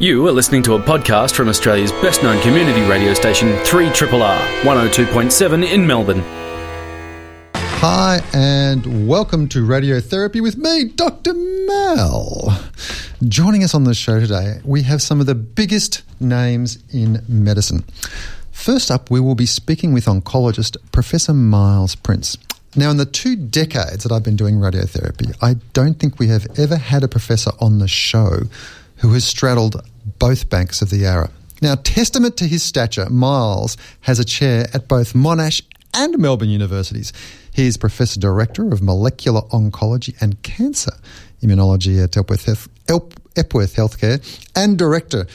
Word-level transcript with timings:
You 0.00 0.26
are 0.26 0.32
listening 0.32 0.64
to 0.64 0.74
a 0.74 0.80
podcast 0.80 1.36
from 1.36 1.48
Australia's 1.48 1.92
best 1.92 2.20
known 2.24 2.42
community 2.42 2.82
radio 2.82 3.14
station, 3.14 3.50
3RRR 3.58 4.62
102.7 4.62 5.72
in 5.72 5.86
Melbourne. 5.86 6.20
Hi, 7.54 8.20
and 8.34 9.08
welcome 9.08 9.48
to 9.50 9.64
Radiotherapy 9.64 10.42
with 10.42 10.56
me, 10.56 10.86
Dr. 10.86 11.32
Mel. 11.32 12.60
Joining 13.28 13.62
us 13.62 13.72
on 13.72 13.84
the 13.84 13.94
show 13.94 14.18
today, 14.18 14.60
we 14.64 14.82
have 14.82 15.00
some 15.00 15.20
of 15.20 15.26
the 15.26 15.36
biggest 15.36 16.02
names 16.18 16.82
in 16.92 17.22
medicine. 17.28 17.84
First 18.50 18.90
up, 18.90 19.12
we 19.12 19.20
will 19.20 19.36
be 19.36 19.46
speaking 19.46 19.92
with 19.92 20.06
oncologist 20.06 20.76
Professor 20.90 21.32
Miles 21.32 21.94
Prince. 21.94 22.36
Now, 22.74 22.90
in 22.90 22.96
the 22.96 23.06
two 23.06 23.36
decades 23.36 24.02
that 24.02 24.10
I've 24.10 24.24
been 24.24 24.34
doing 24.34 24.56
radiotherapy, 24.56 25.36
I 25.40 25.54
don't 25.72 26.00
think 26.00 26.18
we 26.18 26.26
have 26.26 26.48
ever 26.58 26.78
had 26.78 27.04
a 27.04 27.08
professor 27.08 27.52
on 27.60 27.78
the 27.78 27.86
show 27.86 28.40
who 28.96 29.12
has 29.12 29.24
straddled 29.24 29.80
both 30.18 30.48
banks 30.48 30.82
of 30.82 30.90
the 30.90 30.98
Yarra. 30.98 31.30
Now, 31.62 31.76
testament 31.76 32.36
to 32.38 32.46
his 32.46 32.62
stature, 32.62 33.08
Miles 33.08 33.76
has 34.02 34.18
a 34.18 34.24
chair 34.24 34.66
at 34.74 34.88
both 34.88 35.14
Monash 35.14 35.62
and 35.94 36.18
Melbourne 36.18 36.48
universities. 36.48 37.12
He 37.52 37.66
is 37.66 37.76
Professor 37.76 38.18
Director 38.18 38.72
of 38.72 38.82
Molecular 38.82 39.42
Oncology 39.42 40.20
and 40.20 40.42
Cancer 40.42 40.92
Immunology 41.42 42.02
at 42.02 42.16
Epworth, 42.16 42.68
Health, 42.88 43.14
Epworth 43.36 43.76
Healthcare 43.76 44.20
and 44.56 44.76
Director 44.76 45.26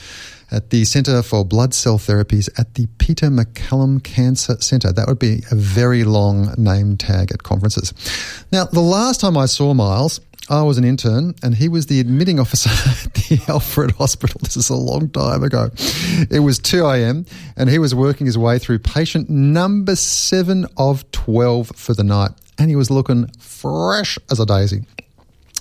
at 0.50 0.70
the 0.70 0.84
Centre 0.84 1.22
for 1.22 1.44
Blood 1.44 1.74
Cell 1.74 1.98
Therapies 1.98 2.48
at 2.58 2.74
the 2.74 2.86
Peter 2.98 3.26
MacCallum 3.26 4.02
Cancer 4.02 4.60
Centre. 4.60 4.92
That 4.92 5.06
would 5.06 5.18
be 5.18 5.42
a 5.50 5.54
very 5.54 6.04
long 6.04 6.54
name 6.56 6.96
tag 6.96 7.32
at 7.32 7.42
conferences. 7.42 7.94
Now, 8.52 8.64
the 8.64 8.80
last 8.80 9.20
time 9.20 9.36
I 9.36 9.46
saw 9.46 9.74
Miles, 9.74 10.20
I 10.48 10.62
was 10.62 10.78
an 10.78 10.84
intern 10.84 11.34
and 11.44 11.54
he 11.54 11.68
was 11.68 11.86
the 11.86 12.00
admitting 12.00 12.40
officer 12.40 12.70
at 13.06 13.14
the 13.14 13.40
Alfred 13.48 13.92
Hospital. 13.92 14.40
This 14.42 14.56
is 14.56 14.68
a 14.68 14.74
long 14.74 15.08
time 15.10 15.44
ago. 15.44 15.70
It 16.30 16.40
was 16.40 16.58
2 16.58 16.84
a.m. 16.86 17.24
and 17.56 17.70
he 17.70 17.78
was 17.78 17.94
working 17.94 18.26
his 18.26 18.36
way 18.36 18.58
through 18.58 18.80
patient 18.80 19.30
number 19.30 19.94
seven 19.94 20.66
of 20.76 21.08
12 21.12 21.68
for 21.76 21.94
the 21.94 22.04
night. 22.04 22.32
And 22.58 22.68
he 22.68 22.76
was 22.76 22.90
looking 22.90 23.28
fresh 23.38 24.18
as 24.30 24.40
a 24.40 24.46
daisy. 24.46 24.84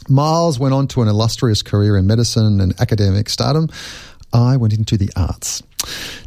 Miles 0.09 0.59
went 0.59 0.73
on 0.73 0.87
to 0.87 1.01
an 1.03 1.07
illustrious 1.07 1.61
career 1.61 1.95
in 1.95 2.07
medicine 2.07 2.59
and 2.59 2.73
academic 2.81 3.29
stardom. 3.29 3.69
I 4.33 4.57
went 4.57 4.73
into 4.73 4.97
the 4.97 5.09
arts. 5.15 5.63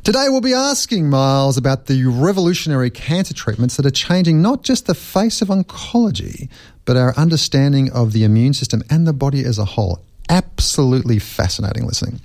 Today, 0.03 0.27
we'll 0.28 0.41
be 0.41 0.55
asking 0.55 1.11
Miles 1.11 1.56
about 1.56 1.86
the 1.86 2.05
revolutionary 2.06 2.91
cancer 2.91 3.34
treatments 3.34 3.77
that 3.77 3.86
are 3.86 3.91
changing 3.91 4.42
not 4.42 4.62
just 4.62 4.86
the 4.86 4.94
face 4.94 5.42
of 5.42 5.48
oncology, 5.48 6.48
but 6.84 6.97
our 6.97 7.14
understanding 7.17 7.91
of 7.92 8.12
the 8.12 8.25
immune 8.25 8.55
system 8.55 8.83
and 8.91 9.06
the 9.06 9.12
body 9.12 9.44
as 9.44 9.59
a 9.59 9.64
whole. 9.64 10.03
Absolutely 10.28 11.19
fascinating 11.19 11.86
listening. 11.86 12.20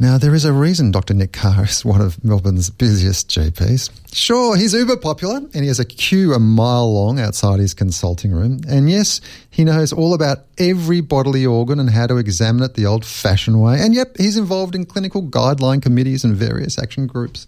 Now, 0.00 0.16
there 0.16 0.34
is 0.34 0.46
a 0.46 0.52
reason 0.54 0.92
Dr. 0.92 1.12
Nick 1.12 1.34
Carr 1.34 1.64
is 1.64 1.84
one 1.84 2.00
of 2.00 2.24
Melbourne's 2.24 2.70
busiest 2.70 3.28
GPs. 3.28 3.90
Sure, 4.14 4.56
he's 4.56 4.72
uber 4.72 4.96
popular 4.96 5.36
and 5.36 5.56
he 5.56 5.66
has 5.66 5.78
a 5.78 5.84
queue 5.84 6.32
a 6.32 6.38
mile 6.38 6.90
long 6.90 7.20
outside 7.20 7.60
his 7.60 7.74
consulting 7.74 8.32
room. 8.32 8.62
And 8.66 8.88
yes, 8.88 9.20
he 9.50 9.62
knows 9.62 9.92
all 9.92 10.14
about 10.14 10.38
every 10.56 11.02
bodily 11.02 11.44
organ 11.44 11.78
and 11.78 11.90
how 11.90 12.06
to 12.06 12.16
examine 12.16 12.62
it 12.62 12.76
the 12.76 12.86
old 12.86 13.04
fashioned 13.04 13.60
way. 13.60 13.78
And 13.78 13.94
yep, 13.94 14.16
he's 14.16 14.38
involved 14.38 14.74
in 14.74 14.86
clinical 14.86 15.22
guideline 15.22 15.82
committees 15.82 16.24
and 16.24 16.34
various 16.34 16.78
action 16.78 17.06
groups. 17.06 17.46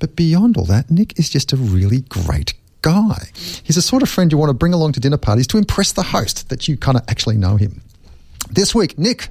But 0.00 0.16
beyond 0.16 0.56
all 0.56 0.64
that, 0.64 0.90
Nick 0.90 1.16
is 1.20 1.30
just 1.30 1.52
a 1.52 1.56
really 1.56 2.00
great 2.00 2.54
guy. 2.82 3.30
He's 3.62 3.76
the 3.76 3.82
sort 3.82 4.02
of 4.02 4.08
friend 4.08 4.32
you 4.32 4.38
want 4.38 4.50
to 4.50 4.54
bring 4.54 4.74
along 4.74 4.94
to 4.94 5.00
dinner 5.00 5.18
parties 5.18 5.46
to 5.46 5.56
impress 5.56 5.92
the 5.92 6.02
host 6.02 6.48
that 6.48 6.66
you 6.66 6.76
kind 6.76 6.98
of 6.98 7.04
actually 7.06 7.36
know 7.36 7.54
him. 7.54 7.80
This 8.50 8.74
week, 8.74 8.98
Nick 8.98 9.28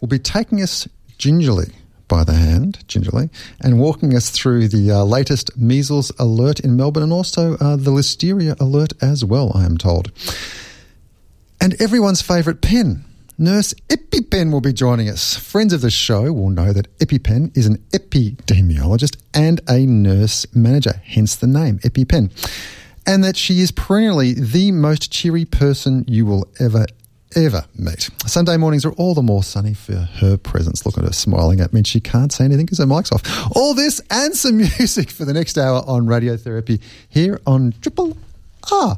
will 0.00 0.08
be 0.08 0.18
taking 0.18 0.62
us 0.62 0.88
gingerly 1.18 1.74
by 2.10 2.24
the 2.24 2.34
hand, 2.34 2.86
gingerly, 2.88 3.30
and 3.62 3.78
walking 3.78 4.14
us 4.14 4.30
through 4.30 4.66
the 4.68 4.90
uh, 4.90 5.04
latest 5.04 5.56
measles 5.56 6.12
alert 6.18 6.58
in 6.60 6.76
Melbourne 6.76 7.04
and 7.04 7.12
also 7.12 7.54
uh, 7.54 7.76
the 7.76 7.92
listeria 7.92 8.60
alert 8.60 8.92
as 9.00 9.24
well, 9.24 9.52
I 9.54 9.64
am 9.64 9.78
told. 9.78 10.10
And 11.60 11.80
everyone's 11.80 12.20
favourite 12.20 12.60
pen, 12.60 13.04
Nurse 13.38 13.74
EpiPen, 13.88 14.50
will 14.50 14.60
be 14.60 14.72
joining 14.72 15.08
us. 15.08 15.36
Friends 15.36 15.72
of 15.72 15.82
the 15.82 15.90
show 15.90 16.32
will 16.32 16.50
know 16.50 16.72
that 16.72 16.98
EpiPen 16.98 17.56
is 17.56 17.66
an 17.66 17.78
epidemiologist 17.92 19.16
and 19.32 19.60
a 19.68 19.86
nurse 19.86 20.44
manager, 20.52 21.00
hence 21.04 21.36
the 21.36 21.46
name 21.46 21.78
EpiPen. 21.78 22.32
And 23.06 23.22
that 23.22 23.36
she 23.36 23.60
is 23.60 23.70
perennially 23.70 24.34
the 24.34 24.72
most 24.72 25.12
cheery 25.12 25.44
person 25.44 26.04
you 26.08 26.26
will 26.26 26.48
ever 26.58 26.86
ever 27.36 27.64
meet. 27.76 28.10
Sunday 28.26 28.56
mornings 28.56 28.84
are 28.84 28.92
all 28.92 29.14
the 29.14 29.22
more 29.22 29.42
sunny 29.42 29.74
for 29.74 29.94
her 29.94 30.36
presence. 30.36 30.84
Look 30.84 30.98
at 30.98 31.04
her 31.04 31.12
smiling 31.12 31.60
at 31.60 31.72
me. 31.72 31.82
She 31.84 32.00
can't 32.00 32.32
say 32.32 32.44
anything 32.44 32.66
because 32.66 32.78
her 32.78 32.86
mic's 32.86 33.12
off. 33.12 33.22
All 33.56 33.74
this 33.74 34.00
and 34.10 34.34
some 34.34 34.56
music 34.78 35.10
for 35.10 35.24
the 35.24 35.32
next 35.32 35.58
hour 35.58 35.82
on 35.86 36.06
radiotherapy 36.06 36.80
here 37.08 37.40
on 37.46 37.74
Triple 37.80 38.16
R. 38.72 38.96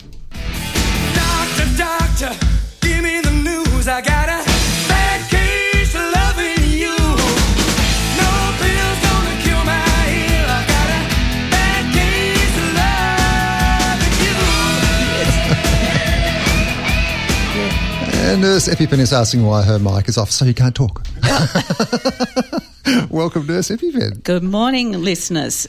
Doctor, 1.15 1.76
doctor, 1.76 2.47
give 2.81 3.03
me 3.03 3.21
the 3.21 3.32
news. 3.44 3.88
I 3.88 4.00
got 4.00 4.22
And 18.32 18.41
Nurse 18.41 18.66
EpiPen 18.66 18.98
is 18.98 19.12
asking 19.12 19.44
why 19.44 19.62
her 19.62 19.78
mic 19.78 20.09
is 20.09 20.16
off, 20.16 20.31
so 20.31 20.47
you 20.47 20.54
can't 20.54 20.75
talk. 20.75 21.04
Welcome, 23.10 23.47
Nurse 23.47 23.69
EpiPen. 23.69 24.22
Good 24.22 24.43
morning, 24.43 24.93
listeners. 24.93 25.69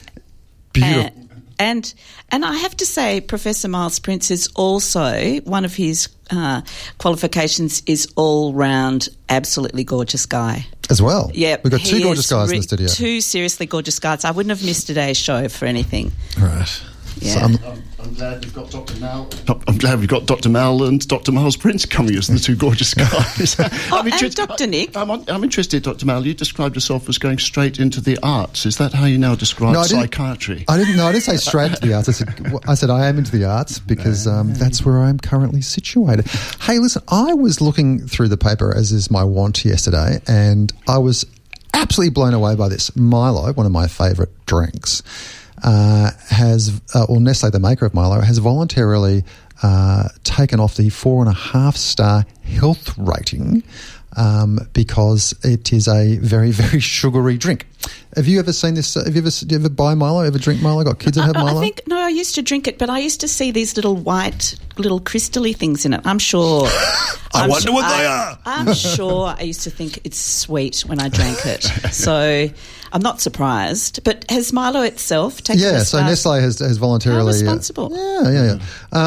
Beautiful. 0.71 1.07
Uh, 1.07 1.35
and 1.59 1.93
and 2.31 2.45
I 2.45 2.55
have 2.55 2.77
to 2.77 2.85
say, 2.85 3.19
Professor 3.19 3.67
Miles 3.67 3.99
Prince 3.99 4.31
is 4.31 4.47
also 4.55 5.41
one 5.41 5.65
of 5.65 5.75
his 5.75 6.07
uh, 6.31 6.61
qualifications 6.99 7.83
is 7.85 8.07
all 8.15 8.53
round 8.53 9.09
absolutely 9.27 9.83
gorgeous 9.83 10.25
guy. 10.25 10.65
as 10.89 11.01
well. 11.01 11.31
Yeah, 11.33 11.57
We've 11.65 11.71
got 11.71 11.81
two 11.81 12.01
gorgeous 12.01 12.23
is 12.23 12.31
guys 12.31 12.49
in 12.49 12.57
the 12.59 12.63
studio. 12.63 12.87
Two 12.87 13.19
seriously 13.19 13.65
gorgeous 13.65 13.99
guys. 13.99 14.23
I 14.23 14.31
wouldn't 14.31 14.57
have 14.57 14.65
missed 14.65 14.87
today's 14.87 15.17
show 15.17 15.49
for 15.49 15.65
anything. 15.65 16.13
Right. 16.39 16.81
Yeah. 17.19 17.47
So 17.47 17.75
I'm- 18.03 18.09
I'm, 18.09 18.09
I'm 18.09 18.13
glad 18.15 18.43
we've 18.43 18.53
got 18.53 18.69
Dr. 18.71 18.99
Mal. 18.99 19.29
I'm 19.67 19.77
glad 19.77 19.99
we've 19.99 20.07
got 20.09 20.25
Dr. 20.25 20.49
Mal 20.49 20.83
and 20.83 21.07
Dr. 21.07 21.31
Miles 21.31 21.55
Prince 21.55 21.85
coming 21.85 22.15
as 22.15 22.27
the 22.27 22.39
two 22.39 22.55
gorgeous 22.55 22.93
guys. 22.93 23.55
Oh, 23.59 23.67
I'm 23.91 24.07
and 24.11 24.35
Dr. 24.35 24.67
Nick. 24.67 24.95
I'm, 24.95 25.09
I'm 25.09 25.43
interested, 25.43 25.83
Dr. 25.83 26.05
Mal. 26.05 26.25
You 26.25 26.33
described 26.33 26.75
yourself 26.75 27.07
as 27.09 27.17
going 27.17 27.39
straight 27.39 27.79
into 27.79 28.01
the 28.01 28.17
arts. 28.21 28.65
Is 28.65 28.77
that 28.77 28.93
how 28.93 29.05
you 29.05 29.17
now 29.17 29.35
describe 29.35 29.73
No, 29.73 29.79
I 29.81 29.85
psychiatry? 29.85 30.65
I 30.67 30.77
didn't. 30.77 30.97
No, 30.97 31.05
I 31.07 31.11
didn't 31.11 31.23
say 31.23 31.37
straight 31.37 31.73
to 31.75 31.81
the 31.81 31.93
arts. 31.93 32.09
I 32.09 32.11
said, 32.11 32.51
well, 32.51 32.61
I 32.67 32.75
said 32.75 32.89
I 32.89 33.07
am 33.07 33.17
into 33.17 33.31
the 33.31 33.45
arts 33.45 33.79
because 33.79 34.27
um, 34.27 34.53
that's 34.53 34.85
where 34.85 34.99
I 34.99 35.09
am 35.09 35.19
currently 35.19 35.61
situated. 35.61 36.27
Hey, 36.61 36.79
listen, 36.79 37.01
I 37.07 37.33
was 37.33 37.61
looking 37.61 38.07
through 38.07 38.27
the 38.29 38.37
paper 38.37 38.75
as 38.75 38.91
is 38.91 39.09
my 39.09 39.23
wont 39.23 39.63
yesterday, 39.65 40.19
and 40.27 40.71
I 40.87 40.97
was 40.97 41.25
absolutely 41.73 42.11
blown 42.13 42.33
away 42.33 42.55
by 42.55 42.69
this. 42.69 42.95
Milo, 42.95 43.51
one 43.53 43.65
of 43.65 43.71
my 43.71 43.87
favourite 43.87 44.31
drinks, 44.45 45.01
uh, 45.63 46.11
has, 46.29 46.81
uh, 46.93 47.05
or 47.05 47.19
Nestle, 47.19 47.51
the 47.51 47.59
maker 47.59 47.85
of 47.85 47.93
Milo, 47.93 48.21
has 48.21 48.37
voluntarily 48.37 49.23
uh, 49.61 50.09
taken 50.23 50.59
off 50.59 50.75
the 50.75 50.89
four 50.89 51.21
and 51.21 51.29
a 51.29 51.37
half 51.37 51.77
star 51.77 52.25
health 52.43 52.97
rating 52.97 53.63
um, 54.15 54.59
because 54.73 55.33
it 55.43 55.71
is 55.73 55.87
a 55.87 56.17
very, 56.17 56.51
very 56.51 56.79
sugary 56.79 57.37
drink. 57.37 57.65
Have 58.15 58.27
you 58.27 58.39
ever 58.39 58.53
seen 58.53 58.75
this? 58.75 58.95
Uh, 58.95 59.03
have 59.05 59.15
you 59.15 59.21
ever, 59.21 59.31
do 59.31 59.55
you 59.55 59.59
ever 59.59 59.69
buy 59.69 59.95
Milo? 59.95 60.21
Ever 60.21 60.37
drink 60.37 60.61
Milo? 60.61 60.83
Got 60.83 60.99
kids 60.99 61.17
that 61.17 61.23
have 61.23 61.35
Milo? 61.35 61.57
I 61.57 61.61
think 61.61 61.81
no, 61.87 61.97
I 61.97 62.09
used 62.09 62.35
to 62.35 62.41
drink 62.41 62.67
it, 62.67 62.77
but 62.77 62.89
I 62.89 62.99
used 62.99 63.21
to 63.21 63.27
see 63.27 63.51
these 63.51 63.75
little 63.75 63.95
white, 63.95 64.55
little 64.77 64.99
crystally 64.99 65.55
things 65.55 65.85
in 65.85 65.93
it. 65.93 66.01
I'm 66.05 66.19
sure. 66.19 66.67
I 67.35 67.47
wonder 67.47 67.71
what 67.71 67.87
they 67.97 68.05
are. 68.05 68.37
I'm 68.45 68.73
sure 68.73 69.33
I 69.37 69.41
used 69.41 69.61
to 69.63 69.69
think 69.71 69.99
it's 70.03 70.17
sweet 70.19 70.81
when 70.81 70.99
I 70.99 71.09
drank 71.09 71.45
it. 71.45 71.63
So 71.93 72.49
I'm 72.91 73.01
not 73.01 73.21
surprised. 73.21 74.03
But 74.03 74.29
has 74.29 74.51
Milo 74.51 74.81
itself 74.81 75.41
taken? 75.41 75.61
yeah, 75.61 75.79
so 75.83 75.99
Nestle 76.03 76.39
has, 76.39 76.59
has 76.59 76.77
voluntarily 76.77 77.23
How 77.23 77.29
uh, 77.29 77.31
responsible. 77.31 77.91
yeah, 77.95 78.31
yeah, 78.31 78.53
yeah. 78.55 78.59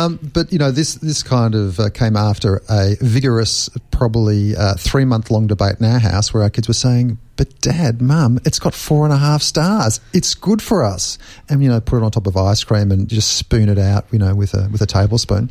Um, 0.04 0.18
but 0.32 0.52
you 0.52 0.58
know, 0.58 0.70
this 0.70 0.94
this 0.96 1.22
kind 1.22 1.54
of 1.54 1.78
uh, 1.78 1.90
came 1.90 2.16
after 2.16 2.62
a 2.68 2.96
vigorous, 3.00 3.68
probably 3.90 4.56
uh, 4.56 4.74
three 4.74 5.04
month 5.04 5.30
long 5.30 5.46
debate 5.46 5.76
in 5.78 5.86
our 5.86 5.98
house 5.98 6.32
where 6.32 6.42
our 6.42 6.50
kids 6.50 6.68
were 6.68 6.74
saying, 6.74 7.18
"But 7.36 7.60
Dad, 7.60 8.00
Mum, 8.00 8.38
it's 8.44 8.58
got 8.58 8.74
four 8.74 9.04
and 9.04 9.12
a 9.12 9.18
half 9.18 9.42
stars. 9.42 10.00
It's 10.12 10.34
good 10.34 10.62
for 10.62 10.84
us." 10.84 11.18
And 11.48 11.62
you 11.62 11.68
know, 11.68 11.80
put 11.80 11.98
it 11.98 12.02
on 12.02 12.10
top 12.10 12.26
of 12.26 12.36
ice 12.36 12.64
cream 12.64 12.90
and 12.90 13.08
just 13.08 13.36
spoon 13.36 13.68
it 13.68 13.78
out, 13.78 14.06
you 14.12 14.18
know, 14.18 14.34
with 14.34 14.54
a 14.54 14.68
with 14.70 14.80
a 14.82 14.86
tablespoon. 14.86 15.50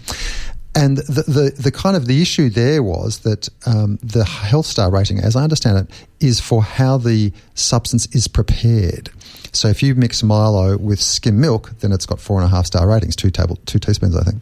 And 0.78 0.98
the, 0.98 1.24
the, 1.24 1.54
the 1.58 1.72
kind 1.72 1.96
of 1.96 2.06
the 2.06 2.22
issue 2.22 2.50
there 2.50 2.84
was 2.84 3.20
that 3.20 3.48
um, 3.66 3.98
the 4.04 4.26
health 4.26 4.66
star 4.66 4.92
rating, 4.92 5.20
as 5.20 5.38
I 5.38 5.44
understand 5.44 5.88
it, 5.88 6.06
is 6.20 6.42
for 6.42 6.62
how 6.62 6.98
the 6.98 7.32
substance 7.54 8.14
is 8.14 8.28
prepared. 8.28 9.10
So 9.54 9.70
if 9.70 9.82
you 9.82 9.96
mix 9.96 10.22
Milo 10.22 10.78
with 10.78 11.00
skim 11.00 11.40
milk, 11.40 11.72
then 11.80 11.94
it's 11.94 12.06
got 12.06 12.20
four 12.20 12.42
and 12.42 12.46
a 12.46 12.50
half 12.54 12.66
star 12.66 12.90
ratings, 12.90 13.16
two 13.16 13.32
table, 13.32 13.58
two 13.66 13.80
teaspoons, 13.80 14.18
I 14.18 14.24
think. 14.24 14.42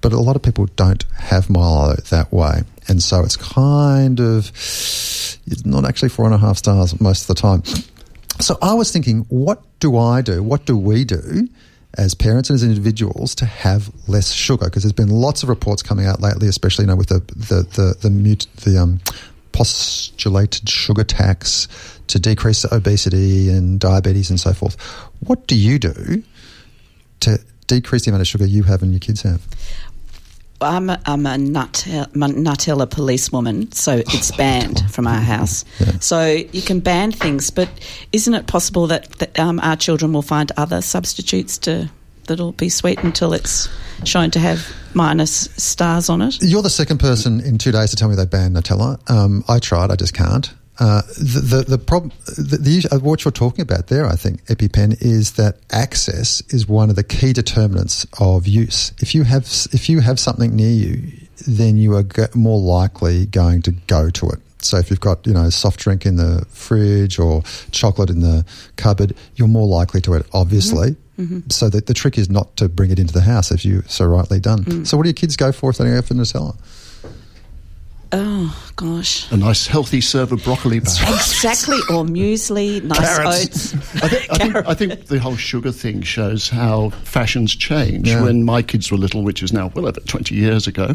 But 0.00 0.12
a 0.12 0.20
lot 0.20 0.36
of 0.36 0.42
people 0.42 0.66
don't 0.76 1.04
have 1.18 1.50
Milo 1.50 1.94
that 2.10 2.32
way. 2.32 2.62
And 2.88 3.02
so 3.02 3.22
it's 3.22 3.36
kind 3.36 4.20
of, 4.20 4.48
it's 4.48 5.64
not 5.64 5.84
actually 5.84 6.08
four 6.08 6.24
and 6.24 6.34
a 6.34 6.38
half 6.38 6.56
stars 6.56 7.00
most 7.00 7.22
of 7.22 7.28
the 7.28 7.40
time. 7.40 7.62
So 8.40 8.56
I 8.62 8.74
was 8.74 8.90
thinking, 8.90 9.26
what 9.28 9.62
do 9.80 9.96
I 9.96 10.22
do? 10.22 10.42
What 10.42 10.64
do 10.64 10.76
we 10.76 11.04
do 11.04 11.48
as 11.98 12.14
parents 12.14 12.48
and 12.48 12.54
as 12.54 12.62
individuals 12.62 13.34
to 13.36 13.44
have 13.44 13.90
less 14.08 14.32
sugar? 14.32 14.66
Because 14.66 14.82
there's 14.82 14.92
been 14.92 15.10
lots 15.10 15.42
of 15.42 15.48
reports 15.48 15.82
coming 15.82 16.06
out 16.06 16.20
lately, 16.20 16.48
especially 16.48 16.84
you 16.84 16.86
know 16.86 16.96
with 16.96 17.08
the 17.08 17.20
the 17.36 17.62
the 17.74 17.96
the, 18.00 18.10
mut- 18.10 18.46
the 18.64 18.78
um, 18.78 19.00
postulated 19.52 20.68
sugar 20.68 21.04
tax 21.04 21.68
to 22.06 22.18
decrease 22.18 22.64
obesity 22.72 23.50
and 23.50 23.78
diabetes 23.78 24.30
and 24.30 24.40
so 24.40 24.52
forth. 24.52 24.80
What 25.20 25.46
do 25.46 25.56
you 25.56 25.78
do 25.78 26.22
to 27.20 27.38
decrease 27.66 28.04
the 28.04 28.10
amount 28.10 28.22
of 28.22 28.28
sugar 28.28 28.46
you 28.46 28.62
have 28.64 28.82
and 28.82 28.92
your 28.92 29.00
kids 29.00 29.22
have? 29.22 29.46
I'm 30.60 30.90
a, 30.90 31.00
I'm 31.06 31.26
a 31.26 31.38
nut, 31.38 31.84
Nutella 31.86 32.90
policewoman, 32.90 33.72
so 33.72 33.96
it's 33.96 34.30
banned 34.32 34.90
from 34.90 35.06
our 35.06 35.20
house. 35.20 35.64
So 36.00 36.26
you 36.26 36.62
can 36.62 36.80
ban 36.80 37.12
things, 37.12 37.50
but 37.50 37.68
isn't 38.12 38.34
it 38.34 38.46
possible 38.46 38.86
that, 38.88 39.10
that 39.12 39.38
um, 39.38 39.60
our 39.60 39.76
children 39.76 40.12
will 40.12 40.22
find 40.22 40.52
other 40.56 40.82
substitutes 40.82 41.58
to 41.58 41.90
that'll 42.26 42.52
be 42.52 42.68
sweet 42.68 43.02
until 43.02 43.32
it's 43.32 43.68
shown 44.04 44.30
to 44.30 44.38
have 44.38 44.72
minus 44.94 45.48
stars 45.56 46.08
on 46.08 46.22
it? 46.22 46.36
You're 46.42 46.62
the 46.62 46.70
second 46.70 46.98
person 46.98 47.40
in 47.40 47.58
two 47.58 47.72
days 47.72 47.90
to 47.90 47.96
tell 47.96 48.08
me 48.08 48.14
they 48.14 48.26
banned 48.26 48.56
Nutella. 48.56 49.10
Um, 49.10 49.44
I 49.48 49.58
tried, 49.58 49.90
I 49.90 49.96
just 49.96 50.14
can't. 50.14 50.52
Uh, 50.80 51.02
the, 51.18 51.40
the 51.40 51.64
the 51.76 51.78
problem, 51.78 52.10
the, 52.24 52.56
the, 52.56 52.88
uh, 52.90 52.98
what 53.00 53.22
you're 53.22 53.30
talking 53.32 53.60
about 53.60 53.88
there, 53.88 54.06
I 54.06 54.16
think, 54.16 54.42
EpiPen, 54.46 54.96
is 55.02 55.32
that 55.32 55.58
access 55.70 56.40
is 56.48 56.66
one 56.66 56.88
of 56.88 56.96
the 56.96 57.04
key 57.04 57.34
determinants 57.34 58.06
of 58.18 58.46
use. 58.48 58.92
If 58.98 59.14
you 59.14 59.24
have 59.24 59.44
if 59.72 59.90
you 59.90 60.00
have 60.00 60.18
something 60.18 60.56
near 60.56 60.70
you, 60.70 61.12
then 61.46 61.76
you 61.76 61.94
are 61.96 62.02
go- 62.02 62.28
more 62.34 62.58
likely 62.58 63.26
going 63.26 63.60
to 63.62 63.72
go 63.72 64.08
to 64.08 64.30
it. 64.30 64.38
So 64.62 64.78
if 64.78 64.88
you've 64.90 65.00
got 65.00 65.26
you 65.26 65.34
know 65.34 65.50
soft 65.50 65.80
drink 65.80 66.06
in 66.06 66.16
the 66.16 66.46
fridge 66.48 67.18
or 67.18 67.42
chocolate 67.72 68.08
in 68.08 68.20
the 68.20 68.46
cupboard, 68.76 69.14
you're 69.36 69.48
more 69.48 69.68
likely 69.68 70.00
to 70.02 70.14
it. 70.14 70.26
Obviously. 70.32 70.96
So 71.50 71.68
the, 71.68 71.82
the 71.82 71.92
trick 71.92 72.16
is 72.16 72.30
not 72.30 72.56
to 72.56 72.66
bring 72.70 72.90
it 72.90 72.98
into 72.98 73.12
the 73.12 73.20
house 73.20 73.50
if 73.50 73.62
you 73.66 73.82
so 73.86 74.06
rightly 74.06 74.40
done. 74.40 74.86
So 74.86 74.96
what 74.96 75.02
do 75.02 75.10
your 75.10 75.14
kids 75.14 75.36
go 75.36 75.52
for 75.52 75.68
if 75.68 75.76
they 75.76 75.84
go 75.84 76.00
for 76.00 76.14
Nutella? 76.14 76.56
Oh 78.12 78.70
gosh. 78.74 79.30
A 79.30 79.36
nice 79.36 79.68
healthy 79.68 80.00
serve 80.00 80.32
of 80.32 80.42
broccoli. 80.42 80.80
perhaps. 80.80 81.00
Exactly, 81.44 81.76
or 81.94 82.02
muesli, 82.04 82.82
nice 82.82 82.98
Carrots. 82.98 83.74
oats. 83.74 84.02
I 84.02 84.08
think, 84.08 84.30
I, 84.30 84.36
think, 84.38 84.56
I 84.68 84.74
think 84.74 85.06
the 85.06 85.18
whole 85.20 85.36
sugar 85.36 85.70
thing 85.70 86.02
shows 86.02 86.48
how 86.48 86.90
fashions 87.04 87.54
change. 87.54 88.08
Yeah. 88.08 88.22
When 88.22 88.42
my 88.44 88.62
kids 88.62 88.90
were 88.90 88.98
little, 88.98 89.22
which 89.22 89.42
is 89.42 89.52
now 89.52 89.70
well 89.74 89.86
over 89.86 90.00
20 90.00 90.34
years 90.34 90.66
ago, 90.66 90.92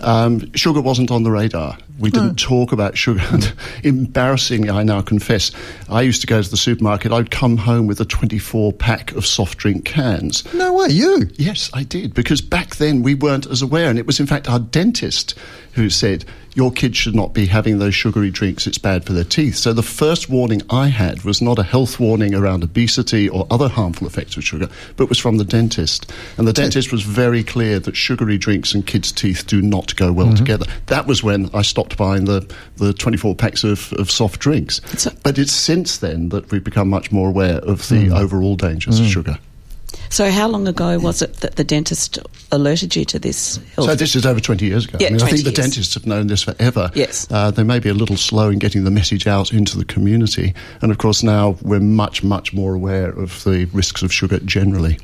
um, 0.00 0.50
sugar 0.54 0.80
wasn't 0.80 1.10
on 1.10 1.22
the 1.22 1.30
radar. 1.30 1.76
We 1.98 2.10
didn't 2.10 2.36
talk 2.36 2.72
about 2.72 2.96
sugar. 2.96 3.22
And 3.30 3.54
embarrassingly, 3.84 4.68
I 4.70 4.82
now 4.82 5.00
confess, 5.00 5.52
I 5.88 6.02
used 6.02 6.20
to 6.22 6.26
go 6.26 6.42
to 6.42 6.50
the 6.50 6.56
supermarket. 6.56 7.12
I'd 7.12 7.30
come 7.30 7.56
home 7.56 7.86
with 7.86 8.00
a 8.00 8.04
24 8.04 8.72
pack 8.72 9.12
of 9.12 9.24
soft 9.24 9.58
drink 9.58 9.84
cans. 9.84 10.52
No 10.54 10.72
way, 10.72 10.88
you. 10.88 11.30
Yes, 11.34 11.70
I 11.72 11.84
did, 11.84 12.12
because 12.14 12.40
back 12.40 12.76
then 12.76 13.02
we 13.02 13.14
weren't 13.14 13.46
as 13.46 13.62
aware, 13.62 13.90
and 13.90 13.98
it 13.98 14.06
was 14.06 14.18
in 14.18 14.26
fact 14.26 14.48
our 14.48 14.58
dentist 14.58 15.34
who 15.74 15.90
said, 15.90 16.24
Your 16.54 16.72
kids 16.72 16.96
should 16.96 17.14
not 17.14 17.34
be 17.34 17.46
having 17.46 17.78
those 17.78 17.94
sugary 17.94 18.30
drinks, 18.30 18.66
it's 18.66 18.78
bad 18.78 19.04
for 19.04 19.12
their 19.12 19.24
teeth. 19.24 19.56
So 19.56 19.72
the 19.72 19.82
first 19.82 20.28
warning 20.28 20.62
I 20.70 20.88
had 20.88 21.22
was 21.22 21.42
not 21.42 21.58
a 21.58 21.62
health 21.62 22.00
warning 22.00 22.34
around 22.34 22.64
obesity 22.64 23.28
or 23.28 23.46
other 23.50 23.68
harmful 23.68 24.06
effects 24.06 24.36
of 24.36 24.44
sugar, 24.44 24.68
but 24.96 25.08
was 25.08 25.18
from 25.18 25.38
the 25.38 25.44
dentist. 25.44 26.12
And 26.38 26.46
the 26.46 26.52
dentist 26.52 26.92
was 26.92 27.02
very 27.02 27.42
clear 27.42 27.78
that 27.80 27.96
sugary 27.96 28.38
drinks 28.38 28.74
and 28.74 28.86
kids' 28.86 29.12
teeth 29.12 29.46
do 29.46 29.60
not 29.60 29.94
go 29.96 30.12
well 30.12 30.26
mm-hmm. 30.26 30.36
together. 30.36 30.66
That 30.86 31.06
was 31.06 31.22
when 31.22 31.50
I 31.54 31.62
stopped 31.62 31.96
buying 31.96 32.24
the, 32.24 32.50
the 32.76 32.92
24 32.92 33.34
packs 33.34 33.64
of, 33.64 33.92
of 33.94 34.10
soft 34.10 34.40
drinks. 34.40 34.80
So- 34.96 35.12
but 35.22 35.38
it's 35.38 35.52
since 35.52 35.98
then 35.98 36.28
that 36.30 36.50
we've 36.50 36.62
become 36.62 36.88
much 36.88 37.10
more 37.10 37.28
aware 37.28 37.58
of 37.58 37.88
the 37.88 38.08
mm. 38.08 38.18
overall 38.18 38.56
dangers 38.56 39.00
of 39.00 39.06
mm. 39.06 39.10
sugar. 39.10 39.38
So 40.10 40.30
how 40.30 40.48
long 40.48 40.68
ago 40.68 40.98
was 40.98 41.22
it 41.22 41.34
that 41.38 41.56
the 41.56 41.64
dentist 41.64 42.18
alerted 42.52 42.94
you 42.94 43.04
to 43.06 43.18
this? 43.18 43.58
health- 43.74 43.88
So 43.88 43.94
this 43.94 44.14
is 44.14 44.24
over 44.24 44.40
20 44.40 44.64
years 44.66 44.84
ago. 44.86 44.98
Yeah, 45.00 45.08
I 45.08 45.10
mean, 45.10 45.16
I 45.20 45.24
20 45.28 45.32
think 45.42 45.44
the 45.56 45.62
dentists 45.62 45.94
have 45.94 46.06
known 46.06 46.28
this 46.28 46.42
forever. 46.42 46.90
Yes. 46.94 47.26
Uh, 47.30 47.50
they 47.50 47.62
may 47.64 47.78
be 47.80 47.88
a 47.88 47.94
little 47.94 48.16
slow 48.16 48.48
in 48.50 48.58
getting 48.58 48.84
the 48.84 48.90
message 48.90 49.26
out 49.26 49.52
into 49.52 49.76
the 49.76 49.84
community. 49.84 50.54
And 50.82 50.92
of 50.92 50.98
course, 50.98 51.22
now 51.22 51.56
we're 51.62 51.80
much, 51.80 52.22
much 52.22 52.52
more 52.52 52.74
aware 52.74 53.08
of 53.10 53.42
the 53.44 53.64
risks 53.72 54.02
of 54.02 54.12
sugar 54.12 54.38
generally. 54.40 54.98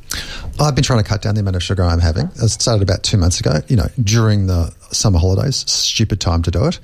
I've 0.60 0.74
been 0.74 0.84
trying 0.84 1.02
to 1.02 1.08
cut 1.08 1.22
down 1.22 1.34
the 1.34 1.40
amount 1.40 1.56
of 1.56 1.62
sugar 1.62 1.82
I'm 1.82 2.00
having. 2.00 2.30
I 2.42 2.46
started 2.46 2.82
about 2.82 3.02
two 3.02 3.16
months 3.16 3.40
ago, 3.40 3.60
you 3.68 3.76
know, 3.76 3.88
during 4.02 4.46
the 4.46 4.72
summer 4.92 5.18
holidays. 5.18 5.64
Stupid 5.68 6.20
time 6.20 6.42
to 6.42 6.50
do 6.50 6.66
it. 6.66 6.78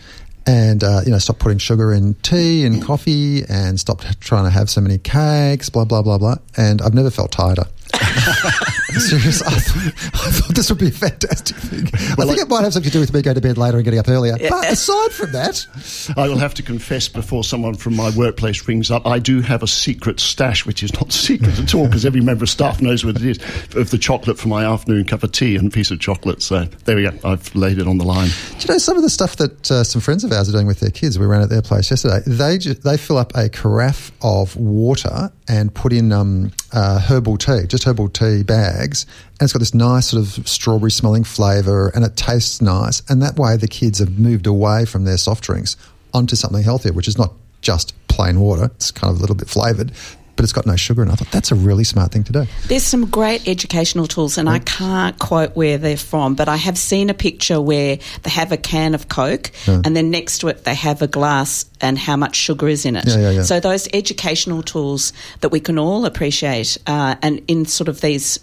And, 0.48 0.84
uh, 0.84 1.00
you 1.04 1.10
know, 1.10 1.18
stop 1.18 1.40
putting 1.40 1.58
sugar 1.58 1.92
in 1.92 2.14
tea 2.22 2.64
and 2.64 2.80
coffee 2.80 3.42
and 3.48 3.80
stop 3.80 4.02
trying 4.20 4.44
to 4.44 4.50
have 4.50 4.70
so 4.70 4.80
many 4.80 4.96
cakes, 4.96 5.68
blah, 5.70 5.84
blah, 5.84 6.02
blah, 6.02 6.18
blah. 6.18 6.36
And 6.56 6.80
I've 6.82 6.94
never 6.94 7.10
felt 7.10 7.32
tighter. 7.32 7.64
Serious. 8.98 9.42
I, 9.42 9.50
th- 9.50 9.94
I 10.14 10.30
thought 10.30 10.54
this 10.54 10.70
would 10.70 10.78
be 10.78 10.88
a 10.88 10.90
fantastic 10.90 11.56
thing. 11.56 11.86
I 11.94 12.24
think 12.26 12.38
it 12.38 12.48
might 12.48 12.64
have 12.64 12.72
something 12.72 12.90
to 12.90 12.96
do 12.96 13.00
with 13.00 13.12
me 13.12 13.20
going 13.22 13.34
to 13.34 13.40
bed 13.40 13.58
later 13.58 13.76
and 13.76 13.84
getting 13.84 14.00
up 14.00 14.08
earlier. 14.08 14.36
But 14.48 14.70
aside 14.72 15.12
from 15.12 15.32
that, 15.32 15.66
I 16.16 16.28
will 16.28 16.38
have 16.38 16.54
to 16.54 16.62
confess 16.62 17.08
before 17.08 17.44
someone 17.44 17.74
from 17.74 17.94
my 17.94 18.10
workplace 18.16 18.66
rings 18.66 18.90
up, 18.90 19.06
I 19.06 19.18
do 19.18 19.40
have 19.42 19.62
a 19.62 19.66
secret 19.66 20.18
stash, 20.20 20.64
which 20.64 20.82
is 20.82 20.92
not 20.94 21.12
secret 21.26 21.58
at 21.58 21.74
all, 21.74 21.86
because 21.86 22.06
every 22.06 22.20
member 22.22 22.44
of 22.44 22.50
staff 22.50 22.80
knows 22.80 23.04
what 23.04 23.16
it 23.16 23.24
is, 23.24 23.38
of 23.76 23.90
the 23.90 23.98
chocolate 23.98 24.38
for 24.38 24.48
my 24.48 24.64
afternoon 24.64 25.04
cup 25.04 25.22
of 25.22 25.32
tea 25.32 25.56
and 25.56 25.68
a 25.68 25.70
piece 25.70 25.90
of 25.90 26.00
chocolate. 26.00 26.42
So 26.42 26.64
there 26.84 26.96
we 26.96 27.02
go. 27.02 27.12
I've 27.24 27.54
laid 27.54 27.78
it 27.78 27.86
on 27.86 27.98
the 27.98 28.04
line. 28.04 28.28
Do 28.58 28.66
you 28.66 28.74
know 28.74 28.78
some 28.78 28.96
of 28.96 29.02
the 29.02 29.10
stuff 29.10 29.36
that 29.36 29.70
uh, 29.70 29.84
some 29.84 30.00
friends 30.00 30.24
of 30.24 30.32
ours 30.32 30.48
are 30.48 30.52
doing 30.52 30.66
with 30.66 30.80
their 30.80 30.90
kids? 30.90 31.18
We 31.18 31.26
ran 31.26 31.42
at 31.42 31.50
their 31.50 31.62
place 31.62 31.90
yesterday. 31.90 32.20
They 32.26 32.58
ju- 32.58 32.74
they 32.74 32.96
fill 32.96 33.18
up 33.18 33.32
a 33.36 33.48
carafe 33.48 34.10
of 34.22 34.56
water 34.56 35.30
and 35.48 35.74
put 35.74 35.92
in 35.92 36.12
um, 36.12 36.52
uh, 36.72 36.98
herbal 36.98 37.38
tea, 37.38 37.66
just 37.66 37.84
herbal 37.84 38.08
tea 38.08 38.42
bags, 38.42 39.06
and 39.38 39.42
it's 39.42 39.52
got 39.52 39.60
this 39.60 39.74
nice 39.74 40.06
sort 40.06 40.22
of 40.22 40.48
strawberry 40.48 40.90
smelling 40.90 41.24
flavour, 41.24 41.88
and 41.94 42.04
it 42.04 42.16
tastes 42.16 42.60
nice. 42.60 43.02
And 43.08 43.22
that 43.22 43.36
way, 43.36 43.56
the 43.56 43.68
kids 43.68 43.98
have 43.98 44.18
moved 44.18 44.46
away 44.46 44.84
from 44.84 45.04
their 45.04 45.16
soft 45.16 45.44
drinks 45.44 45.76
onto 46.12 46.36
something 46.36 46.62
healthier, 46.62 46.92
which 46.92 47.08
is 47.08 47.18
not 47.18 47.32
just 47.62 47.94
plain 48.08 48.40
water. 48.40 48.70
It's 48.76 48.90
kind 48.90 49.10
of 49.10 49.18
a 49.18 49.20
little 49.20 49.36
bit 49.36 49.48
flavoured, 49.48 49.92
but 50.36 50.44
it's 50.44 50.52
got 50.52 50.66
no 50.66 50.76
sugar. 50.76 51.02
And 51.02 51.10
I 51.10 51.14
thought 51.14 51.30
that's 51.30 51.50
a 51.50 51.54
really 51.54 51.84
smart 51.84 52.12
thing 52.12 52.24
to 52.24 52.32
do. 52.32 52.46
There's 52.68 52.84
some 52.84 53.06
great 53.06 53.48
educational 53.48 54.06
tools, 54.06 54.38
and 54.38 54.48
I 54.48 54.58
can't 54.60 55.18
quote 55.18 55.56
where 55.56 55.78
they're 55.78 55.96
from, 55.96 56.34
but 56.34 56.48
I 56.48 56.56
have 56.56 56.78
seen 56.78 57.10
a 57.10 57.14
picture 57.14 57.60
where 57.60 57.98
they 58.22 58.30
have 58.30 58.52
a 58.52 58.56
can 58.56 58.94
of 58.94 59.08
Coke, 59.08 59.50
and 59.66 59.96
then 59.96 60.10
next 60.10 60.38
to 60.38 60.48
it 60.48 60.64
they 60.64 60.74
have 60.74 61.02
a 61.02 61.06
glass 61.06 61.64
and 61.80 61.98
how 61.98 62.16
much 62.16 62.36
sugar 62.36 62.68
is 62.68 62.86
in 62.86 62.96
it. 62.96 63.06
Yeah, 63.06 63.18
yeah, 63.18 63.30
yeah. 63.30 63.42
So 63.42 63.60
those 63.60 63.88
educational 63.92 64.62
tools 64.62 65.12
that 65.40 65.50
we 65.50 65.60
can 65.60 65.78
all 65.78 66.04
appreciate, 66.06 66.78
uh, 66.86 67.16
and 67.22 67.42
in 67.48 67.66
sort 67.66 67.88
of 67.88 68.00
these 68.00 68.38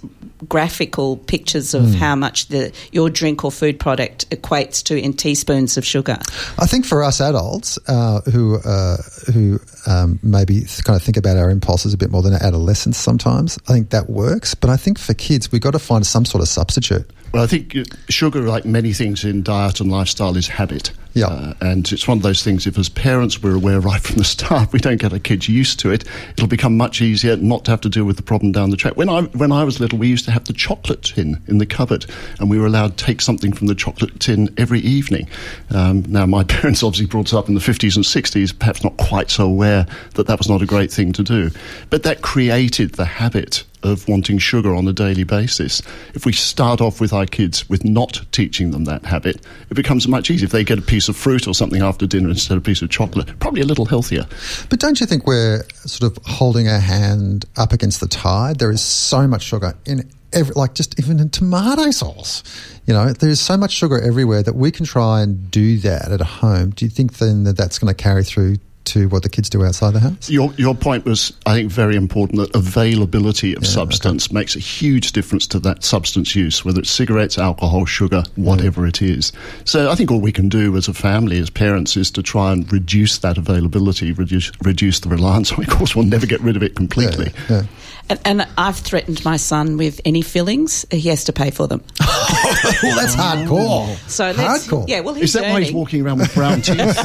graphical 0.49 1.17
pictures 1.17 1.73
of 1.73 1.93
how 1.95 2.15
much 2.15 2.47
the 2.47 2.71
your 2.91 3.09
drink 3.09 3.43
or 3.43 3.51
food 3.51 3.79
product 3.79 4.29
equates 4.29 4.83
to 4.83 4.97
in 4.97 5.13
teaspoons 5.13 5.77
of 5.77 5.85
sugar. 5.85 6.17
I 6.59 6.65
think 6.65 6.85
for 6.85 7.03
us 7.03 7.21
adults 7.21 7.79
uh, 7.87 8.21
who 8.31 8.57
uh, 8.57 8.97
who 9.33 9.59
um, 9.87 10.19
maybe 10.23 10.65
kind 10.83 10.95
of 10.95 11.03
think 11.03 11.17
about 11.17 11.37
our 11.37 11.49
impulses 11.49 11.93
a 11.93 11.97
bit 11.97 12.11
more 12.11 12.21
than 12.21 12.33
adolescents 12.33 12.97
sometimes, 12.97 13.57
I 13.67 13.73
think 13.73 13.89
that 13.89 14.09
works. 14.09 14.55
But 14.55 14.69
I 14.69 14.77
think 14.77 14.99
for 14.99 15.13
kids, 15.13 15.51
we've 15.51 15.61
got 15.61 15.71
to 15.71 15.79
find 15.79 16.05
some 16.05 16.25
sort 16.25 16.41
of 16.41 16.47
substitute. 16.47 17.09
Well, 17.33 17.43
I 17.43 17.47
think 17.47 17.75
sugar, 18.09 18.41
like 18.41 18.63
many 18.63 18.93
things 18.93 19.25
in 19.25 19.41
diet 19.41 19.79
and 19.79 19.91
lifestyle, 19.91 20.37
is 20.37 20.47
habit. 20.47 20.91
Yeah. 21.13 21.27
Uh, 21.27 21.53
and 21.61 21.91
it's 21.91 22.07
one 22.07 22.17
of 22.17 22.23
those 22.23 22.43
things, 22.43 22.65
if 22.65 22.77
as 22.77 22.89
parents 22.89 23.41
we're 23.41 23.55
aware 23.55 23.79
right 23.79 24.01
from 24.01 24.17
the 24.17 24.23
start, 24.23 24.73
we 24.73 24.79
don't 24.79 24.97
get 24.97 25.13
our 25.13 25.19
kids 25.19 25.47
used 25.47 25.79
to 25.81 25.91
it, 25.91 26.03
it'll 26.31 26.47
become 26.47 26.75
much 26.75 27.01
easier 27.01 27.35
not 27.37 27.65
to 27.65 27.71
have 27.71 27.81
to 27.81 27.89
deal 27.89 28.05
with 28.05 28.17
the 28.17 28.23
problem 28.23 28.51
down 28.51 28.69
the 28.69 28.77
track. 28.77 28.97
When 28.97 29.09
I, 29.09 29.21
when 29.21 29.51
I 29.51 29.63
was 29.63 29.79
little, 29.79 29.99
we 29.99 30.07
used 30.07 30.25
to 30.25 30.31
have 30.31 30.45
the 30.45 30.53
chocolate 30.53 31.03
tin 31.03 31.41
in 31.47 31.59
the 31.59 31.65
cupboard, 31.65 32.05
and 32.39 32.49
we 32.49 32.57
were 32.57 32.65
allowed 32.65 32.97
to 32.97 33.05
take 33.05 33.21
something 33.21 33.53
from 33.53 33.67
the 33.67 33.75
chocolate 33.75 34.19
tin 34.19 34.53
every 34.57 34.79
evening. 34.79 35.27
Um, 35.73 36.03
now, 36.07 36.25
my 36.25 36.43
parents 36.53 36.83
obviously 36.83 37.07
brought 37.07 37.27
us 37.27 37.33
up 37.33 37.47
in 37.47 37.53
the 37.53 37.61
50s 37.61 37.95
and 37.95 38.05
60s, 38.05 38.57
perhaps 38.57 38.83
not 38.83 38.97
quite 38.97 39.29
so 39.29 39.45
aware 39.45 39.85
that 40.15 40.27
that 40.27 40.39
was 40.39 40.49
not 40.49 40.61
a 40.61 40.65
great 40.65 40.91
thing 40.91 41.13
to 41.13 41.23
do. 41.23 41.51
But 41.89 42.03
that 42.03 42.21
created 42.21 42.93
the 42.93 43.05
habit 43.05 43.63
of 43.83 44.07
wanting 44.07 44.37
sugar 44.37 44.73
on 44.73 44.87
a 44.87 44.93
daily 44.93 45.23
basis. 45.23 45.81
If 46.13 46.25
we 46.25 46.33
start 46.33 46.81
off 46.81 46.99
with 46.99 47.13
our 47.13 47.25
kids 47.25 47.69
with 47.69 47.83
not 47.83 48.25
teaching 48.31 48.71
them 48.71 48.85
that 48.85 49.05
habit, 49.05 49.45
it 49.69 49.73
becomes 49.73 50.07
much 50.07 50.31
easier. 50.31 50.45
If 50.45 50.51
they 50.51 50.63
get 50.63 50.79
a 50.79 50.83
piece 50.83 51.09
of 51.09 51.15
fruit 51.15 51.47
or 51.47 51.53
something 51.53 51.81
after 51.81 52.07
dinner 52.07 52.29
instead 52.29 52.57
of 52.57 52.63
a 52.63 52.65
piece 52.65 52.81
of 52.81 52.89
chocolate, 52.89 53.39
probably 53.39 53.61
a 53.61 53.65
little 53.65 53.85
healthier. 53.85 54.25
But 54.69 54.79
don't 54.79 54.99
you 54.99 55.05
think 55.05 55.27
we're 55.27 55.63
sort 55.85 56.11
of 56.11 56.23
holding 56.25 56.67
our 56.67 56.79
hand 56.79 57.45
up 57.57 57.73
against 57.73 57.99
the 57.99 58.07
tide? 58.07 58.59
There 58.59 58.71
is 58.71 58.81
so 58.81 59.27
much 59.27 59.43
sugar 59.43 59.75
in 59.85 60.09
every, 60.33 60.53
like 60.55 60.73
just 60.73 60.99
even 60.99 61.19
in 61.19 61.29
tomato 61.29 61.91
sauce. 61.91 62.43
You 62.85 62.93
know, 62.93 63.13
there's 63.13 63.39
so 63.39 63.57
much 63.57 63.71
sugar 63.71 63.99
everywhere 63.99 64.43
that 64.43 64.55
we 64.55 64.71
can 64.71 64.85
try 64.85 65.21
and 65.21 65.49
do 65.49 65.77
that 65.79 66.11
at 66.11 66.21
home. 66.21 66.71
Do 66.71 66.85
you 66.85 66.91
think 66.91 67.17
then 67.17 67.43
that 67.45 67.57
that's 67.57 67.79
going 67.79 67.93
to 67.93 68.01
carry 68.01 68.23
through 68.23 68.57
to 68.85 69.07
what 69.09 69.23
the 69.23 69.29
kids 69.29 69.49
do 69.49 69.63
outside 69.63 69.91
the 69.91 69.99
house? 69.99 70.29
Your, 70.29 70.53
your 70.53 70.75
point 70.75 71.05
was, 71.05 71.33
I 71.45 71.53
think, 71.53 71.71
very 71.71 71.95
important 71.95 72.39
that 72.39 72.55
availability 72.55 73.55
of 73.55 73.63
Yeah, 73.63 73.69
substance 73.69 74.31
makes 74.31 74.55
a 74.55 74.59
huge 74.59 75.11
difference 75.11 75.47
to 75.47 75.59
that 75.59 75.83
substance 75.83 76.35
use, 76.35 76.63
whether 76.63 76.79
it's 76.79 76.89
cigarettes, 76.89 77.37
alcohol, 77.37 77.85
sugar, 77.85 78.23
whatever 78.35 78.85
it 78.85 79.01
is. 79.01 79.31
So 79.65 79.89
I 79.89 79.95
think 79.95 80.11
all 80.11 80.21
we 80.21 80.31
can 80.31 80.49
do 80.49 80.75
as 80.77 80.87
a 80.87 80.93
family, 80.93 81.39
as 81.39 81.49
parents, 81.49 81.97
is 81.97 82.11
to 82.11 82.23
try 82.23 82.51
and 82.51 82.71
reduce 82.71 83.19
that 83.19 83.37
availability, 83.37 84.11
reduce, 84.11 84.51
reduce 84.63 84.99
the 84.99 85.09
reliance. 85.09 85.51
Of 85.63 85.69
course, 85.69 85.95
we'll 85.95 86.05
never 86.05 86.25
get 86.25 86.41
rid 86.41 86.57
of 86.57 86.63
it 86.63 86.75
completely. 86.75 87.31
Yeah. 87.49 87.63
And, 88.09 88.19
and 88.25 88.47
I've 88.57 88.75
threatened 88.75 89.23
my 89.23 89.37
son 89.37 89.77
with 89.77 90.01
any 90.03 90.21
fillings, 90.21 90.85
he 90.91 91.07
has 91.09 91.23
to 91.25 91.33
pay 91.33 91.51
for 91.51 91.67
them. 91.67 91.81
well, 92.01 92.95
that's 92.95 93.15
hardcore. 93.15 93.95
So 94.09 94.31
let's, 94.31 94.67
hardcore. 94.67 94.87
yeah, 94.89 94.99
well, 94.99 95.13
he's 95.13 95.35
Is 95.35 95.41
that 95.41 95.51
why 95.51 95.61
he's 95.61 95.71
walking 95.71 96.05
around 96.05 96.19
with 96.19 96.33
brown 96.33 96.61
teeth? 96.61 96.99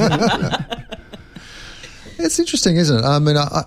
It's 2.19 2.39
interesting, 2.39 2.77
isn't 2.77 2.99
it? 2.99 3.05
I 3.05 3.19
mean, 3.21 3.37
I, 3.37 3.65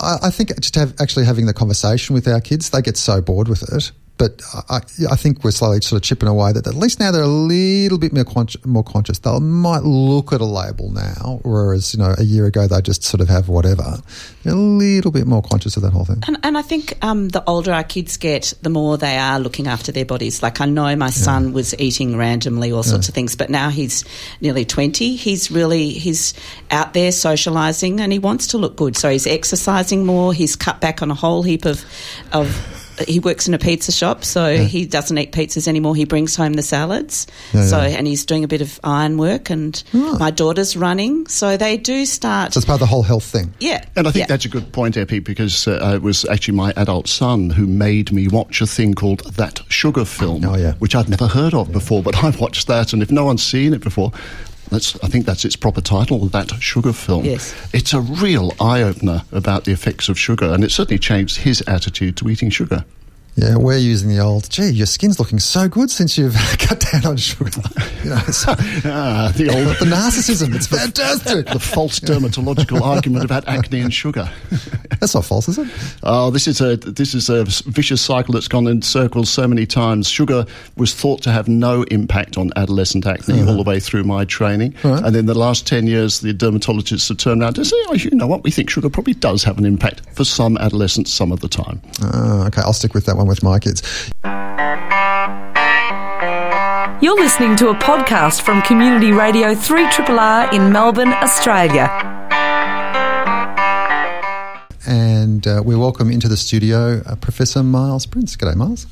I, 0.00 0.18
I, 0.22 0.30
think 0.30 0.58
just 0.60 0.76
have, 0.76 0.94
actually 1.00 1.24
having 1.24 1.46
the 1.46 1.54
conversation 1.54 2.14
with 2.14 2.28
our 2.28 2.40
kids, 2.40 2.70
they 2.70 2.80
get 2.80 2.96
so 2.96 3.20
bored 3.20 3.48
with 3.48 3.62
it. 3.74 3.90
But 4.18 4.42
I, 4.68 4.80
I 5.10 5.16
think 5.16 5.44
we're 5.44 5.52
slowly 5.52 5.80
sort 5.80 6.02
of 6.02 6.02
chipping 6.02 6.28
away 6.28 6.52
that 6.52 6.66
at 6.66 6.74
least 6.74 6.98
now 6.98 7.12
they're 7.12 7.22
a 7.22 7.26
little 7.26 7.98
bit 7.98 8.12
more, 8.12 8.24
conscious, 8.24 8.64
more 8.66 8.82
conscious. 8.82 9.20
They 9.20 9.38
might 9.38 9.84
look 9.84 10.32
at 10.32 10.40
a 10.40 10.44
label 10.44 10.90
now, 10.90 11.38
whereas, 11.44 11.94
you 11.94 12.00
know, 12.00 12.14
a 12.18 12.24
year 12.24 12.46
ago 12.46 12.66
they 12.66 12.80
just 12.82 13.04
sort 13.04 13.20
of 13.20 13.28
have 13.28 13.48
whatever. 13.48 13.98
They're 14.42 14.54
a 14.54 14.56
little 14.56 15.12
bit 15.12 15.28
more 15.28 15.40
conscious 15.40 15.76
of 15.76 15.84
that 15.84 15.92
whole 15.92 16.04
thing. 16.04 16.22
And, 16.26 16.36
and 16.42 16.58
I 16.58 16.62
think 16.62 16.98
um, 17.02 17.28
the 17.28 17.44
older 17.48 17.72
our 17.72 17.84
kids 17.84 18.16
get, 18.16 18.54
the 18.60 18.70
more 18.70 18.98
they 18.98 19.16
are 19.18 19.38
looking 19.38 19.68
after 19.68 19.92
their 19.92 20.04
bodies. 20.04 20.42
Like 20.42 20.60
I 20.60 20.66
know 20.66 20.96
my 20.96 21.10
son 21.10 21.52
was 21.52 21.78
eating 21.78 22.16
randomly, 22.16 22.72
all 22.72 22.82
sorts 22.82 23.08
of 23.08 23.14
things, 23.14 23.36
but 23.36 23.50
now 23.50 23.68
he's 23.70 24.04
nearly 24.40 24.64
twenty. 24.64 25.14
He's 25.14 25.52
really 25.52 25.90
he's 25.90 26.34
out 26.72 26.92
there 26.92 27.12
socialising, 27.12 28.00
and 28.00 28.12
he 28.12 28.18
wants 28.18 28.48
to 28.48 28.58
look 28.58 28.74
good. 28.74 28.96
So 28.96 29.10
he's 29.10 29.28
exercising 29.28 30.04
more. 30.04 30.34
He's 30.34 30.56
cut 30.56 30.80
back 30.80 31.02
on 31.02 31.10
a 31.12 31.14
whole 31.14 31.44
heap 31.44 31.64
of 31.64 31.84
of. 32.32 32.74
He 33.06 33.20
works 33.20 33.46
in 33.46 33.54
a 33.54 33.58
pizza 33.58 33.92
shop, 33.92 34.24
so 34.24 34.56
he 34.56 34.86
doesn't 34.86 35.16
eat 35.18 35.32
pizzas 35.32 35.68
anymore. 35.68 35.94
He 35.94 36.04
brings 36.04 36.34
home 36.36 36.54
the 36.54 36.62
salads. 36.62 37.26
Yeah, 37.52 37.64
so 37.66 37.78
yeah. 37.82 37.88
and 37.96 38.06
he's 38.06 38.24
doing 38.24 38.44
a 38.44 38.48
bit 38.48 38.60
of 38.60 38.80
iron 38.82 39.18
work, 39.18 39.50
and 39.50 39.82
my 39.92 40.30
daughter's 40.30 40.76
running. 40.76 41.26
So 41.26 41.56
they 41.56 41.76
do 41.76 42.06
start. 42.06 42.54
So 42.54 42.58
it's 42.58 42.64
part 42.66 42.76
of 42.76 42.80
the 42.80 42.86
whole 42.86 43.02
health 43.02 43.24
thing. 43.24 43.54
yeah, 43.60 43.84
And 43.96 44.08
I 44.08 44.10
think 44.10 44.22
yeah. 44.24 44.26
that's 44.26 44.44
a 44.44 44.48
good 44.48 44.72
point, 44.72 44.96
Epi, 44.96 45.18
because 45.20 45.68
uh, 45.68 45.92
it 45.94 46.02
was 46.02 46.24
actually 46.26 46.56
my 46.56 46.72
adult 46.76 47.08
son 47.08 47.50
who 47.50 47.66
made 47.66 48.10
me 48.12 48.28
watch 48.28 48.60
a 48.60 48.66
thing 48.66 48.94
called 48.94 49.20
That 49.34 49.60
Sugar 49.68 50.04
Film, 50.04 50.44
Oh, 50.44 50.56
yeah. 50.56 50.72
which 50.74 50.94
I'd 50.94 51.08
never 51.08 51.26
heard 51.28 51.54
of 51.54 51.70
before, 51.72 52.02
but 52.02 52.16
I 52.24 52.30
watched 52.30 52.66
that, 52.68 52.92
and 52.92 53.02
if 53.02 53.10
no 53.10 53.24
one's 53.24 53.42
seen 53.42 53.74
it 53.74 53.82
before, 53.82 54.12
that's, 54.70 55.02
I 55.02 55.08
think 55.08 55.26
that's 55.26 55.44
its 55.44 55.56
proper 55.56 55.80
title, 55.80 56.26
That 56.26 56.50
Sugar 56.60 56.92
Film. 56.92 57.24
Yes. 57.24 57.54
It's 57.72 57.92
a 57.92 58.00
real 58.00 58.54
eye 58.60 58.82
opener 58.82 59.22
about 59.32 59.64
the 59.64 59.72
effects 59.72 60.08
of 60.08 60.18
sugar, 60.18 60.46
and 60.52 60.64
it 60.64 60.70
certainly 60.70 60.98
changed 60.98 61.38
his 61.38 61.62
attitude 61.66 62.16
to 62.18 62.28
eating 62.28 62.50
sugar. 62.50 62.84
Yeah, 63.40 63.56
we're 63.56 63.76
using 63.78 64.08
the 64.08 64.18
old, 64.18 64.50
gee, 64.50 64.66
your 64.70 64.86
skin's 64.86 65.20
looking 65.20 65.38
so 65.38 65.68
good 65.68 65.92
since 65.92 66.18
you've 66.18 66.34
cut 66.58 66.80
down 66.92 67.06
on 67.06 67.16
sugar. 67.16 67.50
You 68.04 68.10
know, 68.10 68.20
it's, 68.28 68.44
Ah, 68.48 69.32
the 69.36 69.50
old. 69.52 69.76
the 69.78 69.84
narcissism, 69.84 70.54
it's 70.54 70.68
fantastic. 70.68 71.46
The 71.46 71.58
false 71.58 71.98
dermatological 71.98 72.80
argument 72.80 73.24
about 73.24 73.46
acne 73.48 73.80
and 73.80 73.92
sugar. 73.92 74.30
That's 75.00 75.14
not 75.16 75.24
false, 75.24 75.48
is 75.48 75.58
it? 75.58 75.68
Oh, 76.04 76.30
this 76.30 76.46
is 76.46 76.60
a 76.60 76.76
this 76.76 77.12
is 77.12 77.28
a 77.28 77.44
vicious 77.66 78.00
cycle 78.00 78.34
that's 78.34 78.46
gone 78.46 78.68
in 78.68 78.82
circles 78.82 79.28
so 79.30 79.48
many 79.48 79.66
times. 79.66 80.08
Sugar 80.08 80.46
was 80.76 80.94
thought 80.94 81.22
to 81.22 81.32
have 81.32 81.48
no 81.48 81.82
impact 81.84 82.38
on 82.38 82.52
adolescent 82.54 83.04
acne 83.04 83.40
all 83.42 83.56
the 83.56 83.64
way 83.64 83.80
through 83.80 84.04
my 84.04 84.24
training, 84.24 84.74
Right. 84.84 85.02
and 85.04 85.16
in 85.16 85.26
the 85.26 85.34
last 85.36 85.66
ten 85.66 85.88
years, 85.88 86.20
the 86.20 86.32
dermatologists 86.32 87.08
have 87.08 87.18
turned 87.18 87.42
around 87.42 87.54
to 87.54 87.64
say, 87.64 87.76
"Oh, 87.88 87.94
you 87.94 88.10
know 88.12 88.28
what? 88.28 88.44
We 88.44 88.52
think 88.52 88.70
sugar 88.70 88.88
probably 88.88 89.14
does 89.14 89.42
have 89.42 89.58
an 89.58 89.64
impact 89.66 90.02
for 90.14 90.24
some 90.24 90.56
adolescents 90.58 91.12
some 91.12 91.32
of 91.32 91.40
the 91.40 91.48
time." 91.48 91.82
Uh, 92.00 92.44
okay, 92.46 92.62
I'll 92.62 92.72
stick 92.72 92.94
with 92.94 93.06
that 93.06 93.16
one 93.16 93.26
with 93.28 93.42
my 93.42 93.58
kids. 93.58 93.82
You're 97.00 97.14
listening 97.14 97.54
to 97.56 97.68
a 97.68 97.74
podcast 97.74 98.40
from 98.42 98.60
Community 98.62 99.12
Radio 99.12 99.54
3RRR 99.54 100.52
in 100.52 100.72
Melbourne, 100.72 101.12
Australia. 101.12 101.88
And 104.84 105.46
uh, 105.46 105.62
we 105.64 105.76
welcome 105.76 106.10
into 106.10 106.26
the 106.26 106.36
studio 106.36 107.02
uh, 107.06 107.14
Professor 107.16 107.62
Miles 107.62 108.04
Prince. 108.06 108.36
G'day, 108.36 108.56
Miles. 108.56 108.86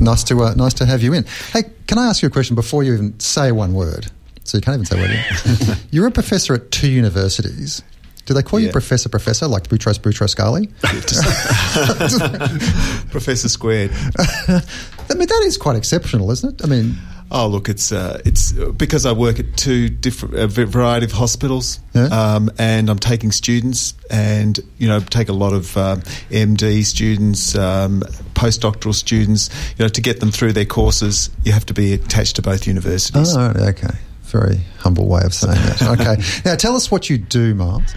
Nice 0.00 0.22
to 0.24 0.42
uh, 0.42 0.54
nice 0.54 0.74
to 0.74 0.84
have 0.86 1.02
you 1.02 1.14
in. 1.14 1.24
Hey, 1.52 1.62
can 1.86 1.98
I 1.98 2.08
ask 2.08 2.20
you 2.22 2.28
a 2.28 2.30
question 2.30 2.54
before 2.54 2.82
you 2.82 2.92
even 2.92 3.18
say 3.18 3.50
one 3.50 3.72
word? 3.72 4.08
So 4.44 4.58
you 4.58 4.62
can't 4.62 4.74
even 4.74 4.84
say 4.84 4.98
a 4.98 5.66
word. 5.68 5.78
You're 5.90 6.08
a 6.08 6.10
professor 6.10 6.54
at 6.54 6.70
two 6.70 6.88
universities. 6.88 7.82
Do 8.28 8.34
they 8.34 8.42
call 8.42 8.60
you 8.60 8.70
Professor 8.70 9.08
Professor 9.08 9.46
like 9.48 9.68
Boutros 9.68 9.98
Boutros 9.98 10.36
Ghali? 10.36 10.68
Professor 13.10 13.48
Squared. 13.48 13.90
I 14.18 15.14
mean, 15.14 15.26
that 15.28 15.42
is 15.46 15.56
quite 15.56 15.76
exceptional, 15.76 16.30
isn't 16.30 16.60
it? 16.60 16.64
I 16.64 16.68
mean, 16.68 16.96
Oh, 17.30 17.46
look, 17.46 17.68
it's 17.70 17.90
uh, 17.90 18.20
it's 18.26 18.56
uh, 18.58 18.70
because 18.70 19.04
I 19.06 19.12
work 19.12 19.38
at 19.38 19.56
two 19.56 19.88
different 19.90 20.34
a 20.34 20.46
variety 20.46 21.04
of 21.06 21.12
hospitals, 21.12 21.78
Yeah. 21.94 22.04
um, 22.06 22.50
and 22.58 22.88
I'm 22.90 22.98
taking 22.98 23.32
students, 23.32 23.94
and 24.10 24.58
you 24.78 24.88
know, 24.88 25.00
take 25.00 25.28
a 25.30 25.34
lot 25.34 25.52
of 25.54 25.74
um, 25.76 26.00
MD 26.30 26.84
students, 26.84 27.54
um, 27.54 28.00
postdoctoral 28.34 28.94
students. 28.94 29.48
You 29.78 29.84
know, 29.84 29.88
to 29.88 30.00
get 30.02 30.20
them 30.20 30.30
through 30.30 30.52
their 30.54 30.64
courses, 30.66 31.28
you 31.44 31.52
have 31.52 31.64
to 31.66 31.74
be 31.74 31.92
attached 31.94 32.36
to 32.36 32.42
both 32.42 32.66
universities. 32.66 33.34
oh, 33.36 33.52
okay. 33.56 33.88
Very 34.28 34.60
humble 34.78 35.06
way 35.08 35.22
of 35.24 35.32
saying 35.34 35.54
that. 35.54 35.82
Okay. 36.00 36.22
now, 36.44 36.54
tell 36.54 36.76
us 36.76 36.90
what 36.90 37.08
you 37.08 37.18
do, 37.18 37.54
Miles. 37.54 37.94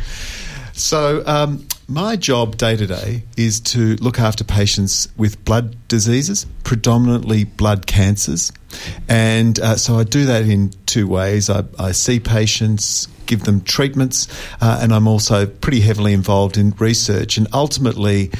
So, 0.73 1.23
um, 1.25 1.67
my 1.87 2.15
job 2.15 2.55
day 2.55 2.77
to 2.77 2.87
day 2.87 3.23
is 3.35 3.59
to 3.59 3.97
look 3.97 4.17
after 4.17 4.45
patients 4.45 5.09
with 5.17 5.43
blood 5.43 5.75
diseases, 5.89 6.45
predominantly 6.63 7.43
blood 7.43 7.85
cancers. 7.85 8.53
And 9.09 9.59
uh, 9.59 9.75
so 9.75 9.99
I 9.99 10.05
do 10.05 10.25
that 10.27 10.43
in 10.43 10.69
two 10.85 11.05
ways. 11.05 11.49
I, 11.49 11.65
I 11.77 11.91
see 11.91 12.21
patients, 12.21 13.07
give 13.25 13.43
them 13.43 13.59
treatments, 13.59 14.29
uh, 14.61 14.79
and 14.81 14.93
I'm 14.93 15.07
also 15.07 15.45
pretty 15.45 15.81
heavily 15.81 16.13
involved 16.13 16.55
in 16.55 16.71
research. 16.79 17.37
And 17.37 17.47
ultimately, 17.51 18.31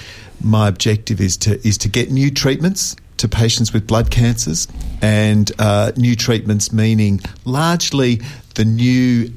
my 0.42 0.70
objective 0.70 1.20
is 1.20 1.36
to 1.38 1.68
is 1.68 1.78
to 1.80 1.90
get 1.90 2.10
new 2.10 2.32
treatments 2.32 2.96
to 3.22 3.28
patients 3.28 3.74
with 3.74 3.88
blood 3.88 4.12
cancers, 4.12 4.68
and 5.02 5.52
uh, 5.60 5.92
new 5.98 6.16
treatments 6.16 6.72
meaning 6.72 7.20
largely 7.46 8.22
the 8.56 8.66
new 8.66 9.32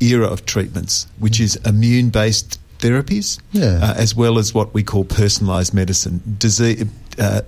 era 0.00 0.26
of 0.26 0.44
treatments, 0.46 1.06
which 1.18 1.38
is 1.40 1.56
immune 1.64 2.10
based 2.10 2.58
therapies, 2.78 3.38
Yeah. 3.52 3.78
uh, 3.82 3.94
as 3.96 4.14
well 4.14 4.38
as 4.38 4.52
what 4.52 4.74
we 4.74 4.82
call 4.82 5.04
personalised 5.04 5.72
medicine, 5.74 6.20
disease. 6.38 6.84
Uh, 7.18 7.42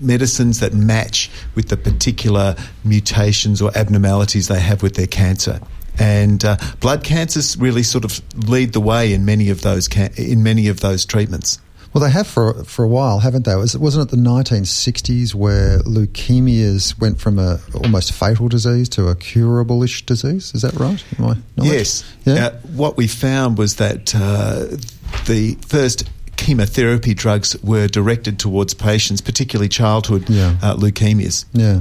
Medicines 0.00 0.60
that 0.60 0.72
match 0.72 1.30
with 1.54 1.68
the 1.68 1.76
particular 1.76 2.56
mutations 2.82 3.60
or 3.60 3.70
abnormalities 3.76 4.48
they 4.48 4.58
have 4.58 4.82
with 4.82 4.94
their 4.94 5.06
cancer, 5.06 5.60
and 5.98 6.42
uh, 6.46 6.56
blood 6.80 7.04
cancers 7.04 7.58
really 7.58 7.82
sort 7.82 8.02
of 8.04 8.20
lead 8.48 8.72
the 8.72 8.80
way 8.80 9.12
in 9.12 9.26
many 9.26 9.50
of 9.50 9.60
those 9.60 9.86
ca- 9.86 10.08
in 10.16 10.42
many 10.42 10.68
of 10.68 10.80
those 10.80 11.04
treatments. 11.04 11.58
Well, 11.96 12.04
they 12.04 12.10
have 12.10 12.26
for 12.26 12.62
for 12.64 12.84
a 12.84 12.88
while, 12.88 13.20
haven't 13.20 13.46
they? 13.46 13.54
Was, 13.56 13.74
wasn't 13.78 14.12
it 14.12 14.14
the 14.14 14.22
1960s 14.22 15.34
where 15.34 15.78
leukemias 15.80 16.98
went 17.00 17.18
from 17.18 17.38
a 17.38 17.58
almost 17.82 18.12
fatal 18.12 18.48
disease 18.48 18.88
to 18.90 19.08
a 19.08 19.14
curable-ish 19.14 20.04
disease? 20.04 20.52
Is 20.54 20.60
that 20.60 20.74
right? 20.74 21.02
Yes. 21.56 22.04
Yeah. 22.26 22.34
Uh, 22.34 22.50
what 22.74 22.98
we 22.98 23.06
found 23.08 23.56
was 23.56 23.76
that 23.76 24.14
uh, 24.14 24.76
the 25.26 25.56
first 25.66 26.04
chemotherapy 26.36 27.14
drugs 27.14 27.56
were 27.62 27.88
directed 27.88 28.38
towards 28.38 28.74
patients, 28.74 29.22
particularly 29.22 29.70
childhood 29.70 30.28
Yeah. 30.28 30.58
uh, 30.62 30.76
leukemias. 30.76 31.46
Yeah. 31.54 31.80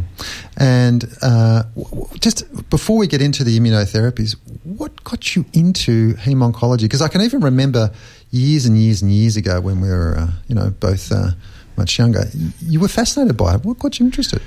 And 0.56 1.04
uh, 1.22 1.64
w- 1.76 2.08
just 2.22 2.46
before 2.70 2.98
we 2.98 3.08
get 3.08 3.22
into 3.22 3.44
the 3.44 3.60
immunotherapies, 3.60 4.38
what 4.64 5.04
got 5.04 5.36
you 5.36 5.44
into 5.52 6.14
heme 6.14 6.42
oncology? 6.54 6.84
Because 6.84 7.02
I 7.02 7.10
can 7.10 7.20
even 7.22 7.42
remember 7.42 7.92
years 8.36 8.66
and 8.66 8.78
years 8.78 9.02
and 9.02 9.12
years 9.12 9.38
ago 9.38 9.62
when 9.62 9.80
we 9.82 9.88
were, 9.90 10.18
uh, 10.18 10.28
you 10.48 10.56
know, 10.56 10.70
both 10.80 11.12
uh, 11.12 11.32
much 11.78 11.98
younger, 11.98 12.26
you 12.62 12.80
were 12.80 12.88
fascinated 12.88 13.38
by 13.38 13.56
it. 13.56 13.64
What 13.66 13.80
got 13.80 14.00
you 14.00 14.06
interested? 14.06 14.42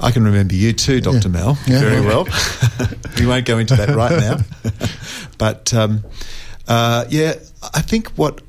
I 0.00 0.10
can 0.10 0.24
remember 0.24 0.54
you 0.54 0.72
too, 0.72 1.00
Dr. 1.00 1.28
Yeah. 1.28 1.28
Mel, 1.28 1.58
Yeah. 1.66 1.80
very 1.80 2.00
well. 2.00 2.26
we 3.18 3.26
won't 3.26 3.46
go 3.46 3.58
into 3.58 3.76
that 3.76 3.90
right 3.90 4.18
now. 4.18 4.38
but 5.38 5.72
um, 5.72 6.04
uh, 6.68 7.04
yeah, 7.08 7.34
I 7.74 7.82
think 7.82 8.08
what 8.10 8.40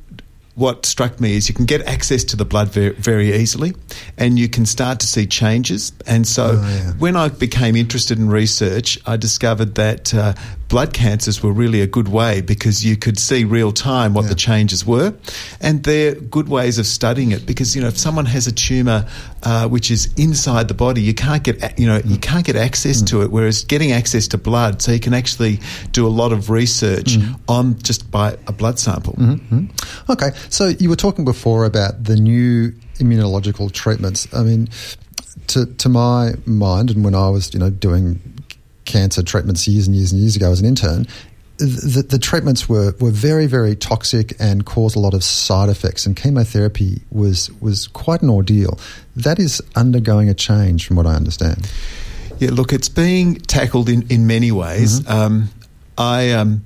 what 0.56 0.86
struck 0.86 1.20
me 1.20 1.36
is 1.36 1.50
you 1.50 1.56
can 1.56 1.66
get 1.66 1.82
access 1.88 2.24
to 2.26 2.36
the 2.36 2.46
blood 2.46 2.70
very, 2.70 2.92
very 2.94 3.34
easily. 3.34 3.74
and 4.18 4.38
you 4.38 4.48
can 4.48 4.66
start 4.66 5.00
to 5.00 5.08
see 5.08 5.26
changes. 5.26 5.92
And 6.06 6.28
so, 6.28 6.60
Oh, 6.62 6.62
yeah. 6.70 6.92
when 7.00 7.16
I 7.16 7.30
became 7.30 7.76
interested 7.76 8.20
in 8.20 8.30
research, 8.30 9.00
I 9.08 9.18
discovered 9.18 9.74
that 9.76 10.14
uh, 10.14 10.34
blood 10.70 10.94
cancers 10.94 11.42
were 11.42 11.52
really 11.52 11.82
a 11.82 11.88
good 11.88 12.08
way 12.08 12.42
because 12.42 12.86
you 12.86 12.96
could 12.96 13.18
see 13.18 13.44
real 13.44 13.72
time 13.72 14.14
what 14.14 14.24
Yeah. 14.24 14.30
the 14.30 14.36
changes 14.36 14.86
were, 14.86 15.14
and 15.62 15.84
they're 15.84 16.14
good 16.16 16.48
ways 16.50 16.78
of 16.78 16.86
studying 16.86 17.32
it. 17.32 17.46
Because 17.48 17.76
you 17.76 17.82
know, 17.82 17.88
if 17.88 17.98
someone 17.98 18.26
has 18.28 18.46
a 18.48 18.52
tumor 18.52 19.08
uh, 19.44 19.68
which 19.68 19.92
is 19.92 20.14
inside 20.16 20.68
the 20.68 20.74
body, 20.74 21.02
you 21.02 21.14
can't 21.14 21.44
get 21.44 21.78
you 21.78 21.86
know 21.86 22.02
you 22.06 22.18
can't 22.18 22.46
get 22.46 22.56
access 22.56 23.02
mm. 23.02 23.08
to 23.08 23.22
it. 23.22 23.32
Whereas 23.32 23.64
getting 23.66 23.92
access 23.92 24.28
to 24.30 24.38
blood, 24.38 24.82
so 24.82 24.92
you 24.92 25.00
can 25.00 25.14
actually 25.14 25.60
do 25.92 26.08
a 26.08 26.10
lot 26.10 26.32
of 26.32 26.50
research 26.50 27.18
mm-hmm. 27.18 27.34
on 27.48 27.78
just 27.80 28.10
by 28.10 28.38
a 28.48 28.54
blood 28.54 28.80
sample. 28.80 29.14
Mm-hmm. 29.14 29.56
Mm-hmm. 29.56 30.12
Okay, 30.12 30.32
so 30.50 30.68
you 30.68 30.90
were 30.90 30.96
talking 30.96 31.26
before 31.26 31.66
about 31.66 32.04
the 32.04 32.16
new 32.16 32.72
immunological 33.00 33.72
treatments. 33.72 34.34
I 34.34 34.44
mean, 34.44 34.70
to 35.48 35.66
to 35.66 35.90
my 35.90 36.34
mind, 36.46 36.92
and 36.92 37.04
when 37.04 37.16
I 37.16 37.30
was 37.30 37.54
you 37.54 37.60
know 37.60 37.70
doing 37.70 38.22
cancer 38.86 39.24
treatments 39.24 39.68
years 39.68 39.88
and 39.88 39.96
years 39.96 40.12
and 40.12 40.22
years 40.22 40.36
ago 40.36 40.52
as 40.52 40.60
an 40.60 40.66
intern, 40.66 41.08
the, 41.66 42.04
the 42.04 42.20
treatments 42.20 42.68
were, 42.70 42.94
were 43.00 43.12
very 43.12 43.46
very 43.46 43.76
toxic 43.76 44.34
and 44.40 44.66
caused 44.66 44.96
a 44.96 45.00
lot 45.00 45.14
of 45.14 45.24
side 45.24 45.70
effects, 45.70 46.06
and 46.06 46.16
chemotherapy 46.16 47.02
was 47.12 47.50
was 47.62 47.88
quite 47.88 48.22
an 48.22 48.30
ordeal. 48.30 48.80
That 49.16 49.40
is 49.40 49.62
undergoing 49.76 50.30
a 50.30 50.34
change, 50.34 50.88
from 50.88 50.96
what 50.98 51.06
I 51.06 51.16
understand. 51.16 51.70
Yeah, 52.40 52.50
look, 52.52 52.74
it's 52.74 52.90
being 52.90 53.36
tackled 53.36 53.90
in, 53.90 54.08
in 54.10 54.28
many 54.28 54.52
ways. 54.52 55.08
Um, 55.08 55.50
I 55.98 56.32
um, 56.32 56.66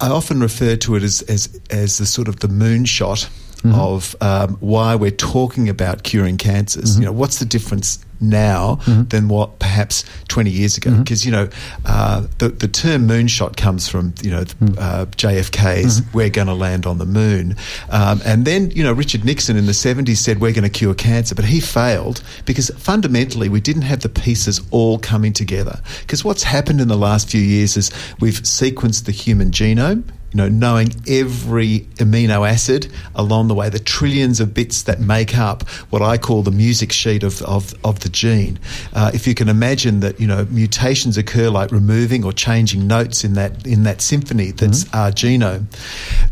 I 0.00 0.08
often 0.08 0.40
refer 0.40 0.76
to 0.76 0.96
it 0.96 1.02
as 1.02 1.22
as, 1.22 1.60
as 1.70 1.98
the 1.98 2.06
sort 2.06 2.28
of 2.28 2.40
the 2.40 2.48
moonshot 2.48 3.28
of 3.64 4.16
um, 4.20 4.56
why 4.60 4.94
we're 4.94 5.10
talking 5.10 5.68
about 5.68 6.02
curing 6.02 6.36
cancers. 6.38 6.98
You 6.98 7.06
know, 7.06 7.12
what's 7.12 7.38
the 7.38 7.44
difference 7.44 7.98
now 8.20 8.76
than 8.86 9.28
what 9.28 9.58
perhaps 9.58 10.04
20 10.28 10.50
years 10.50 10.76
ago? 10.76 10.90
Because 10.98 11.24
you 11.24 11.32
know, 11.32 11.48
uh, 11.84 12.26
the 12.38 12.48
the 12.48 12.68
term 12.68 13.08
moonshot 13.08 13.56
comes 13.56 13.88
from 13.88 14.14
you 14.22 14.30
know 14.30 14.44
uh, 14.78 15.06
JFK's 15.16 16.02
"We're 16.12 16.30
going 16.30 16.48
to 16.48 16.54
land 16.54 16.86
on 16.86 16.98
the 16.98 17.06
moon," 17.06 17.56
um, 17.90 18.20
and 18.24 18.44
then 18.44 18.70
you 18.72 18.82
know 18.82 18.92
Richard 18.92 19.24
Nixon 19.24 19.56
in 19.56 19.66
the 19.66 19.72
70s 19.72 20.16
said 20.16 20.40
we're 20.40 20.52
going 20.52 20.64
to 20.64 20.70
cure 20.70 20.94
cancer, 20.94 21.34
but 21.34 21.44
he 21.44 21.60
failed 21.60 22.22
because 22.44 22.70
fundamentally 22.78 23.48
we 23.48 23.60
didn't 23.60 23.82
have 23.82 24.00
the 24.00 24.08
pieces 24.08 24.60
all 24.70 24.98
coming 24.98 25.32
together. 25.32 25.80
Because 26.00 26.24
what's 26.24 26.42
happened 26.42 26.80
in 26.80 26.88
the 26.88 26.96
last 26.96 27.30
few 27.30 27.40
years 27.40 27.76
is 27.76 27.90
we've 28.20 28.40
sequenced 28.42 29.04
the 29.04 29.12
human 29.12 29.50
genome 29.50 30.04
you 30.32 30.36
know, 30.36 30.48
knowing 30.48 30.88
every 31.08 31.80
amino 31.96 32.48
acid 32.48 32.90
along 33.14 33.48
the 33.48 33.54
way, 33.54 33.68
the 33.68 33.78
trillions 33.78 34.40
of 34.40 34.54
bits 34.54 34.82
that 34.82 35.00
make 35.00 35.36
up 35.36 35.68
what 35.90 36.02
I 36.02 36.18
call 36.18 36.42
the 36.42 36.50
music 36.50 36.92
sheet 36.92 37.22
of, 37.22 37.42
of, 37.42 37.74
of 37.84 38.00
the 38.00 38.08
gene. 38.08 38.58
Uh, 38.92 39.10
if 39.12 39.26
you 39.26 39.34
can 39.34 39.48
imagine 39.48 40.00
that, 40.00 40.20
you 40.20 40.26
know, 40.26 40.46
mutations 40.50 41.16
occur 41.16 41.50
like 41.50 41.72
removing 41.72 42.24
or 42.24 42.32
changing 42.32 42.86
notes 42.86 43.24
in 43.24 43.34
that, 43.34 43.66
in 43.66 43.82
that 43.84 44.00
symphony 44.00 44.52
that's 44.52 44.84
our 44.94 45.10
genome, 45.10 45.66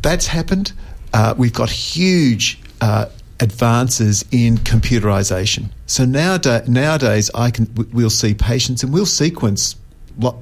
that's 0.02 0.26
happened. 0.26 0.72
Uh, 1.12 1.34
we've 1.36 1.54
got 1.54 1.70
huge 1.70 2.60
uh, 2.80 3.06
advances 3.40 4.24
in 4.30 4.58
computerization. 4.58 5.70
So 5.86 6.04
nowadays, 6.04 6.68
nowadays 6.68 7.30
I 7.34 7.50
can, 7.50 7.68
we'll 7.92 8.10
see 8.10 8.34
patients 8.34 8.82
and 8.82 8.92
we'll 8.92 9.06
sequence 9.06 9.74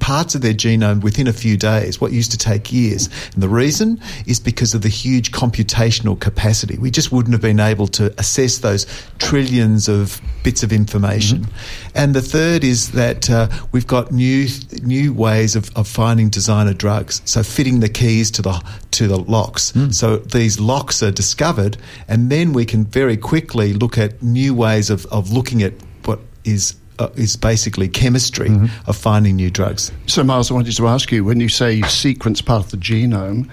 parts 0.01 0.35
of 0.35 0.41
their 0.41 0.55
genome 0.55 1.03
within 1.03 1.27
a 1.29 1.33
few 1.33 1.57
days, 1.57 2.01
what 2.01 2.13
used 2.13 2.31
to 2.33 2.39
take 2.39 2.73
years. 2.73 3.09
And 3.35 3.43
the 3.43 3.49
reason 3.49 4.01
is 4.27 4.41
because 4.41 4.75
of 4.75 4.83
the 4.83 4.89
huge 4.89 5.33
computational 5.33 6.19
capacity. 6.19 6.79
We 6.79 6.91
just 6.91 7.13
wouldn't 7.13 7.33
have 7.33 7.43
been 7.43 7.61
able 7.61 7.87
to 7.89 8.15
assess 8.19 8.59
those 8.59 8.87
trillions 9.19 9.89
of 9.89 10.21
bits 10.43 10.63
of 10.63 10.73
information. 10.73 11.47
And 11.95 12.15
the 12.15 12.23
third 12.23 12.65
is 12.65 12.93
that 12.93 13.29
uh, 13.31 13.49
we've 13.73 13.87
got 13.87 14.13
new 14.13 14.49
new 14.83 15.13
ways 15.13 15.57
of, 15.57 15.71
of 15.77 15.89
finding 15.89 16.31
designer 16.31 16.73
drugs. 16.73 17.23
So 17.25 17.43
fitting 17.43 17.81
the 17.81 17.89
keys 17.89 18.31
to 18.33 18.43
the 18.43 18.63
to 18.93 19.09
the 19.09 19.19
locks. 19.19 19.73
So 19.91 20.17
these 20.19 20.59
locks 20.61 21.03
are 21.03 21.11
discovered, 21.11 21.77
and 22.09 22.31
then 22.31 22.53
we 22.53 22.65
can 22.65 22.85
very 22.85 23.17
quickly 23.17 23.73
look 23.73 23.99
at 23.99 24.23
new 24.23 24.55
ways 24.55 24.91
of, 24.91 25.07
of 25.07 25.33
looking 25.33 25.63
at 25.63 25.75
what 26.05 26.21
is 26.45 26.77
uh, 26.99 27.09
is 27.17 27.37
basically 27.37 27.89
chemistry 27.89 28.51
of 28.87 28.97
finding 28.97 29.37
new 29.37 29.51
drugs. 29.51 29.93
So, 30.07 30.25
Miles, 30.25 30.51
I 30.51 30.55
wanted 30.55 30.77
to 30.77 30.87
ask 30.87 31.13
you 31.13 31.25
when 31.25 31.41
you 31.41 31.49
say 31.49 31.73
you 31.73 31.85
sequence 31.85 32.41
part 32.41 32.65
of 32.65 32.71
the 32.71 32.77
genome, 32.77 33.49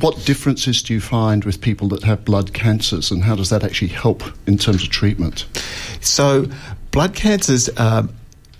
what 0.00 0.24
differences 0.26 0.82
do 0.82 0.92
you 0.92 1.00
find 1.00 1.44
with 1.44 1.60
people 1.60 1.88
that 1.88 2.02
have 2.02 2.24
blood 2.24 2.52
cancers, 2.52 3.10
and 3.10 3.22
how 3.22 3.34
does 3.34 3.50
that 3.50 3.64
actually 3.64 3.88
help 3.88 4.22
in 4.46 4.58
terms 4.58 4.82
of 4.82 4.90
treatment? 4.90 5.46
So, 6.00 6.46
blood 6.90 7.14
cancers 7.14 7.70
um, 7.78 8.14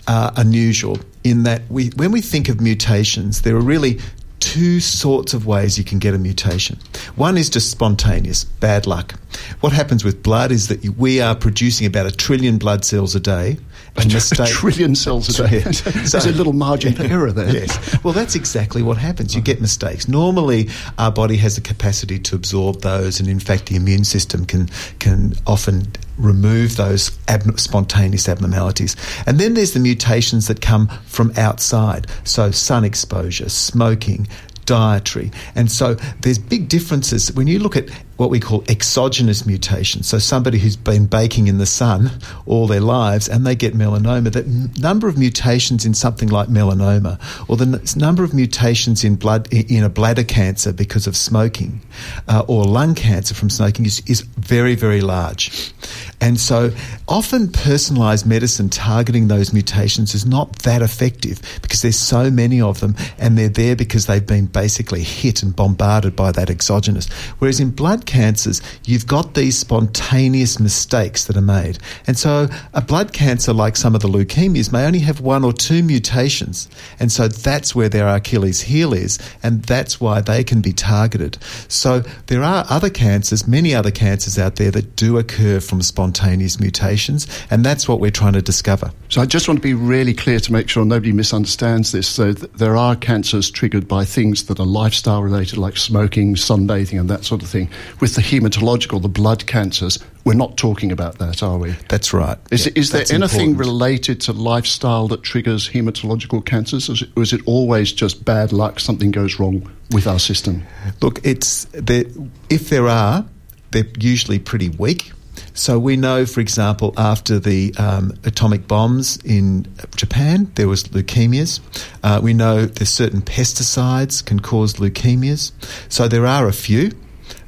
are 0.07 0.31
unusual 0.35 0.97
in 1.23 1.43
that 1.43 1.61
we, 1.69 1.89
when 1.95 2.11
we 2.11 2.21
think 2.21 2.49
of 2.49 2.61
mutations, 2.61 3.41
there 3.41 3.55
are 3.55 3.61
really 3.61 3.99
two 4.39 4.79
sorts 4.79 5.33
of 5.33 5.45
ways 5.45 5.77
you 5.77 5.83
can 5.83 5.99
get 5.99 6.13
a 6.13 6.17
mutation. 6.17 6.77
One 7.15 7.37
is 7.37 7.49
just 7.49 7.69
spontaneous, 7.69 8.43
bad 8.43 8.87
luck. 8.87 9.13
What 9.59 9.73
happens 9.73 10.03
with 10.03 10.23
blood 10.23 10.51
is 10.51 10.67
that 10.69 10.83
we 10.97 11.19
are 11.19 11.35
producing 11.35 11.85
about 11.85 12.05
a 12.05 12.11
trillion 12.11 12.57
blood 12.57 12.85
cells 12.85 13.15
a 13.15 13.19
day. 13.19 13.57
A 13.99 14.05
mistake- 14.07 14.49
trillion 14.49 14.95
cells 14.95 15.39
a 15.39 15.47
day. 15.47 15.59
There's 15.61 16.13
a 16.13 16.31
little 16.31 16.53
margin 16.53 16.93
for 16.93 17.03
error 17.15 17.31
there. 17.31 17.51
Yes. 17.51 18.03
Well, 18.03 18.13
that's 18.13 18.35
exactly 18.35 18.83
what 18.83 18.97
happens. 18.97 19.35
You 19.35 19.41
get 19.41 19.59
mistakes. 19.59 20.07
Normally, 20.07 20.69
our 20.97 21.11
body 21.11 21.37
has 21.37 21.55
the 21.55 21.61
capacity 21.61 22.19
to 22.19 22.35
absorb 22.35 22.81
those, 22.81 23.19
and 23.19 23.27
in 23.27 23.39
fact, 23.39 23.67
the 23.67 23.75
immune 23.75 24.03
system 24.03 24.45
can 24.45 24.69
can 24.99 25.33
often 25.47 25.87
remove 26.17 26.77
those 26.77 27.17
ab- 27.27 27.59
spontaneous 27.59 28.27
abnormalities. 28.29 28.95
And 29.25 29.39
then 29.39 29.53
there's 29.55 29.73
the 29.73 29.79
mutations 29.79 30.47
that 30.47 30.61
come 30.61 30.87
from 31.05 31.31
outside. 31.37 32.07
So, 32.23 32.51
sun 32.51 32.83
exposure, 32.85 33.49
smoking, 33.49 34.27
dietary. 34.65 35.31
And 35.55 35.71
so 35.71 35.95
there's 36.21 36.37
big 36.37 36.67
differences 36.69 37.31
when 37.31 37.47
you 37.47 37.57
look 37.59 37.75
at 37.77 37.89
what 38.17 38.29
we 38.29 38.39
call 38.39 38.63
exogenous 38.67 39.45
mutations. 39.45 40.07
So 40.07 40.19
somebody 40.19 40.57
who's 40.57 40.75
been 40.75 41.05
baking 41.05 41.47
in 41.47 41.59
the 41.59 41.65
sun 41.65 42.11
all 42.45 42.67
their 42.67 42.81
lives 42.81 43.29
and 43.29 43.45
they 43.45 43.55
get 43.55 43.73
melanoma, 43.73 44.31
the 44.31 44.81
number 44.81 45.07
of 45.07 45.17
mutations 45.17 45.85
in 45.85 45.93
something 45.93 46.29
like 46.29 46.49
melanoma 46.49 47.19
or 47.47 47.57
the 47.57 47.65
n- 47.65 47.81
number 47.95 48.23
of 48.23 48.33
mutations 48.33 49.03
in 49.03 49.15
blood 49.15 49.51
in 49.53 49.83
a 49.83 49.89
bladder 49.89 50.23
cancer 50.23 50.73
because 50.73 51.07
of 51.07 51.15
smoking 51.15 51.79
uh, 52.27 52.43
or 52.47 52.65
lung 52.65 52.95
cancer 52.95 53.35
from 53.35 53.49
smoking 53.49 53.85
is, 53.85 54.01
is 54.07 54.21
very, 54.21 54.75
very 54.75 55.01
large. 55.01 55.71
And 56.19 56.39
so 56.39 56.71
often 57.07 57.51
personalized 57.51 58.25
medicine 58.25 58.69
targeting 58.69 59.27
those 59.27 59.53
mutations 59.53 60.15
is 60.15 60.25
not 60.25 60.59
that 60.59 60.81
effective 60.81 61.39
because 61.61 61.83
there's 61.83 61.99
so 61.99 62.31
many 62.31 62.59
of 62.59 62.79
them 62.79 62.95
and 63.19 63.37
they're 63.37 63.49
there 63.49 63.75
because 63.75 64.07
they've 64.07 64.25
been 64.25 64.47
basically 64.47 65.03
hit 65.03 65.43
and 65.43 65.55
bombarded 65.55 66.15
by 66.15 66.31
that 66.31 66.49
exogenous. 66.49 67.07
Whereas 67.37 67.59
in 67.59 67.69
blood 67.69 68.06
cancers, 68.07 68.61
you've 68.85 69.05
got 69.05 69.35
these 69.35 69.57
spontaneous 69.57 70.59
mistakes 70.59 71.25
that 71.25 71.37
are 71.37 71.41
made. 71.41 71.77
And 72.07 72.17
so 72.17 72.47
a 72.73 72.81
blood 72.81 73.13
cancer, 73.13 73.53
like 73.53 73.75
some 73.75 73.93
of 73.93 74.01
the 74.01 74.07
leukemias, 74.07 74.71
may 74.71 74.85
only 74.85 74.99
have 74.99 75.21
one 75.21 75.43
or 75.43 75.53
two 75.53 75.83
mutations. 75.83 76.67
And 76.99 77.11
so 77.11 77.27
that's 77.27 77.75
where 77.75 77.89
their 77.89 78.07
Achilles 78.07 78.61
heel 78.61 78.93
is. 78.93 79.19
And 79.43 79.63
that's 79.63 80.01
why 80.01 80.21
they 80.21 80.43
can 80.43 80.61
be 80.61 80.73
targeted. 80.73 81.37
So 81.67 81.99
there 82.27 82.43
are 82.43 82.65
other 82.69 82.89
cancers, 82.89 83.47
many 83.47 83.75
other 83.75 83.91
cancers 83.91 84.39
out 84.39 84.55
there 84.55 84.71
that 84.71 84.95
do 84.95 85.17
occur 85.17 85.59
from 85.59 85.81
spontaneous 85.81 86.59
mutations. 86.59 87.27
And 87.51 87.63
that's 87.63 87.87
what 87.87 87.99
we're 87.99 88.11
trying 88.11 88.33
to 88.33 88.41
discover. 88.41 88.91
So 89.09 89.21
I 89.21 89.25
just 89.25 89.47
want 89.47 89.59
to 89.59 89.61
be 89.61 89.73
really 89.73 90.13
clear 90.13 90.39
to 90.39 90.53
make 90.53 90.69
sure 90.69 90.85
nobody 90.85 91.11
misunderstands 91.11 91.91
this. 91.91 92.07
So 92.07 92.33
th- 92.33 92.51
there 92.53 92.77
are 92.77 92.95
cancers 92.95 93.51
triggered 93.51 93.87
by 93.87 94.05
things 94.05 94.45
that 94.45 94.59
are 94.59 94.65
lifestyle 94.65 95.21
related, 95.21 95.57
like 95.57 95.77
smoking, 95.77 96.35
sunbathing, 96.35 96.99
and 96.99 97.09
that 97.09 97.25
sort 97.25 97.43
of 97.43 97.49
thing. 97.49 97.69
With 97.99 98.13
the 98.13 98.21
hematological, 98.21 99.01
the 99.01 99.09
blood 99.09 99.47
cancers, 99.47 99.97
we're 100.23 100.35
not 100.35 100.55
talking 100.55 100.91
about 100.91 101.17
that, 101.17 101.41
are 101.41 101.57
we? 101.57 101.71
That's 101.89 102.13
right. 102.13 102.37
Is, 102.51 102.67
Yeah, 102.67 102.73
is 102.75 102.91
there 102.91 103.05
anything 103.09 103.51
important. 103.51 103.59
related 103.59 104.21
to 104.21 104.33
lifestyle 104.33 105.07
that 105.07 105.23
triggers 105.23 105.69
hematological 105.69 106.45
cancers, 106.45 106.89
or 106.89 106.93
is, 106.93 107.01
it, 107.01 107.09
or 107.15 107.23
is 107.23 107.33
it 107.33 107.41
always 107.45 107.91
just 107.91 108.23
bad 108.23 108.53
luck? 108.53 108.79
Something 108.79 109.09
goes 109.09 109.39
wrong 109.39 109.67
with 109.91 110.05
our 110.05 110.19
system. 110.19 110.63
Look, 111.01 111.25
it's 111.25 111.65
there, 111.73 112.05
if 112.49 112.69
there 112.69 112.87
are, 112.87 113.25
they're 113.71 113.87
usually 113.99 114.37
pretty 114.39 114.69
weak. 114.69 115.11
So 115.53 115.79
we 115.79 115.97
know, 115.97 116.27
for 116.27 116.39
example, 116.39 116.93
after 116.97 117.39
the 117.39 117.73
um, 117.79 118.13
atomic 118.25 118.67
bombs 118.67 119.17
in 119.25 119.65
Japan, 119.95 120.51
there 120.53 120.67
was 120.67 120.83
leukemias. 120.83 121.61
Uh, 122.03 122.19
we 122.21 122.35
know 122.35 122.65
there's 122.67 122.89
certain 122.89 123.21
pesticides 123.21 124.23
can 124.23 124.39
cause 124.39 124.73
leukemias. 124.73 125.51
So 125.89 126.07
there 126.07 126.27
are 126.27 126.47
a 126.47 126.53
few, 126.53 126.91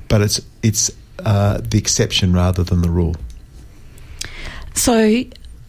but 0.09 0.21
it's 0.21 0.41
it's 0.61 0.91
uh, 1.23 1.61
the 1.61 1.77
exception 1.77 2.33
rather 2.33 2.63
than 2.63 2.81
the 2.81 2.89
rule. 2.89 3.15
So, 4.73 5.23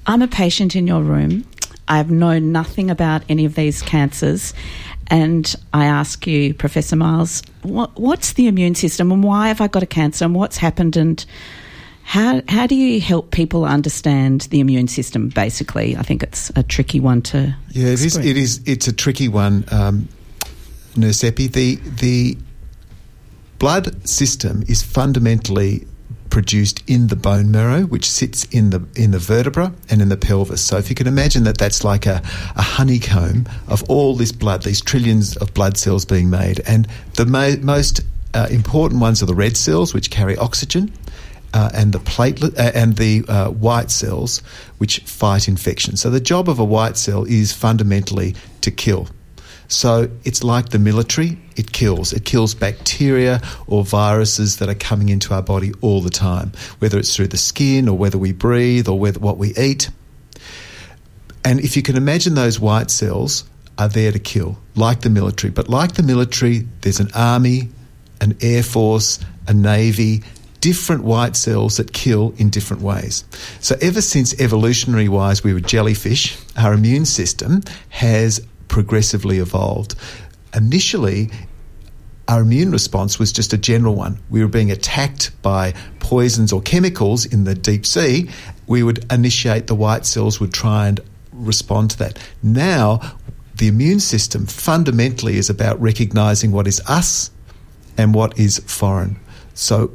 I'm 0.06 0.22
a 0.22 0.28
patient 0.28 0.74
in 0.74 0.86
your 0.86 1.02
room. 1.02 1.44
I've 1.86 2.10
known 2.10 2.50
nothing 2.52 2.90
about 2.90 3.22
any 3.28 3.44
of 3.44 3.54
these 3.54 3.82
cancers. 3.82 4.54
And 5.08 5.54
I 5.72 5.86
ask 5.86 6.26
you, 6.26 6.54
Professor 6.54 6.96
Miles, 6.96 7.42
what, 7.62 7.98
what's 7.98 8.34
the 8.34 8.46
immune 8.46 8.76
system 8.76 9.10
and 9.10 9.24
why 9.24 9.48
have 9.48 9.60
I 9.60 9.66
got 9.66 9.82
a 9.82 9.86
cancer 9.86 10.24
and 10.24 10.34
what's 10.34 10.56
happened 10.56 10.96
and 10.96 11.24
How, 12.02 12.42
how 12.48 12.66
do 12.66 12.74
you 12.74 13.00
help 13.00 13.30
people 13.30 13.64
understand 13.64 14.42
the 14.50 14.58
immune 14.58 14.88
system? 14.88 15.28
Basically, 15.28 15.96
I 15.96 16.02
think 16.02 16.22
it's 16.24 16.50
a 16.56 16.62
tricky 16.62 16.98
one 16.98 17.22
to. 17.22 17.54
Yeah, 17.70 17.86
it 17.86 17.92
is. 17.92 18.04
explain. 18.04 18.26
It 18.28 18.36
is. 18.36 18.60
It's 18.66 18.88
a 18.88 18.92
tricky 18.92 19.28
one, 19.28 19.64
um, 19.70 20.08
Nurse 20.96 21.22
Epi. 21.22 21.46
The 21.46 21.76
the 21.76 22.36
blood 23.60 24.08
system 24.08 24.64
is 24.66 24.82
fundamentally 24.82 25.86
produced 26.30 26.82
in 26.88 27.08
the 27.08 27.16
bone 27.16 27.50
marrow, 27.50 27.82
which 27.82 28.08
sits 28.08 28.44
in 28.44 28.70
the 28.70 28.80
in 28.96 29.10
the 29.10 29.18
vertebra 29.18 29.72
and 29.90 30.00
in 30.00 30.08
the 30.08 30.16
pelvis. 30.16 30.62
So 30.62 30.78
if 30.78 30.88
you 30.88 30.96
can 30.96 31.06
imagine 31.06 31.44
that, 31.44 31.58
that's 31.58 31.84
like 31.84 32.06
a, 32.06 32.22
a 32.56 32.62
honeycomb 32.62 33.48
of 33.68 33.82
all 33.90 34.16
this 34.16 34.32
blood, 34.32 34.62
these 34.62 34.80
trillions 34.80 35.36
of 35.36 35.52
blood 35.54 35.76
cells 35.76 36.04
being 36.04 36.30
made, 36.30 36.60
and 36.66 36.88
the 37.14 37.26
mo- 37.26 37.56
most 37.60 38.00
uh, 38.32 38.48
important 38.50 39.00
ones 39.00 39.22
are 39.22 39.26
the 39.26 39.34
red 39.34 39.56
cells, 39.56 39.94
which 39.94 40.10
carry 40.10 40.36
oxygen. 40.36 40.92
Uh, 41.52 41.68
and 41.74 41.92
the 41.92 41.98
platelet 41.98 42.56
uh, 42.56 42.70
and 42.76 42.96
the 42.96 43.24
uh, 43.26 43.50
white 43.50 43.90
cells, 43.90 44.38
which 44.78 45.00
fight 45.00 45.48
infection. 45.48 45.96
So 45.96 46.08
the 46.08 46.20
job 46.20 46.48
of 46.48 46.60
a 46.60 46.64
white 46.64 46.96
cell 46.96 47.24
is 47.24 47.52
fundamentally 47.52 48.36
to 48.60 48.70
kill. 48.70 49.08
So 49.70 50.10
it's 50.24 50.42
like 50.42 50.70
the 50.70 50.80
military, 50.80 51.38
it 51.56 51.72
kills. 51.72 52.12
It 52.12 52.24
kills 52.24 52.54
bacteria 52.54 53.40
or 53.68 53.84
viruses 53.84 54.56
that 54.56 54.68
are 54.68 54.74
coming 54.74 55.08
into 55.08 55.32
our 55.32 55.42
body 55.42 55.72
all 55.80 56.00
the 56.00 56.10
time, 56.10 56.52
whether 56.80 56.98
it's 56.98 57.14
through 57.14 57.28
the 57.28 57.36
skin 57.36 57.88
or 57.88 57.96
whether 57.96 58.18
we 58.18 58.32
breathe 58.32 58.88
or 58.88 58.98
whether 58.98 59.20
what 59.20 59.38
we 59.38 59.54
eat. 59.56 59.88
And 61.44 61.60
if 61.60 61.76
you 61.76 61.82
can 61.82 61.96
imagine 61.96 62.34
those 62.34 62.58
white 62.58 62.90
cells 62.90 63.44
are 63.78 63.88
there 63.88 64.10
to 64.10 64.18
kill, 64.18 64.58
like 64.74 65.02
the 65.02 65.08
military. 65.08 65.52
But 65.52 65.68
like 65.68 65.94
the 65.94 66.02
military, 66.02 66.66
there's 66.80 66.98
an 66.98 67.10
army, 67.14 67.68
an 68.20 68.36
air 68.40 68.64
force, 68.64 69.20
a 69.46 69.54
navy, 69.54 70.24
different 70.60 71.04
white 71.04 71.36
cells 71.36 71.76
that 71.76 71.92
kill 71.92 72.34
in 72.38 72.50
different 72.50 72.82
ways. 72.82 73.24
So 73.60 73.76
ever 73.80 74.02
since 74.02 74.38
evolutionary 74.40 75.08
wise 75.08 75.44
we 75.44 75.54
were 75.54 75.60
jellyfish, 75.60 76.36
our 76.56 76.72
immune 76.72 77.06
system 77.06 77.62
has 77.90 78.44
progressively 78.70 79.38
evolved. 79.38 79.94
Initially, 80.54 81.30
our 82.28 82.42
immune 82.42 82.70
response 82.70 83.18
was 83.18 83.32
just 83.32 83.52
a 83.52 83.58
general 83.58 83.96
one. 83.96 84.20
We 84.30 84.40
were 84.40 84.48
being 84.48 84.70
attacked 84.70 85.30
by 85.42 85.74
poisons 85.98 86.52
or 86.52 86.62
chemicals 86.62 87.26
in 87.26 87.44
the 87.44 87.56
deep 87.56 87.84
sea. 87.84 88.30
We 88.68 88.82
would 88.84 89.04
initiate 89.12 89.66
the 89.66 89.74
white 89.74 90.06
cells 90.06 90.38
would 90.38 90.54
try 90.54 90.86
and 90.86 91.00
respond 91.32 91.90
to 91.90 91.98
that. 91.98 92.18
Now, 92.42 93.00
the 93.56 93.66
immune 93.66 94.00
system 94.00 94.46
fundamentally 94.46 95.36
is 95.36 95.50
about 95.50 95.80
recognizing 95.80 96.52
what 96.52 96.68
is 96.68 96.80
us 96.86 97.30
and 97.98 98.14
what 98.14 98.38
is 98.38 98.60
foreign. 98.60 99.18
So 99.54 99.92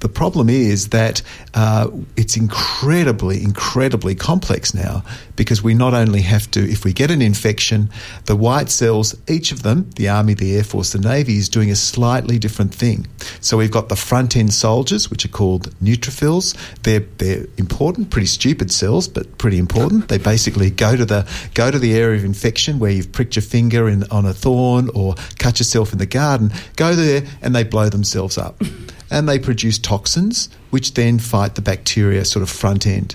the 0.00 0.08
problem 0.08 0.48
is 0.48 0.88
that 0.88 1.22
uh, 1.54 1.90
it's 2.16 2.36
incredibly, 2.36 3.42
incredibly 3.42 4.14
complex 4.14 4.74
now 4.74 5.02
because 5.36 5.62
we 5.62 5.74
not 5.74 5.94
only 5.94 6.22
have 6.22 6.50
to, 6.52 6.60
if 6.60 6.84
we 6.84 6.92
get 6.92 7.10
an 7.10 7.22
infection, 7.22 7.90
the 8.26 8.36
white 8.36 8.70
cells, 8.70 9.14
each 9.28 9.52
of 9.52 9.62
them, 9.62 9.90
the 9.96 10.08
Army, 10.08 10.34
the 10.34 10.56
Air 10.56 10.64
Force, 10.64 10.92
the 10.92 10.98
Navy, 10.98 11.36
is 11.36 11.48
doing 11.48 11.70
a 11.70 11.76
slightly 11.76 12.38
different 12.38 12.74
thing. 12.74 13.06
So 13.40 13.56
we've 13.56 13.70
got 13.70 13.88
the 13.88 13.96
front 13.96 14.36
end 14.36 14.52
soldiers, 14.52 15.10
which 15.10 15.24
are 15.24 15.28
called 15.28 15.74
neutrophils. 15.80 16.56
They're, 16.82 17.06
they're 17.18 17.46
important, 17.56 18.10
pretty 18.10 18.26
stupid 18.26 18.70
cells, 18.70 19.08
but 19.08 19.38
pretty 19.38 19.58
important. 19.58 20.08
They 20.08 20.18
basically 20.18 20.70
go 20.70 20.96
to 20.96 21.04
the, 21.04 21.28
go 21.54 21.70
to 21.70 21.78
the 21.78 21.94
area 21.94 22.18
of 22.18 22.24
infection 22.24 22.78
where 22.78 22.90
you've 22.90 23.12
pricked 23.12 23.36
your 23.36 23.42
finger 23.42 23.88
in, 23.88 24.04
on 24.10 24.26
a 24.26 24.32
thorn 24.32 24.90
or 24.94 25.14
cut 25.38 25.58
yourself 25.58 25.92
in 25.92 25.98
the 25.98 26.06
garden, 26.06 26.52
go 26.76 26.94
there 26.94 27.24
and 27.42 27.54
they 27.54 27.64
blow 27.64 27.88
themselves 27.88 28.38
up 28.38 28.62
and 29.10 29.28
they 29.28 29.38
produce 29.38 29.78
toxins, 29.78 30.48
which 30.70 30.94
then 30.94 31.18
fight 31.18 31.54
the 31.54 31.62
bacteria 31.62 32.24
sort 32.24 32.42
of 32.42 32.50
front 32.50 32.86
end. 32.86 33.14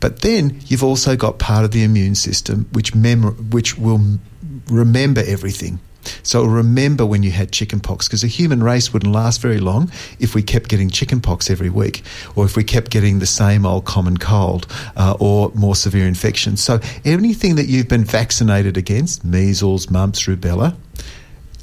But 0.00 0.22
then 0.22 0.60
you've 0.66 0.84
also 0.84 1.16
got 1.16 1.38
part 1.38 1.64
of 1.64 1.72
the 1.72 1.82
immune 1.82 2.14
system 2.14 2.68
which 2.72 2.94
mem- 2.94 3.50
which 3.50 3.76
will 3.78 4.18
remember 4.68 5.22
everything. 5.26 5.80
So 6.22 6.44
remember 6.44 7.04
when 7.04 7.22
you 7.22 7.30
had 7.30 7.52
chickenpox 7.52 8.08
because 8.08 8.22
the 8.22 8.28
human 8.28 8.62
race 8.62 8.92
wouldn't 8.92 9.12
last 9.12 9.40
very 9.40 9.58
long 9.58 9.90
if 10.18 10.34
we 10.34 10.42
kept 10.42 10.68
getting 10.68 10.88
chickenpox 10.90 11.50
every 11.50 11.70
week, 11.70 12.02
or 12.34 12.44
if 12.44 12.56
we 12.56 12.64
kept 12.64 12.90
getting 12.90 13.18
the 13.18 13.26
same 13.26 13.66
old 13.66 13.84
common 13.84 14.16
cold 14.16 14.66
uh, 14.96 15.16
or 15.18 15.50
more 15.54 15.74
severe 15.74 16.06
infections. 16.06 16.62
So 16.62 16.80
anything 17.04 17.56
that 17.56 17.66
you've 17.66 17.88
been 17.88 18.04
vaccinated 18.04 18.76
against, 18.76 19.24
measles, 19.24 19.90
mumps, 19.90 20.24
rubella, 20.24 20.76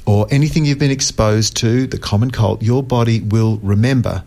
or 0.06 0.26
anything 0.30 0.64
you've 0.64 0.78
been 0.78 0.90
exposed 0.90 1.56
to, 1.58 1.86
the 1.86 1.98
common 1.98 2.30
cold, 2.30 2.62
your 2.62 2.82
body 2.82 3.20
will 3.20 3.58
remember. 3.58 4.22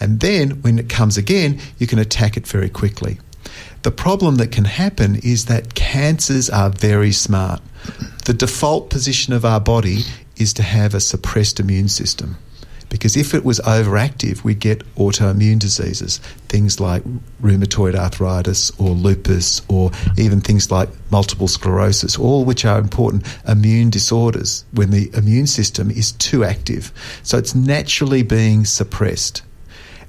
And 0.00 0.20
then 0.20 0.62
when 0.62 0.78
it 0.78 0.88
comes 0.88 1.18
again, 1.18 1.60
you 1.78 1.86
can 1.86 1.98
attack 1.98 2.36
it 2.36 2.46
very 2.46 2.70
quickly. 2.70 3.18
The 3.88 3.92
problem 3.92 4.34
that 4.34 4.52
can 4.52 4.66
happen 4.66 5.16
is 5.16 5.46
that 5.46 5.74
cancers 5.74 6.50
are 6.50 6.68
very 6.68 7.10
smart. 7.10 7.62
The 8.26 8.34
default 8.34 8.90
position 8.90 9.32
of 9.32 9.46
our 9.46 9.60
body 9.60 10.00
is 10.36 10.52
to 10.54 10.62
have 10.62 10.92
a 10.92 11.00
suppressed 11.00 11.58
immune 11.58 11.88
system. 11.88 12.36
Because 12.90 13.16
if 13.16 13.32
it 13.32 13.46
was 13.46 13.60
overactive, 13.60 14.44
we'd 14.44 14.60
get 14.60 14.84
autoimmune 14.96 15.58
diseases, 15.58 16.18
things 16.50 16.80
like 16.80 17.02
rheumatoid 17.40 17.94
arthritis 17.94 18.70
or 18.78 18.90
lupus, 18.90 19.62
or 19.68 19.90
even 20.18 20.42
things 20.42 20.70
like 20.70 20.90
multiple 21.10 21.48
sclerosis, 21.48 22.18
all 22.18 22.44
which 22.44 22.66
are 22.66 22.78
important 22.78 23.26
immune 23.48 23.88
disorders 23.88 24.66
when 24.72 24.90
the 24.90 25.10
immune 25.14 25.46
system 25.46 25.90
is 25.90 26.12
too 26.12 26.44
active. 26.44 26.92
So 27.22 27.38
it's 27.38 27.54
naturally 27.54 28.22
being 28.22 28.66
suppressed. 28.66 29.40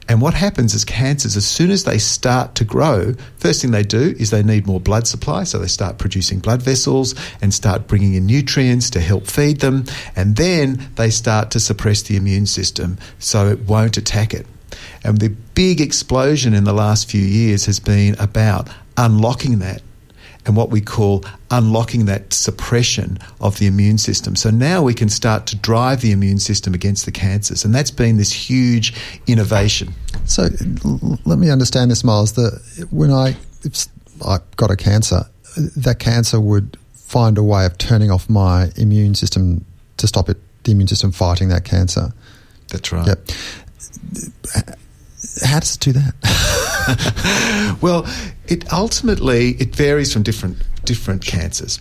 And 0.10 0.22
what 0.22 0.34
happens 0.34 0.74
is 0.74 0.84
cancers, 0.84 1.38
as 1.38 1.46
soon 1.46 1.70
as 1.70 1.84
they 1.84 2.00
start 2.00 2.56
to 2.56 2.66
grow, 2.66 3.14
first 3.38 3.62
thing 3.62 3.70
they 3.70 3.84
do 3.84 4.16
is 4.18 4.32
they 4.32 4.42
need 4.42 4.66
more 4.66 4.80
blood 4.80 5.06
supply. 5.06 5.44
So 5.44 5.60
they 5.60 5.68
start 5.68 6.00
producing 6.00 6.40
blood 6.40 6.64
vessels 6.64 7.14
and 7.44 7.54
start 7.54 7.88
bringing 7.88 8.16
in 8.16 8.26
nutrients 8.26 8.90
to 8.90 9.02
help 9.02 9.28
feed 9.28 9.60
them. 9.60 9.86
And 10.16 10.36
then 10.36 10.90
they 10.96 11.12
start 11.12 11.52
to 11.52 11.60
suppress 11.60 12.02
the 12.02 12.16
immune 12.16 12.48
system 12.48 12.98
so 13.20 13.48
it 13.50 13.60
won't 13.60 13.98
attack 13.98 14.34
it. 14.34 14.48
And 15.04 15.20
the 15.20 15.30
big 15.30 15.80
explosion 15.80 16.56
in 16.56 16.64
the 16.64 16.74
last 16.74 17.10
few 17.10 17.22
years 17.22 17.68
has 17.68 17.80
been 17.80 18.16
about 18.20 18.68
unlocking 18.98 19.60
that 19.60 19.84
and 20.46 20.56
what 20.56 20.70
we 20.70 20.82
call 20.82 21.24
unlocking 21.52 22.06
that 22.06 22.34
suppression 22.34 23.20
of 23.42 23.60
the 23.60 23.68
immune 23.68 23.98
system. 23.98 24.36
So 24.36 24.50
now 24.50 24.82
we 24.82 24.94
can 24.94 25.10
start 25.10 25.46
to 25.48 25.56
drive 25.56 26.02
the 26.02 26.12
immune 26.12 26.40
system 26.40 26.74
against 26.74 27.06
the 27.06 27.12
cancers. 27.12 27.66
And 27.66 27.74
that's 27.74 27.92
been 27.92 28.18
this 28.18 28.32
huge 28.32 28.94
innovation. 29.28 29.94
So 30.26 30.50
l- 30.86 31.20
let 31.26 31.40
me 31.40 31.50
understand 31.50 31.92
this, 31.92 32.04
Miles. 32.04 32.34
The 32.34 32.88
when 32.90 33.12
I 33.12 33.36
if 33.64 33.88
I 34.26 34.38
got 34.56 34.72
a 34.72 34.76
cancer, 34.76 35.24
that 35.58 36.00
cancer 36.00 36.40
would 36.40 36.78
find 36.94 37.38
a 37.38 37.44
way 37.44 37.66
of 37.66 37.78
turning 37.78 38.12
off 38.12 38.30
my 38.30 38.72
immune 38.76 39.16
system 39.16 39.66
to 39.98 40.08
stop 40.08 40.30
it, 40.30 40.38
the 40.64 40.72
immune 40.72 40.88
system 40.88 41.12
fighting 41.12 41.50
that 41.50 41.66
cancer. 41.66 42.14
That's 42.70 42.92
right. 42.92 43.08
Yep. 43.08 43.30
How 45.44 45.60
does 45.60 45.76
it 45.76 45.82
do 45.82 45.94
that? 45.94 47.78
well, 47.82 48.06
it 48.48 48.72
ultimately 48.74 49.52
it 49.60 49.76
varies 49.76 50.14
from 50.14 50.24
different 50.24 50.58
different 50.86 51.26
cancers. 51.26 51.80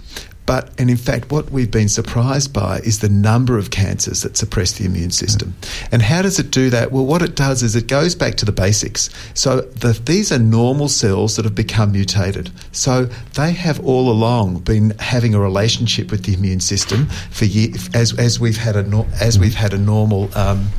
But 0.49 0.71
and 0.81 0.88
in 0.88 0.97
fact, 0.97 1.31
what 1.31 1.51
we've 1.51 1.71
been 1.71 1.90
surprised 1.90 2.55
by 2.55 2.79
is 2.79 3.01
the 3.01 3.11
number 3.11 3.59
of 3.59 3.71
cancers 3.71 4.23
that 4.23 4.38
suppress 4.38 4.73
the 4.73 4.87
immune 4.87 5.11
system. 5.11 5.55
And 5.92 6.01
how 6.01 6.23
does 6.23 6.38
it 6.38 6.51
do 6.51 6.71
that? 6.71 6.90
Well, 6.90 7.05
what 7.05 7.21
it 7.21 7.37
does 7.37 7.62
is 7.62 7.77
it 7.77 7.87
goes 7.87 8.14
back 8.14 8.37
to 8.37 8.47
the 8.47 8.53
basics. 8.53 9.11
So 9.35 9.61
the, 9.61 9.92
these 9.92 10.33
are 10.33 10.38
normal 10.38 10.88
cells 10.88 11.37
that 11.37 11.44
have 11.44 11.55
become 11.55 11.92
mutated. 11.92 12.51
So 12.73 13.11
they 13.35 13.53
have 13.53 13.85
all 13.85 14.11
along 14.11 14.61
been 14.61 14.94
having 14.99 15.35
a 15.35 15.38
relationship 15.38 16.11
with 16.11 16.25
the 16.25 16.33
immune 16.33 16.61
system 16.61 17.09
for 17.31 17.44
years, 17.44 17.90
as 17.92 18.18
as 18.18 18.40
we've 18.40 18.57
had 18.57 18.75
a 18.75 19.07
as 19.21 19.38
we've 19.38 19.55
had 19.55 19.75
a 19.75 19.79
normal. 19.79 20.31
Um, 20.35 20.71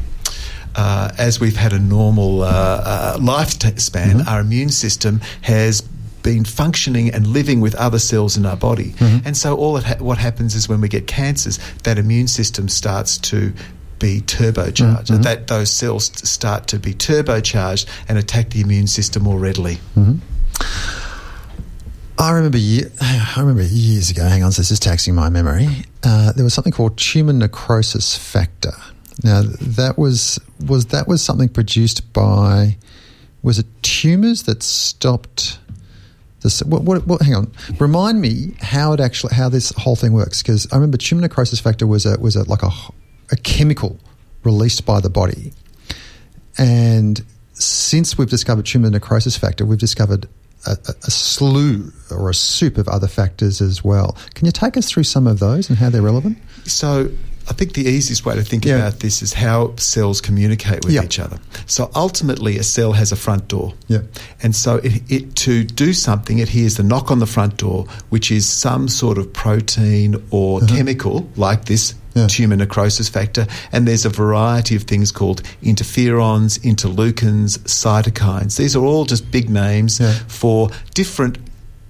uh, 0.75 1.11
as 1.17 1.39
we've 1.39 1.57
had 1.57 1.73
a 1.73 1.79
normal 1.79 2.43
uh, 2.43 2.47
uh, 2.47 3.17
lifespan, 3.17 4.25
our 4.27 4.39
immune 4.41 4.69
system 4.69 5.21
has 5.41 5.81
been 6.21 6.43
functioning 6.45 7.13
and 7.13 7.25
living 7.27 7.61
with 7.61 7.73
other 7.75 7.97
cells 7.99 8.35
in 8.37 8.45
our 8.45 8.57
body. 8.57 8.93
And 8.99 9.35
so, 9.37 9.55
all 9.55 9.73
that 9.73 9.83
ha- 9.83 10.03
what 10.03 10.17
happens 10.17 10.53
is 10.55 10.67
when 10.69 10.81
we 10.81 10.89
get 10.89 11.07
cancers, 11.07 11.59
that 11.83 11.97
immune 11.97 12.27
system 12.27 12.67
starts 12.69 13.17
to 13.19 13.53
be 13.99 14.21
turbocharged. 14.21 15.09
And 15.15 15.23
That 15.23 15.47
those 15.47 15.71
cells 15.71 16.11
start 16.29 16.67
to 16.67 16.79
be 16.79 16.93
turbocharged 16.93 17.85
and 18.07 18.17
attack 18.17 18.49
the 18.51 18.61
immune 18.61 18.87
system 18.87 19.23
more 19.23 19.39
readily. 19.39 19.79
I 22.17 22.31
remember 22.31 22.57
ye- 22.57 22.83
I 23.01 23.35
remember 23.37 23.63
years 23.63 24.09
ago. 24.09 24.25
Hang 24.27 24.43
on, 24.43 24.51
so 24.51 24.61
this 24.61 24.71
is 24.71 24.79
taxing 24.79 25.15
my 25.15 25.29
memory. 25.29 25.67
Uh, 26.03 26.31
there 26.33 26.43
was 26.43 26.53
something 26.53 26.73
called 26.73 26.97
tumor 26.97 27.33
necrosis 27.33 28.17
factor. 28.17 28.73
Now 29.23 29.41
that 29.43 29.97
was 29.97 30.39
was 30.65 30.87
that 30.87 31.07
was 31.07 31.21
something 31.21 31.49
produced 31.49 32.13
by 32.13 32.77
was 33.41 33.59
it 33.59 33.65
tumors 33.81 34.43
that 34.43 34.63
stopped 34.63 35.59
this? 36.41 36.63
What, 36.63 36.83
what, 36.83 37.05
what, 37.07 37.21
hang 37.21 37.35
on, 37.35 37.51
remind 37.79 38.21
me 38.21 38.55
how 38.61 38.93
it 38.93 38.99
actually 38.99 39.35
how 39.35 39.49
this 39.49 39.71
whole 39.71 39.95
thing 39.95 40.13
works 40.13 40.41
because 40.41 40.67
I 40.71 40.75
remember 40.75 40.97
tumor 40.97 41.21
necrosis 41.21 41.59
factor 41.59 41.85
was 41.85 42.05
a 42.05 42.17
was 42.19 42.35
a 42.35 42.43
like 42.49 42.63
a 42.63 42.71
a 43.31 43.35
chemical 43.37 43.99
released 44.43 44.85
by 44.85 44.99
the 45.01 45.09
body, 45.09 45.51
and 46.57 47.21
since 47.53 48.17
we've 48.17 48.29
discovered 48.29 48.65
tumour 48.65 48.89
necrosis 48.89 49.37
factor, 49.37 49.65
we've 49.65 49.79
discovered 49.79 50.27
a, 50.65 50.77
a 50.87 51.11
slew 51.11 51.91
or 52.11 52.29
a 52.29 52.33
soup 52.33 52.77
of 52.77 52.87
other 52.87 53.07
factors 53.07 53.61
as 53.61 53.83
well. 53.83 54.17
Can 54.33 54.45
you 54.45 54.51
take 54.51 54.77
us 54.77 54.89
through 54.89 55.03
some 55.03 55.27
of 55.27 55.39
those 55.39 55.69
and 55.69 55.77
how 55.77 55.89
they're 55.89 56.01
relevant? 56.01 56.37
So 56.65 57.09
I 57.49 57.53
think 57.53 57.73
the 57.73 57.87
easiest 57.87 58.25
way 58.25 58.35
to 58.35 58.43
think 58.43 58.63
Yeah. 58.65 58.75
about 58.77 58.99
this 58.99 59.21
is 59.21 59.33
how 59.33 59.73
cells 59.77 60.21
communicate 60.21 60.85
with 60.85 60.93
Yeah. 60.93 61.03
each 61.03 61.19
other. 61.19 61.39
So 61.65 61.89
ultimately, 61.95 62.59
a 62.59 62.63
cell 62.63 62.93
has 62.93 63.11
a 63.11 63.15
front 63.15 63.47
door. 63.47 63.73
Yeah. 63.87 64.01
And 64.43 64.55
so 64.55 64.75
it, 64.77 65.01
it 65.09 65.35
to 65.37 65.63
do 65.63 65.93
something, 65.93 66.37
it 66.39 66.49
hears 66.49 66.75
the 66.75 66.83
knock 66.83 67.09
on 67.11 67.19
the 67.19 67.25
front 67.25 67.57
door, 67.57 67.85
which 68.09 68.31
is 68.31 68.45
some 68.47 68.87
sort 68.87 69.17
of 69.17 69.33
protein 69.33 70.15
or 70.29 70.61
chemical 70.61 71.27
like 71.35 71.65
this. 71.65 71.91
Uh-huh. 71.91 71.95
Yeah. 72.21 72.27
Tumor 72.27 72.55
necrosis 72.55 73.07
factor, 73.07 73.45
and 73.71 73.87
there's 73.87 74.03
a 74.03 74.09
variety 74.09 74.75
of 74.75 74.83
things 74.83 75.11
called 75.11 75.43
interferons, 75.63 76.59
interleukins, 76.61 77.59
cytokines. 77.59 78.57
These 78.57 78.75
are 78.75 78.83
all 78.83 79.05
just 79.05 79.29
big 79.31 79.47
names 79.49 79.99
Yeah. 79.99 80.13
for 80.27 80.69
different 80.95 81.37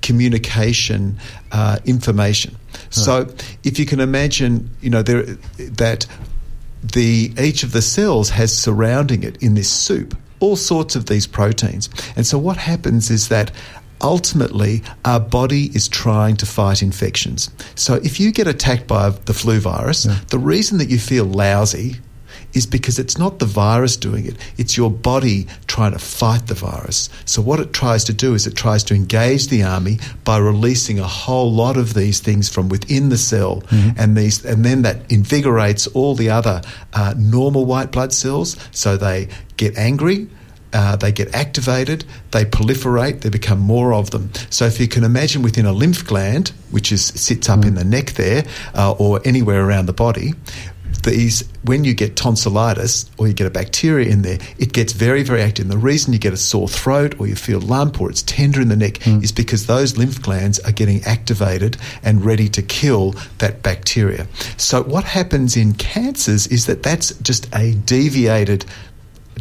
communication 0.02 1.18
uh, 1.52 1.78
information. 1.86 2.56
So 2.90 3.28
if 3.64 3.80
you 3.80 3.86
can 3.86 4.00
imagine, 4.00 4.70
you 4.82 4.90
know, 4.90 5.02
there 5.02 5.24
that 5.58 6.06
the 6.82 7.34
each 7.40 7.64
of 7.64 7.72
the 7.72 7.82
cells 7.82 8.30
has 8.30 8.56
surrounding 8.56 9.24
it 9.24 9.42
in 9.44 9.54
this 9.54 9.70
soup 9.70 10.16
all 10.40 10.56
sorts 10.56 10.96
of 10.96 11.08
these 11.08 11.28
proteins. 11.28 11.90
And 12.16 12.26
so 12.26 12.38
what 12.38 12.58
happens 12.58 13.10
is 13.12 13.28
that 13.30 13.52
ultimately 14.02 14.82
our 15.06 15.20
body 15.20 15.66
is 15.76 15.88
trying 15.88 16.38
to 16.38 16.46
fight 16.46 16.82
infections. 16.82 17.50
So 17.76 17.96
if 17.96 18.20
you 18.20 18.32
get 18.32 18.48
attacked 18.48 18.88
by 18.88 19.10
the 19.10 19.34
flu 19.34 19.60
virus, 19.60 20.04
the 20.30 20.40
reason 20.40 20.78
that 20.78 20.90
you 20.90 20.98
feel 20.98 21.26
lousy 21.26 21.98
is 22.54 22.66
because 22.66 23.00
it's 23.00 23.18
not 23.18 23.40
the 23.40 23.46
virus 23.46 23.96
doing 23.98 24.26
it, 24.26 24.36
it's 24.58 24.76
your 24.78 24.90
body 24.90 25.48
trying 25.68 25.92
to 25.92 26.00
fight 26.00 26.48
the 26.48 26.54
virus. 26.54 27.10
So, 27.26 27.42
what 27.42 27.60
it 27.60 27.74
tries 27.74 28.04
to 28.06 28.14
do 28.14 28.34
is 28.34 28.48
it 28.48 28.56
tries 28.56 28.84
to 28.86 28.96
engage 28.96 29.48
the 29.48 29.64
army 29.64 30.00
by 30.24 30.38
releasing 30.38 31.00
a 31.00 31.08
whole 31.08 31.52
lot 31.52 31.78
of 31.78 31.94
these 31.94 32.20
things 32.20 32.50
from 32.50 32.70
within 32.70 33.10
the 33.10 33.18
cell, 33.18 33.64
and 33.98 34.18
these, 34.18 34.44
and 34.46 34.66
then 34.66 34.82
that 34.84 35.12
invigorates 35.12 35.88
all 35.88 36.16
the 36.16 36.30
other 36.30 36.62
uh, 36.94 37.14
normal 37.18 37.66
white 37.66 37.92
blood 37.92 38.14
cells. 38.14 38.58
So 38.72 38.98
they 38.98 39.30
get 39.58 39.78
angry. 39.78 40.28
Uh, 40.72 40.96
they 40.96 41.12
get 41.12 41.34
activated, 41.34 42.06
they 42.30 42.46
proliferate, 42.46 43.22
there 43.22 43.32
become 43.32 43.58
more 43.58 43.92
of 43.92 44.12
them. 44.12 44.30
So, 44.52 44.66
if 44.66 44.80
you 44.80 44.88
can 44.88 45.04
imagine 45.04 45.42
within 45.42 45.66
a 45.66 45.74
lymph 45.74 46.06
gland, 46.06 46.50
which 46.70 46.92
is 46.92 47.04
sits 47.06 47.50
up 47.50 47.66
in 47.66 47.74
the 47.74 47.84
neck 47.84 48.12
there, 48.12 48.46
uh, 48.76 48.92
or 48.92 49.20
anywhere 49.26 49.66
around 49.66 49.88
the 49.88 49.94
body, 49.94 50.34
these 51.04 51.44
when 51.64 51.84
you 51.84 51.94
get 51.94 52.16
tonsillitis 52.16 53.10
or 53.18 53.28
you 53.28 53.34
get 53.34 53.48
a 53.48 53.50
bacteria 53.50 54.10
in 54.10 54.22
there, 54.22 54.40
it 54.58 54.74
gets 54.74 54.94
very, 54.94 55.24
very 55.24 55.42
active. 55.42 55.66
And 55.66 55.72
the 55.72 55.78
reason 55.78 56.14
you 56.14 56.20
get 56.20 56.34
a 56.34 56.38
sore 56.38 56.68
throat 56.68 57.20
or 57.20 57.28
you 57.28 57.36
feel 57.36 57.60
lump 57.60 58.00
or 58.02 58.10
it's 58.10 58.24
tender 58.24 58.62
in 58.62 58.70
the 58.70 58.76
neck 58.76 59.06
is 59.24 59.32
because 59.32 59.66
those 59.68 59.98
lymph 59.98 60.22
glands 60.22 60.60
are 60.60 60.72
getting 60.72 61.04
activated 61.04 61.78
and 62.04 62.24
ready 62.24 62.50
to 62.50 62.62
kill 62.62 63.16
that 63.40 63.62
bacteria. 63.62 64.28
So 64.58 64.84
what 64.84 65.04
happens 65.04 65.56
in 65.58 65.74
cancers 65.74 66.48
is 66.48 66.66
that 66.68 66.84
that's 66.84 67.14
just 67.20 67.54
a 67.54 67.74
deviated 67.74 68.66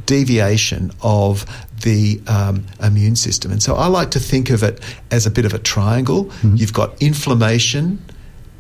deviation 0.06 0.90
of 1.02 1.44
the 1.82 2.20
um, 2.26 2.66
immune 2.82 3.16
system. 3.16 3.52
And 3.52 3.62
so 3.62 3.74
I 3.76 3.86
like 3.86 4.10
to 4.12 4.20
think 4.20 4.50
of 4.50 4.62
it 4.62 4.80
as 5.10 5.26
a 5.26 5.30
bit 5.30 5.44
of 5.44 5.54
a 5.54 5.58
triangle. 5.58 6.30
You've 6.56 6.72
got 6.72 7.00
inflammation, 7.00 8.02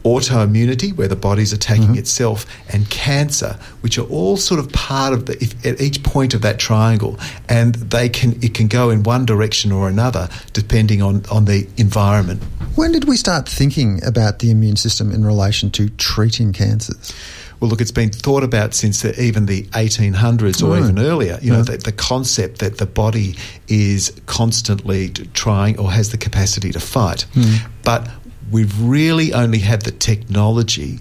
autoimmunity, 0.04 0.96
where 0.96 1.08
the 1.08 1.16
body's 1.16 1.52
attacking 1.52 1.84
mm-hmm. 1.84 1.98
itself, 1.98 2.46
and 2.72 2.88
cancer, 2.90 3.58
which 3.80 3.98
are 3.98 4.06
all 4.06 4.36
sort 4.36 4.60
of 4.60 4.72
part 4.72 5.12
of 5.12 5.26
the 5.26 5.34
if, 5.42 5.66
at 5.66 5.80
each 5.80 6.02
point 6.02 6.34
of 6.34 6.42
that 6.42 6.58
triangle, 6.58 7.18
and 7.48 7.74
they 7.76 8.08
can 8.08 8.32
it 8.42 8.54
can 8.54 8.68
go 8.68 8.90
in 8.90 9.02
one 9.02 9.26
direction 9.26 9.72
or 9.72 9.88
another 9.88 10.28
depending 10.52 11.02
on 11.02 11.22
on 11.30 11.44
the 11.44 11.68
environment. 11.76 12.42
When 12.74 12.92
did 12.92 13.08
we 13.08 13.16
start 13.16 13.48
thinking 13.48 14.00
about 14.04 14.38
the 14.38 14.50
immune 14.50 14.76
system 14.76 15.10
in 15.10 15.24
relation 15.24 15.70
to 15.72 15.88
treating 15.90 16.52
cancers? 16.52 17.12
Well, 17.58 17.70
look, 17.70 17.80
it's 17.80 17.90
been 17.90 18.10
thought 18.10 18.44
about 18.44 18.72
since 18.72 19.02
the, 19.02 19.20
even 19.20 19.46
the 19.46 19.64
1800s 19.72 20.62
or 20.62 20.70
Right. 20.70 20.82
even 20.84 20.96
earlier. 21.00 21.40
You 21.42 21.50
know, 21.50 21.58
Yeah. 21.58 21.62
the, 21.64 21.78
the 21.78 21.92
concept 21.92 22.60
that 22.60 22.78
the 22.78 22.86
body 22.86 23.34
is 23.66 24.12
constantly 24.26 25.08
trying 25.34 25.76
or 25.76 25.90
has 25.90 26.10
the 26.10 26.18
capacity 26.18 26.70
to 26.70 26.78
fight. 26.78 27.26
Mm. 27.34 27.58
But 27.82 28.08
we've 28.50 28.80
really 28.80 29.32
only 29.32 29.58
had 29.58 29.82
the 29.82 29.90
technology 29.90 31.00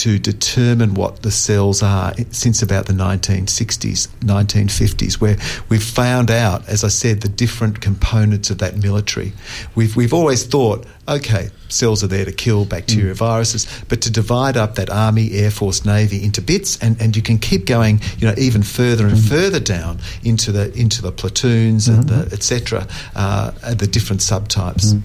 to 0.00 0.18
determine 0.18 0.94
what 0.94 1.22
the 1.22 1.30
cells 1.30 1.82
are 1.82 2.14
since 2.30 2.62
about 2.62 2.86
the 2.86 2.92
1960s, 2.92 4.08
1950s, 4.20 5.20
where 5.20 5.36
we've 5.68 5.82
found 5.82 6.30
out, 6.30 6.66
as 6.68 6.84
I 6.84 6.88
said, 6.88 7.20
the 7.20 7.28
different 7.28 7.82
components 7.82 8.48
of 8.48 8.58
that 8.58 8.76
military. 8.78 9.32
We've, 9.74 9.94
we've 9.96 10.14
always 10.14 10.46
thought, 10.46 10.86
okay, 11.06 11.50
cells 11.68 12.02
are 12.02 12.06
there 12.06 12.24
to 12.24 12.32
kill 12.32 12.64
bacteria, 12.64 13.12
mm. 13.12 13.16
viruses, 13.16 13.66
but 13.88 14.00
to 14.02 14.10
divide 14.10 14.56
up 14.56 14.76
that 14.76 14.88
army, 14.88 15.32
air 15.32 15.50
force, 15.50 15.84
navy 15.84 16.24
into 16.24 16.40
bits, 16.40 16.78
and, 16.78 16.98
and 16.98 17.14
you 17.14 17.22
can 17.22 17.38
keep 17.38 17.66
going, 17.66 18.00
you 18.18 18.26
know, 18.26 18.34
even 18.38 18.62
further 18.62 19.06
and 19.06 19.16
mm. 19.16 19.28
further 19.28 19.60
down 19.60 19.98
into 20.22 20.50
the 20.50 20.72
into 20.78 21.02
the 21.02 21.12
platoons 21.12 21.88
and 21.88 22.04
mm-hmm. 22.04 22.28
the 22.28 22.34
etc. 22.34 22.86
Uh, 23.14 23.50
the 23.74 23.86
different 23.86 24.22
subtypes. 24.22 24.94
Mm. 24.94 25.02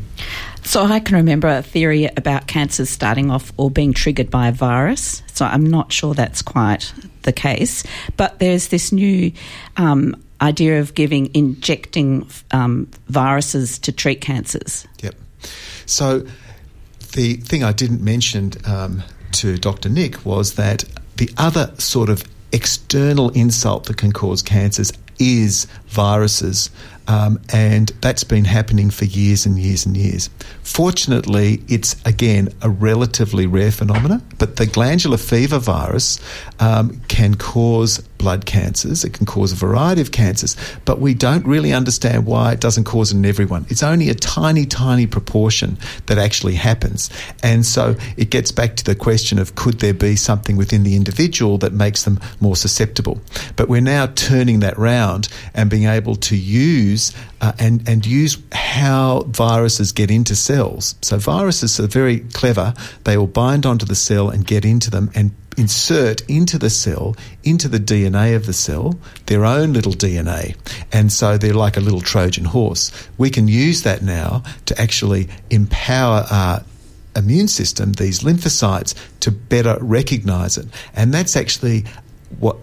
So 0.66 0.84
I 0.84 1.00
can 1.00 1.16
remember 1.16 1.48
a 1.48 1.62
theory 1.62 2.06
about 2.06 2.48
cancers 2.48 2.90
starting 2.90 3.30
off 3.30 3.54
or 3.56 3.70
being 3.70 3.94
triggered 3.94 4.32
by 4.32 4.48
a 4.48 4.52
virus. 4.52 5.22
So 5.32 5.46
I'm 5.46 5.66
not 5.66 5.94
sure 5.94 6.14
that's 6.14 6.42
quite 6.42 6.92
the 7.22 7.32
case. 7.32 7.84
But 8.18 8.40
there's 8.40 8.70
this 8.70 8.92
new 8.92 9.32
um, 9.78 10.22
idea 10.42 10.80
of 10.80 10.96
giving, 10.96 11.34
injecting 11.36 12.28
um, 12.52 12.90
viruses 13.08 13.78
to 13.80 13.92
treat 13.92 14.22
cancers. 14.22 14.88
Yep. 15.02 15.16
So 15.86 16.26
the 17.14 17.36
thing 17.36 17.64
I 17.64 17.72
didn't 17.72 18.02
mention 18.02 18.54
um, 18.66 19.04
to 19.34 19.58
Dr. 19.58 19.90
Nick 19.90 20.26
was 20.26 20.56
that 20.56 20.84
the 21.18 21.30
other 21.38 21.74
sort 21.78 22.10
of 22.10 22.24
external 22.52 23.30
insult 23.30 23.86
that 23.86 23.98
can 23.98 24.12
cause 24.12 24.42
cancers 24.42 24.92
is 25.20 25.68
viruses. 25.88 26.70
Um, 27.08 27.40
and 27.54 27.90
that's 28.02 28.24
been 28.24 28.46
happening 28.46 28.90
for 28.90 29.06
years 29.06 29.46
and 29.46 29.60
years 29.60 29.86
and 29.86 29.96
years. 29.96 30.30
Fortunately, 30.64 31.64
it's 31.68 31.96
again 32.06 32.50
a 32.62 32.70
relatively 32.70 33.46
rare 33.46 33.72
phenomenon, 33.72 34.24
but 34.40 34.56
the 34.56 34.66
glandular 34.66 35.18
fever 35.18 35.60
virus 35.60 36.20
um, 36.60 37.02
can 37.08 37.36
cause 37.36 38.00
blood 38.18 38.46
cancers. 38.48 39.04
It 39.04 39.14
can 39.14 39.28
cause 39.28 39.52
a 39.52 39.56
variety 39.56 40.02
of 40.02 40.12
cancers, 40.12 40.56
but 40.84 41.00
we 41.00 41.14
don't 41.14 41.46
really 41.46 41.74
understand 41.74 42.26
why 42.26 42.54
it 42.54 42.60
doesn't 42.60 42.86
cause 42.86 43.12
it 43.12 43.18
in 43.18 43.26
everyone. 43.26 43.68
It's 43.70 43.84
only 43.84 44.10
a 44.10 44.16
tiny, 44.16 44.66
tiny 44.66 45.06
proportion 45.06 45.78
that 46.08 46.18
actually 46.18 46.56
happens. 46.56 47.10
And 47.44 47.66
so 47.66 47.96
it 48.18 48.32
gets 48.32 48.52
back 48.52 48.78
to 48.78 48.84
the 48.84 48.96
question 48.96 49.38
of 49.38 49.54
could 49.54 49.80
there 49.80 49.94
be 49.94 50.16
something 50.16 50.58
within 50.58 50.82
the 50.84 50.96
individual 50.96 51.60
that 51.60 51.74
makes 51.74 52.04
them 52.04 52.20
more 52.40 52.56
susceptible? 52.56 53.22
But 53.58 53.70
we're 53.70 53.82
now 53.82 54.08
turning 54.08 54.60
that 54.62 54.78
round 54.78 55.28
and 55.54 55.70
being 55.70 55.86
able 55.86 56.16
to 56.16 56.36
use 56.36 56.95
uh, 57.42 57.54
and, 57.60 57.88
and 57.88 58.06
use 58.06 58.38
how 58.52 59.22
viruses 59.28 59.92
get 59.92 60.12
into 60.12 60.36
cells. 60.36 60.96
So 61.02 61.18
viruses 61.18 61.80
are 61.80 61.88
very 61.88 62.20
clever. 62.20 62.74
They 63.04 63.18
will 63.18 63.28
bind 63.28 63.66
onto 63.66 63.86
the 63.86 63.96
cell 63.96 64.30
and 64.30 64.46
get 64.46 64.66
into 64.66 64.90
them 64.90 65.12
and 65.16 65.32
insert 65.58 66.22
into 66.30 66.58
the 66.58 66.70
cell, 66.70 67.16
into 67.44 67.68
the 67.68 67.80
DNA 67.80 68.36
of 68.36 68.46
the 68.46 68.54
cell, 68.54 69.00
their 69.28 69.46
own 69.46 69.74
little 69.74 69.94
DNA. 69.94 70.56
And 70.92 71.12
so 71.12 71.38
they're 71.38 71.54
like 71.54 71.78
a 71.78 71.82
little 71.82 72.02
Trojan 72.02 72.46
horse. 72.46 72.92
We 73.18 73.30
can 73.30 73.48
use 73.48 73.84
that 73.84 74.02
now 74.02 74.44
to 74.66 74.80
actually 74.80 75.30
empower 75.50 76.26
our 76.30 76.64
immune 77.16 77.48
system, 77.48 77.94
these 77.94 78.22
lymphocytes, 78.22 78.94
to 79.22 79.32
better 79.32 79.78
recognize 79.80 80.58
it. 80.58 80.68
And 80.94 81.14
that's 81.14 81.36
actually 81.36 81.86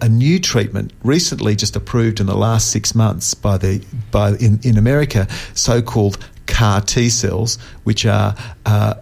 a 0.01 0.09
new 0.09 0.39
treatment 0.39 0.93
recently 1.03 1.55
just 1.55 1.75
approved 1.75 2.19
in 2.19 2.25
the 2.25 2.37
last 2.37 2.71
six 2.71 2.93
months 2.93 3.33
by 3.33 3.57
the 3.57 3.83
by 4.11 4.31
in, 4.35 4.59
in 4.63 4.77
America, 4.77 5.27
so-called 5.53 6.17
CAR 6.45 6.81
T 6.81 7.09
cells, 7.09 7.57
which 7.83 8.05
are 8.05 8.35
uh, 8.65 8.95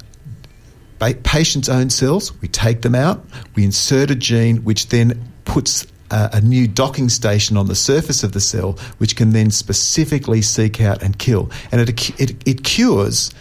patient's 1.24 1.69
own 1.69 1.89
cells. 1.89 2.39
We 2.41 2.47
take 2.47 2.82
them 2.82 2.95
out, 2.95 3.26
we 3.56 3.63
insert 3.63 4.12
a 4.12 4.15
gene, 4.15 4.63
which 4.63 4.89
then 4.89 5.34
puts 5.45 5.86
a, 6.12 6.30
a 6.34 6.41
new 6.41 6.67
docking 6.67 7.10
station 7.10 7.58
on 7.58 7.67
the 7.67 7.76
surface 7.76 8.24
of 8.24 8.34
the 8.34 8.41
cell, 8.41 8.74
which 9.00 9.15
can 9.15 9.32
then 9.32 9.52
specifically 9.52 10.41
seek 10.41 10.80
out 10.80 11.02
and 11.02 11.17
kill. 11.17 11.50
And 11.71 11.82
it, 11.82 12.19
it, 12.19 12.47
it 12.47 12.63
cures 12.63 13.34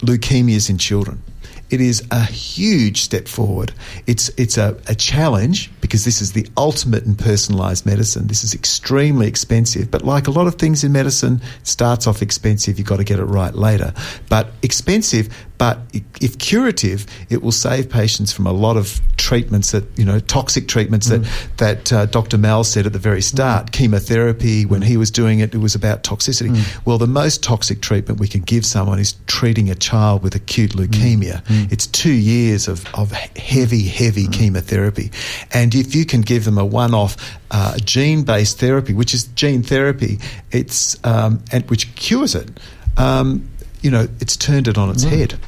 leukemias 0.00 0.68
in 0.68 0.78
children. 0.78 1.22
It 1.68 1.80
is 1.80 2.04
a 2.10 2.24
huge 2.24 3.00
step 3.00 3.26
forward. 3.26 3.72
It's 4.06 4.28
it's 4.36 4.56
a, 4.56 4.76
a 4.86 4.94
challenge 4.94 5.70
because 5.80 6.04
this 6.04 6.20
is 6.20 6.32
the 6.32 6.46
ultimate 6.56 7.04
in 7.04 7.16
personalised 7.16 7.84
medicine. 7.84 8.28
This 8.28 8.44
is 8.44 8.54
extremely 8.54 9.26
expensive, 9.26 9.90
but 9.90 10.02
like 10.02 10.28
a 10.28 10.30
lot 10.30 10.46
of 10.46 10.56
things 10.56 10.84
in 10.84 10.92
medicine, 10.92 11.40
it 11.60 11.66
starts 11.66 12.06
off 12.06 12.22
expensive. 12.22 12.78
You've 12.78 12.86
got 12.86 12.98
to 12.98 13.04
get 13.04 13.18
it 13.18 13.24
right 13.24 13.54
later. 13.54 13.92
But 14.28 14.52
expensive, 14.62 15.28
But 15.58 15.78
if 16.20 16.38
curative, 16.38 17.06
it 17.30 17.42
will 17.42 17.52
save 17.52 17.88
patients 17.88 18.32
from 18.32 18.46
a 18.46 18.52
lot 18.52 18.76
of 18.76 19.00
treatments 19.16 19.72
that 19.72 19.84
you 19.98 20.04
know 20.04 20.20
toxic 20.20 20.68
treatments 20.68 21.08
that 21.08 21.26
that 21.56 21.92
uh, 21.92 22.06
Dr. 22.06 22.38
Mal 22.38 22.64
said 22.64 22.86
at 22.86 22.92
the 22.92 22.98
very 22.98 23.22
start. 23.22 23.72
Chemotherapy, 23.72 24.66
when 24.66 24.82
he 24.82 24.96
was 24.96 25.10
doing 25.10 25.40
it, 25.40 25.54
it 25.54 25.58
was 25.58 25.74
about 25.74 26.02
toxicity. 26.02 26.54
Well, 26.84 26.98
the 26.98 27.06
most 27.06 27.42
toxic 27.42 27.80
treatment 27.80 28.20
we 28.20 28.28
can 28.28 28.42
give 28.42 28.64
someone 28.66 28.98
is 28.98 29.16
treating 29.26 29.70
a 29.70 29.74
child 29.74 30.22
with 30.22 30.34
acute 30.34 30.72
leukemia. 30.72 31.42
It's 31.72 31.86
two 31.86 32.12
years 32.12 32.68
of, 32.68 32.86
of 32.94 33.12
heavy, 33.12 33.82
heavy 33.82 34.28
chemotherapy, 34.28 35.10
and 35.52 35.74
if 35.74 35.94
you 35.94 36.04
can 36.04 36.20
give 36.20 36.44
them 36.44 36.58
a 36.58 36.64
one-off 36.64 37.16
uh, 37.50 37.78
gene-based 37.78 38.58
therapy, 38.58 38.92
which 38.92 39.14
is 39.14 39.24
gene 39.28 39.62
therapy, 39.62 40.18
it's 40.52 40.96
um, 41.04 41.42
and 41.52 41.68
which 41.70 41.94
cures 41.96 42.34
it. 42.34 42.48
Um, 42.96 43.48
you 43.82 43.90
know, 43.90 44.08
it's 44.20 44.36
turned 44.36 44.68
it 44.68 44.78
on 44.78 44.90
its 44.90 45.02
head. 45.02 45.38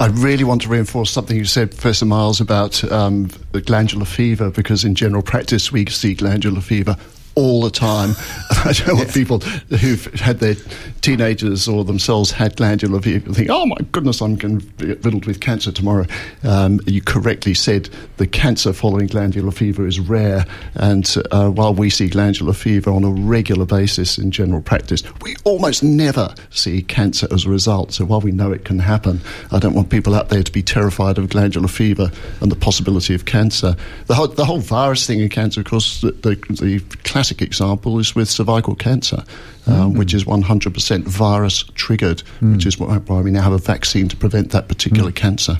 I 0.00 0.06
really 0.06 0.44
want 0.44 0.62
to 0.62 0.68
reinforce 0.68 1.10
something 1.10 1.36
you 1.36 1.44
said, 1.44 1.70
Professor 1.70 2.06
Miles, 2.06 2.40
about 2.40 2.82
um, 2.90 3.30
the 3.52 3.60
glandular 3.60 4.04
fever, 4.04 4.50
because 4.50 4.84
in 4.84 4.94
general 4.94 5.22
practice 5.22 5.70
we 5.72 5.86
see 5.86 6.14
glandular 6.14 6.60
fever 6.60 6.96
all 7.38 7.62
the 7.62 7.70
time. 7.70 8.16
I 8.64 8.72
don't 8.72 8.96
want 8.96 9.14
people 9.14 9.38
who've 9.38 10.04
had 10.14 10.40
their 10.40 10.56
teenagers 11.02 11.68
or 11.68 11.84
themselves 11.84 12.32
had 12.32 12.56
glandular 12.56 13.00
fever 13.00 13.32
think, 13.32 13.48
oh 13.48 13.64
my 13.64 13.76
goodness, 13.92 14.20
I'm 14.20 14.34
going 14.34 14.58
to 14.58 14.66
be 14.66 14.86
riddled 14.86 15.24
with 15.24 15.40
cancer 15.40 15.70
tomorrow. 15.70 16.06
Um, 16.42 16.80
you 16.84 17.00
correctly 17.00 17.54
said 17.54 17.88
the 18.16 18.26
cancer 18.26 18.72
following 18.72 19.06
glandular 19.06 19.52
fever 19.52 19.86
is 19.86 20.00
rare, 20.00 20.44
and 20.74 21.14
uh, 21.30 21.48
while 21.50 21.72
we 21.72 21.90
see 21.90 22.08
glandular 22.08 22.52
fever 22.52 22.90
on 22.90 23.04
a 23.04 23.10
regular 23.10 23.64
basis 23.64 24.18
in 24.18 24.32
general 24.32 24.60
practice, 24.60 25.04
we 25.22 25.36
almost 25.44 25.84
never 25.84 26.34
see 26.50 26.82
cancer 26.82 27.28
as 27.30 27.44
a 27.44 27.48
result. 27.50 27.92
So 27.92 28.04
while 28.04 28.20
we 28.20 28.32
know 28.32 28.50
it 28.50 28.64
can 28.64 28.80
happen, 28.80 29.20
I 29.52 29.60
don't 29.60 29.74
want 29.74 29.90
people 29.90 30.16
out 30.16 30.28
there 30.28 30.42
to 30.42 30.52
be 30.52 30.62
terrified 30.62 31.18
of 31.18 31.28
glandular 31.28 31.68
fever 31.68 32.10
and 32.40 32.50
the 32.50 32.56
possibility 32.56 33.14
of 33.14 33.26
cancer. 33.26 33.76
The 34.06 34.14
whole, 34.14 34.26
the 34.26 34.44
whole 34.44 34.58
virus 34.58 35.06
thing 35.06 35.20
in 35.20 35.28
cancer, 35.28 35.60
of 35.60 35.66
course, 35.66 36.00
the, 36.00 36.10
the, 36.10 36.34
the 36.54 36.80
classic 37.04 37.27
example 37.30 37.98
is 37.98 38.14
with 38.14 38.28
cervical 38.28 38.74
cancer, 38.74 39.24
um, 39.66 39.94
which 39.94 40.14
is 40.14 40.24
100% 40.24 41.04
virus 41.04 41.64
triggered, 41.74 42.22
which 42.40 42.66
is 42.66 42.78
why, 42.78 42.98
why 42.98 43.20
we 43.20 43.30
now 43.30 43.42
have 43.42 43.52
a 43.52 43.58
vaccine 43.58 44.08
to 44.08 44.16
prevent 44.16 44.50
that 44.50 44.68
particular 44.68 45.12
cancer. 45.12 45.58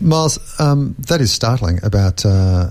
Miles, 0.00 0.38
um, 0.60 0.94
that 1.08 1.20
is 1.20 1.32
startling 1.32 1.80
about 1.82 2.24
uh, 2.24 2.70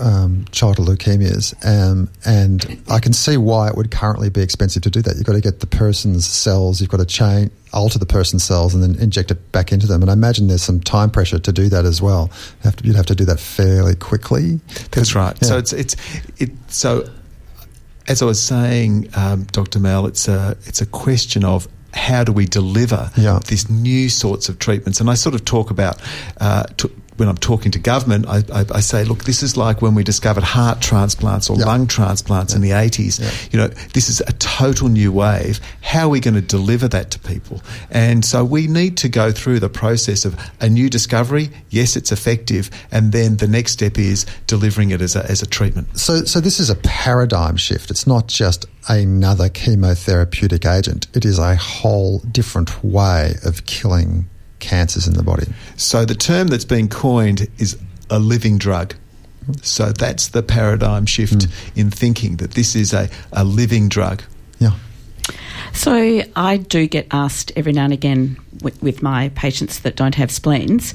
um, 0.00 0.44
childhood 0.52 0.86
leukemias, 0.88 1.54
um, 1.64 2.10
and 2.24 2.82
I 2.90 2.98
can 2.98 3.12
see 3.12 3.36
why 3.36 3.68
it 3.68 3.76
would 3.76 3.90
currently 3.90 4.30
be 4.30 4.42
expensive 4.42 4.82
to 4.82 4.90
do 4.90 5.02
that. 5.02 5.16
You've 5.16 5.26
got 5.26 5.32
to 5.32 5.40
get 5.40 5.60
the 5.60 5.66
person's 5.66 6.26
cells, 6.26 6.80
you've 6.80 6.90
got 6.90 6.98
to 6.98 7.06
chain, 7.06 7.50
alter 7.72 7.98
the 7.98 8.06
person's 8.06 8.44
cells, 8.44 8.74
and 8.74 8.82
then 8.82 8.94
inject 9.02 9.30
it 9.30 9.52
back 9.52 9.72
into 9.72 9.86
them. 9.86 10.02
And 10.02 10.10
I 10.10 10.12
imagine 10.12 10.48
there's 10.48 10.62
some 10.62 10.80
time 10.80 11.10
pressure 11.10 11.38
to 11.38 11.52
do 11.52 11.68
that 11.70 11.84
as 11.84 12.00
well. 12.00 12.30
You 12.32 12.64
have 12.64 12.76
to, 12.76 12.84
you'd 12.84 12.96
have 12.96 13.06
to 13.06 13.14
do 13.14 13.24
that 13.24 13.40
fairly 13.40 13.94
quickly. 13.94 14.60
That's 14.90 15.14
right. 15.14 15.36
Yeah. 15.42 15.48
So 15.48 15.58
it's 15.58 15.72
it's 15.72 15.96
it. 16.38 16.50
So 16.68 17.08
as 18.08 18.22
I 18.22 18.24
was 18.26 18.42
saying, 18.42 19.08
um, 19.16 19.44
Dr. 19.52 19.78
Mel, 19.80 20.06
it's 20.06 20.28
a 20.28 20.56
it's 20.66 20.80
a 20.80 20.86
question 20.86 21.44
of 21.44 21.68
how 21.92 22.24
do 22.24 22.32
we 22.32 22.44
deliver 22.46 23.10
Yeah. 23.16 23.38
these 23.46 23.70
new 23.70 24.08
sorts 24.08 24.48
of 24.48 24.58
treatments? 24.58 25.00
And 25.00 25.08
I 25.08 25.14
sort 25.14 25.34
of 25.34 25.44
talk 25.44 25.70
about. 25.70 26.00
Uh, 26.40 26.64
t- 26.76 26.90
when 27.16 27.28
I'm 27.28 27.36
talking 27.36 27.70
to 27.72 27.78
government, 27.78 28.26
I, 28.26 28.38
I, 28.52 28.64
I 28.74 28.80
say, 28.80 29.04
look, 29.04 29.24
this 29.24 29.42
is 29.42 29.56
like 29.56 29.80
when 29.80 29.94
we 29.94 30.02
discovered 30.02 30.42
heart 30.42 30.80
transplants 30.80 31.48
or 31.48 31.56
Yeah. 31.58 31.66
lung 31.66 31.86
transplants 31.86 32.54
in 32.54 32.60
the 32.60 32.70
80s. 32.70 33.20
Yeah. 33.20 33.30
You 33.52 33.58
know, 33.60 33.68
this 33.92 34.08
is 34.08 34.20
a 34.20 34.32
total 34.34 34.88
new 34.88 35.12
wave. 35.12 35.60
How 35.80 36.06
are 36.06 36.08
we 36.08 36.20
going 36.20 36.34
to 36.34 36.40
deliver 36.40 36.88
that 36.88 37.10
to 37.12 37.18
people? 37.20 37.62
And 37.90 38.24
so 38.24 38.44
we 38.44 38.66
need 38.66 38.96
to 38.98 39.08
go 39.08 39.30
through 39.30 39.60
the 39.60 39.68
process 39.68 40.24
of 40.24 40.36
a 40.60 40.68
new 40.68 40.90
discovery. 40.90 41.50
Yes, 41.70 41.94
it's 41.96 42.10
effective. 42.10 42.68
And 42.90 43.12
then 43.12 43.36
the 43.36 43.46
next 43.48 43.72
step 43.72 43.96
is 43.98 44.26
delivering 44.46 44.90
it 44.90 45.00
as 45.00 45.14
a, 45.14 45.24
as 45.30 45.40
a 45.42 45.46
treatment. 45.46 45.96
So, 45.98 46.24
so 46.24 46.40
this 46.40 46.58
is 46.58 46.68
a 46.68 46.76
paradigm 46.76 47.56
shift. 47.56 47.90
It's 47.90 48.06
not 48.06 48.26
just 48.26 48.66
another 48.88 49.48
chemotherapeutic 49.48 50.70
agent. 50.70 51.06
It 51.14 51.24
is 51.24 51.38
a 51.38 51.54
whole 51.56 52.18
different 52.30 52.82
way 52.84 53.34
of 53.44 53.64
killing 53.66 54.26
cancers 54.64 55.06
in 55.06 55.14
the 55.14 55.22
body. 55.22 55.46
So 55.76 56.04
the 56.04 56.14
term 56.14 56.48
that's 56.48 56.64
been 56.64 56.88
coined 56.88 57.48
is 57.58 57.78
a 58.10 58.18
living 58.18 58.58
drug. 58.58 58.94
So 59.62 59.92
that's 59.92 60.28
the 60.28 60.42
paradigm 60.42 61.06
shift 61.06 61.44
hmm. 61.44 61.78
in 61.78 61.90
thinking 61.90 62.36
that 62.36 62.52
this 62.52 62.74
is 62.74 62.92
a, 62.92 63.10
a 63.32 63.44
living 63.44 63.88
drug. 63.88 64.22
Yeah. 64.58 64.72
So 65.74 66.22
I 66.36 66.56
do 66.56 66.86
get 66.86 67.08
asked 67.10 67.52
every 67.56 67.72
now 67.72 67.84
and 67.84 67.92
again 67.92 68.38
with, 68.62 68.80
with 68.82 69.02
my 69.02 69.30
patients 69.34 69.80
that 69.80 69.96
don't 69.96 70.14
have 70.14 70.30
spleens, 70.30 70.94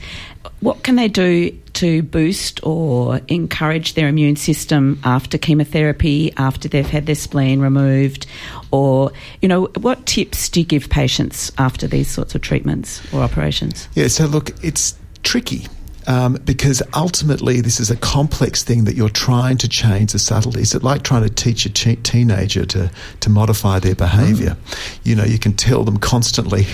what 0.62 0.84
can 0.84 0.96
they 0.96 1.08
do 1.08 1.52
to 1.74 2.02
boost 2.02 2.60
or 2.66 3.22
encourage 3.28 3.94
their 3.94 4.08
immune 4.08 4.36
system 4.36 5.00
after 5.04 5.38
chemotherapy, 5.38 6.34
after 6.38 6.68
they've 6.68 6.90
had 6.90 7.06
their 7.06 7.16
spleen 7.16 7.60
removed, 7.60 8.26
or 8.72 9.12
you 9.42 9.48
know, 9.48 9.66
what 9.78 10.06
tips 10.06 10.50
do 10.50 10.62
you 10.62 10.66
give 10.66 10.90
patients 10.90 11.52
after 11.58 11.86
these 11.86 12.10
sorts 12.10 12.34
of 12.34 12.42
treatments 12.42 13.02
or 13.14 13.22
operations? 13.22 13.88
Yeah, 13.94 14.08
so 14.08 14.26
look, 14.26 14.52
it's 14.64 14.98
tricky. 15.24 15.68
Um, 16.10 16.40
because 16.44 16.82
ultimately, 16.96 17.62
this 17.62 17.80
is 17.80 17.92
a 17.92 17.96
complex 17.96 18.64
thing 18.64 18.86
that 18.86 18.96
you're 18.96 19.10
trying 19.10 19.58
to 19.58 19.70
change 19.70 20.14
the 20.14 20.18
subtleties. 20.18 20.74
It's 20.74 20.84
like 20.84 21.04
trying 21.04 21.22
to 21.22 21.30
teach 21.30 21.68
a 21.68 21.70
che- 21.70 21.98
teenager 21.98 22.66
to, 22.66 22.92
to 23.20 23.30
modify 23.30 23.78
their 23.78 23.94
behaviour. 23.94 24.58
You 25.04 25.16
know, 25.16 25.24
you 25.24 25.38
can 25.38 25.54
tell 25.54 25.84
them 25.84 25.98
constantly, 25.98 26.66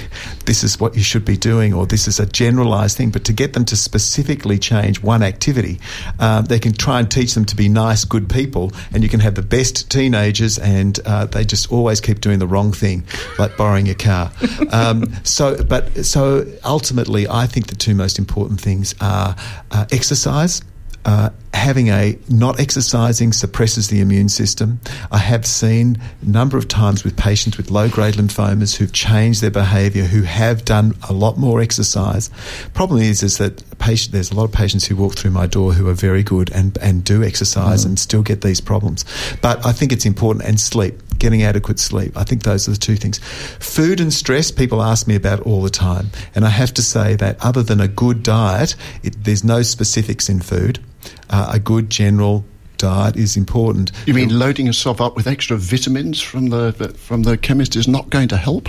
this 0.45 0.63
is 0.63 0.79
what 0.79 0.95
you 0.95 1.03
should 1.03 1.25
be 1.25 1.35
doing, 1.35 1.73
or 1.73 1.85
this 1.85 2.07
is 2.07 2.17
a 2.17 2.25
generalised 2.25 2.95
thing. 2.95 3.11
But 3.11 3.25
to 3.25 3.33
get 3.33 3.51
them 3.51 3.65
to 3.65 3.75
specifically 3.75 4.57
change 4.57 5.03
one 5.03 5.21
activity, 5.21 5.81
um, 6.21 6.45
they 6.45 6.59
can 6.59 6.71
try 6.71 7.01
and 7.01 7.11
teach 7.11 7.33
them 7.33 7.43
to 7.43 7.57
be 7.57 7.67
nice, 7.67 8.05
good 8.05 8.29
people, 8.29 8.71
and 8.93 9.03
you 9.03 9.09
can 9.09 9.19
have 9.19 9.35
the 9.35 9.41
best 9.41 9.91
teenagers, 9.91 10.57
and 10.57 10.97
uh, 11.05 11.25
they 11.25 11.43
just 11.43 11.69
always 11.73 11.99
keep 11.99 12.21
doing 12.21 12.39
the 12.39 12.47
wrong 12.47 12.71
thing, 12.71 13.03
like 13.37 13.57
borrowing 13.57 13.85
your 13.85 13.95
car. 13.95 14.31
Um, 14.71 15.13
so, 15.23 15.63
but 15.63 16.05
so 16.05 16.45
ultimately, 16.63 17.27
I 17.27 17.45
think 17.45 17.67
the 17.67 17.75
two 17.75 17.93
most 17.93 18.19
important 18.19 18.59
things 18.59 18.95
are 18.99 19.24
uh, 19.71 19.85
exercise. 19.91 20.61
Uh, 21.05 21.29
having 21.53 21.89
a 21.89 22.17
not 22.29 22.59
exercising 22.59 23.31
suppresses 23.31 23.87
the 23.87 24.01
immune 24.01 24.27
system. 24.27 24.79
I 25.11 25.19
have 25.19 25.45
seen 25.45 25.99
a 26.21 26.25
number 26.29 26.57
of 26.57 26.67
times 26.67 27.03
with 27.03 27.15
patients 27.15 27.57
with 27.57 27.71
low 27.71 27.87
grade 27.89 28.15
lymphomas 28.15 28.75
who've 28.75 28.91
changed 28.91 29.41
their 29.41 29.51
behaviour, 29.51 30.03
who 30.03 30.23
have 30.23 30.65
done 30.65 30.95
a 31.09 31.13
lot 31.13 31.37
more 31.37 31.61
exercise. 31.61 32.29
Problem 32.73 33.01
is, 33.01 33.23
is 33.23 33.37
that 33.37 33.63
patient, 33.79 34.13
there's 34.13 34.31
a 34.31 34.35
lot 34.35 34.45
of 34.45 34.51
patients 34.51 34.85
who 34.85 34.95
walk 34.95 35.13
through 35.15 35.31
my 35.31 35.45
door 35.45 35.73
who 35.73 35.87
are 35.87 35.93
very 35.93 36.23
good 36.23 36.51
and, 36.51 36.77
and 36.79 37.03
do 37.03 37.23
exercise 37.23 37.85
and 37.85 37.99
still 37.99 38.21
get 38.23 38.41
these 38.41 38.59
problems. 38.59 39.05
But 39.41 39.65
I 39.65 39.71
think 39.71 39.91
it's 39.91 40.05
important 40.05 40.45
and 40.45 40.59
sleep. 40.59 41.01
Getting 41.17 41.43
adequate 41.43 41.79
sleep. 41.79 42.17
I 42.17 42.23
think 42.23 42.43
those 42.43 42.67
are 42.67 42.71
the 42.71 42.77
two 42.77 42.95
things. 42.95 43.19
Food 43.59 43.99
and 43.99 44.13
stress, 44.13 44.51
people 44.51 44.81
ask 44.81 45.07
me 45.07 45.15
about 45.15 45.41
all 45.41 45.61
the 45.61 45.69
time. 45.69 46.09
And 46.33 46.45
I 46.45 46.49
have 46.49 46.73
to 46.75 46.81
say 46.81 47.15
that 47.15 47.43
other 47.43 47.63
than 47.63 47.79
a 47.79 47.87
good 47.87 48.23
diet, 48.23 48.75
it, 49.03 49.23
there's 49.23 49.43
no 49.43 49.61
specifics 49.61 50.29
in 50.29 50.39
food. 50.41 50.79
Uh, 51.29 51.51
a 51.53 51.59
good 51.59 51.89
general 51.89 52.45
diet 52.77 53.15
is 53.15 53.37
important. 53.37 53.91
You 54.05 54.13
mean 54.13 54.37
loading 54.37 54.65
yourself 54.65 55.01
up 55.01 55.15
with 55.15 55.27
extra 55.27 55.57
vitamins 55.57 56.21
from 56.21 56.49
the 56.49 56.73
from 56.97 57.23
the 57.23 57.37
chemist 57.37 57.75
is 57.75 57.87
not 57.87 58.09
going 58.09 58.27
to 58.29 58.37
help? 58.37 58.67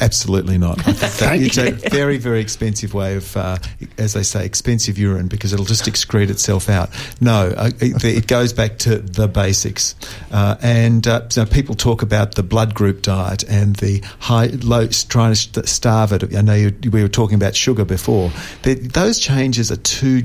Absolutely 0.00 0.58
not. 0.58 0.78
I 0.86 0.92
think 0.92 1.18
that 1.18 1.66
it's 1.66 1.84
a 1.86 1.90
very, 1.90 2.18
very 2.18 2.40
expensive 2.40 2.94
way 2.94 3.16
of, 3.16 3.36
uh, 3.36 3.56
as 3.98 4.14
they 4.14 4.22
say, 4.22 4.44
expensive 4.44 4.98
urine 4.98 5.28
because 5.28 5.52
it'll 5.52 5.66
just 5.66 5.84
excrete 5.84 6.30
itself 6.30 6.68
out. 6.68 6.90
No, 7.20 7.52
uh, 7.56 7.70
it, 7.80 8.04
it 8.04 8.26
goes 8.26 8.52
back 8.52 8.78
to 8.80 8.98
the 8.98 9.28
basics. 9.28 9.94
Uh, 10.30 10.56
and 10.62 11.06
uh, 11.06 11.28
so 11.28 11.44
people 11.44 11.74
talk 11.74 12.02
about 12.02 12.34
the 12.34 12.42
blood 12.42 12.74
group 12.74 13.02
diet 13.02 13.42
and 13.44 13.76
the 13.76 14.02
high, 14.20 14.46
low, 14.46 14.86
trying 14.86 15.34
to 15.34 15.66
starve 15.66 16.12
it. 16.12 16.34
I 16.34 16.40
know 16.40 16.54
you, 16.54 16.72
we 16.90 17.02
were 17.02 17.08
talking 17.08 17.34
about 17.34 17.54
sugar 17.54 17.84
before. 17.84 18.30
The, 18.62 18.74
those 18.74 19.18
changes 19.18 19.70
are 19.70 19.76
too 19.76 20.24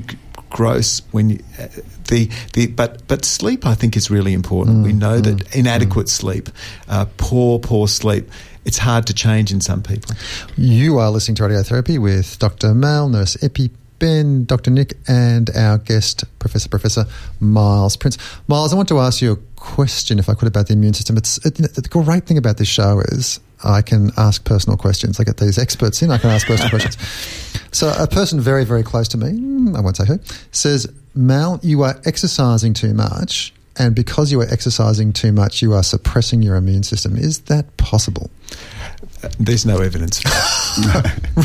gross 0.52 1.00
when 1.12 1.30
you, 1.30 1.38
uh, 1.58 1.66
the 2.08 2.28
the 2.52 2.66
but 2.66 3.06
but 3.08 3.24
sleep 3.24 3.66
I 3.66 3.74
think 3.74 3.96
is 3.96 4.10
really 4.10 4.34
important. 4.34 4.84
we 4.84 4.92
know 4.92 5.18
that 5.18 5.54
inadequate 5.56 6.08
sleep, 6.08 6.50
uh, 6.88 7.06
poor 7.16 7.58
poor 7.58 7.88
sleep, 7.88 8.30
it's 8.64 8.78
hard 8.78 9.06
to 9.06 9.14
change 9.14 9.52
in 9.52 9.60
some 9.60 9.82
people. 9.82 10.14
You 10.56 10.98
are 10.98 11.10
listening 11.10 11.36
to 11.36 11.42
Radiotherapy 11.42 11.98
with 11.98 12.38
Dr. 12.38 12.74
Mal, 12.74 13.08
Nurse 13.08 13.42
Epi, 13.42 13.70
Ben, 13.98 14.44
Dr. 14.44 14.70
Nick, 14.70 14.94
and 15.06 15.48
our 15.56 15.78
guest, 15.78 16.24
Professor 16.38 16.68
Professor 16.68 17.04
Miles 17.40 17.96
Prince. 17.96 18.18
Miles, 18.48 18.72
I 18.72 18.76
want 18.76 18.88
to 18.88 18.98
ask 18.98 19.22
you 19.22 19.32
a 19.32 19.36
question, 19.54 20.18
if 20.18 20.28
I 20.28 20.34
could, 20.34 20.48
about 20.48 20.66
the 20.66 20.72
immune 20.72 20.94
system. 20.94 21.16
It's 21.16 21.38
it, 21.46 21.54
the 21.54 21.82
great 21.88 22.26
thing 22.26 22.36
about 22.36 22.56
this 22.56 22.68
show 22.68 23.00
is 23.00 23.38
I 23.62 23.80
can 23.82 24.10
ask 24.16 24.44
personal 24.44 24.76
questions. 24.76 25.20
I 25.20 25.24
get 25.24 25.36
these 25.36 25.56
experts 25.56 26.02
in. 26.02 26.10
I 26.10 26.18
can 26.18 26.30
ask 26.30 26.46
personal 26.46 26.70
questions. 26.70 26.96
So 27.74 27.90
a 27.98 28.06
person 28.06 28.38
very 28.38 28.66
very 28.66 28.82
close 28.82 29.08
to 29.08 29.16
me, 29.16 29.72
I 29.74 29.80
won't 29.80 29.96
say 29.96 30.04
who, 30.04 30.18
says, 30.50 30.86
Mal, 31.14 31.58
you 31.62 31.82
are 31.84 31.98
exercising 32.04 32.74
too 32.74 32.92
much. 32.92 33.54
And 33.78 33.94
because 33.94 34.30
you 34.30 34.40
are 34.40 34.46
exercising 34.50 35.12
too 35.12 35.32
much, 35.32 35.62
you 35.62 35.72
are 35.72 35.82
suppressing 35.82 36.42
your 36.42 36.56
immune 36.56 36.82
system. 36.82 37.16
Is 37.16 37.40
that 37.42 37.76
possible? 37.76 38.30
there's 39.38 39.64
no 39.64 39.78
evidence. 39.80 40.22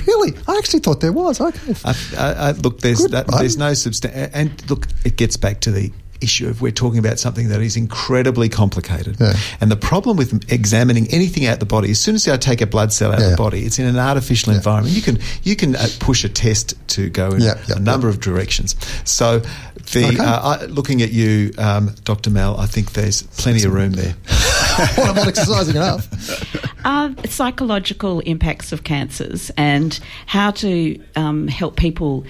Really? 0.07 0.34
I 0.47 0.57
actually 0.57 0.80
thought 0.80 1.01
there 1.01 1.11
was. 1.11 1.39
Okay. 1.41 1.73
I, 1.86 1.95
I, 2.17 2.32
I, 2.49 2.51
look, 2.51 2.80
there's 2.80 3.03
that, 3.07 3.28
there's 3.28 3.57
no 3.57 3.73
substance, 3.73 4.32
And 4.34 4.69
look, 4.69 4.88
it 5.05 5.17
gets 5.17 5.38
back 5.38 5.59
to 5.61 5.71
the 5.71 5.91
issue 6.21 6.47
of 6.47 6.61
we're 6.61 6.71
talking 6.71 6.97
about 6.99 7.19
something 7.19 7.49
that 7.49 7.61
is 7.61 7.78
incredibly 7.78 8.49
complicated. 8.49 9.17
Yeah. 9.19 9.34
And 9.61 9.69
the 9.69 9.75
problem 9.78 10.17
with 10.17 10.51
examining 10.51 11.07
anything 11.09 11.45
out 11.45 11.53
of 11.53 11.59
the 11.59 11.65
body, 11.65 11.91
as 11.91 11.99
soon 11.99 12.15
as 12.15 12.28
I 12.28 12.38
take 12.38 12.61
a 12.61 12.65
blood 12.67 12.91
cell 12.91 13.11
out 13.11 13.19
Yeah. 13.19 13.25
of 13.25 13.32
the 13.32 13.38
body, 13.38 13.65
it's 13.65 13.80
in 13.80 13.86
an 13.86 13.97
artificial 13.99 14.51
Yeah. 14.53 14.57
environment. 14.57 14.95
You 14.95 15.01
can 15.01 15.19
you 15.43 15.55
can 15.55 15.75
uh, 15.75 15.88
push 15.99 16.23
a 16.23 16.30
test 16.30 16.73
to 16.89 17.09
go 17.09 17.32
in 17.32 17.41
a 17.43 17.80
number 17.80 18.07
of 18.09 18.19
directions. 18.19 18.75
So, 19.05 19.41
the 19.91 20.05
Okay. 20.07 20.17
uh, 20.17 20.39
I, 20.41 20.65
looking 20.65 21.01
at 21.01 21.11
you, 21.11 21.51
um, 21.57 21.95
Dr. 22.03 22.29
Mel, 22.29 22.57
I 22.59 22.65
think 22.65 22.93
there's 22.93 23.23
plenty 23.23 23.63
of 23.63 23.73
room 23.73 23.93
there. 23.93 24.15
well, 24.97 25.09
I'm 25.09 25.15
not 25.15 25.27
exercising 25.27 25.75
enough. 25.75 26.07
uh, 26.85 27.13
psychological 27.25 28.19
impacts 28.21 28.71
of 28.71 28.83
cancers 28.83 29.49
and 29.57 29.99
how 30.25 30.51
to 30.51 30.99
um, 31.15 31.47
help 31.47 31.75
people 31.77 32.25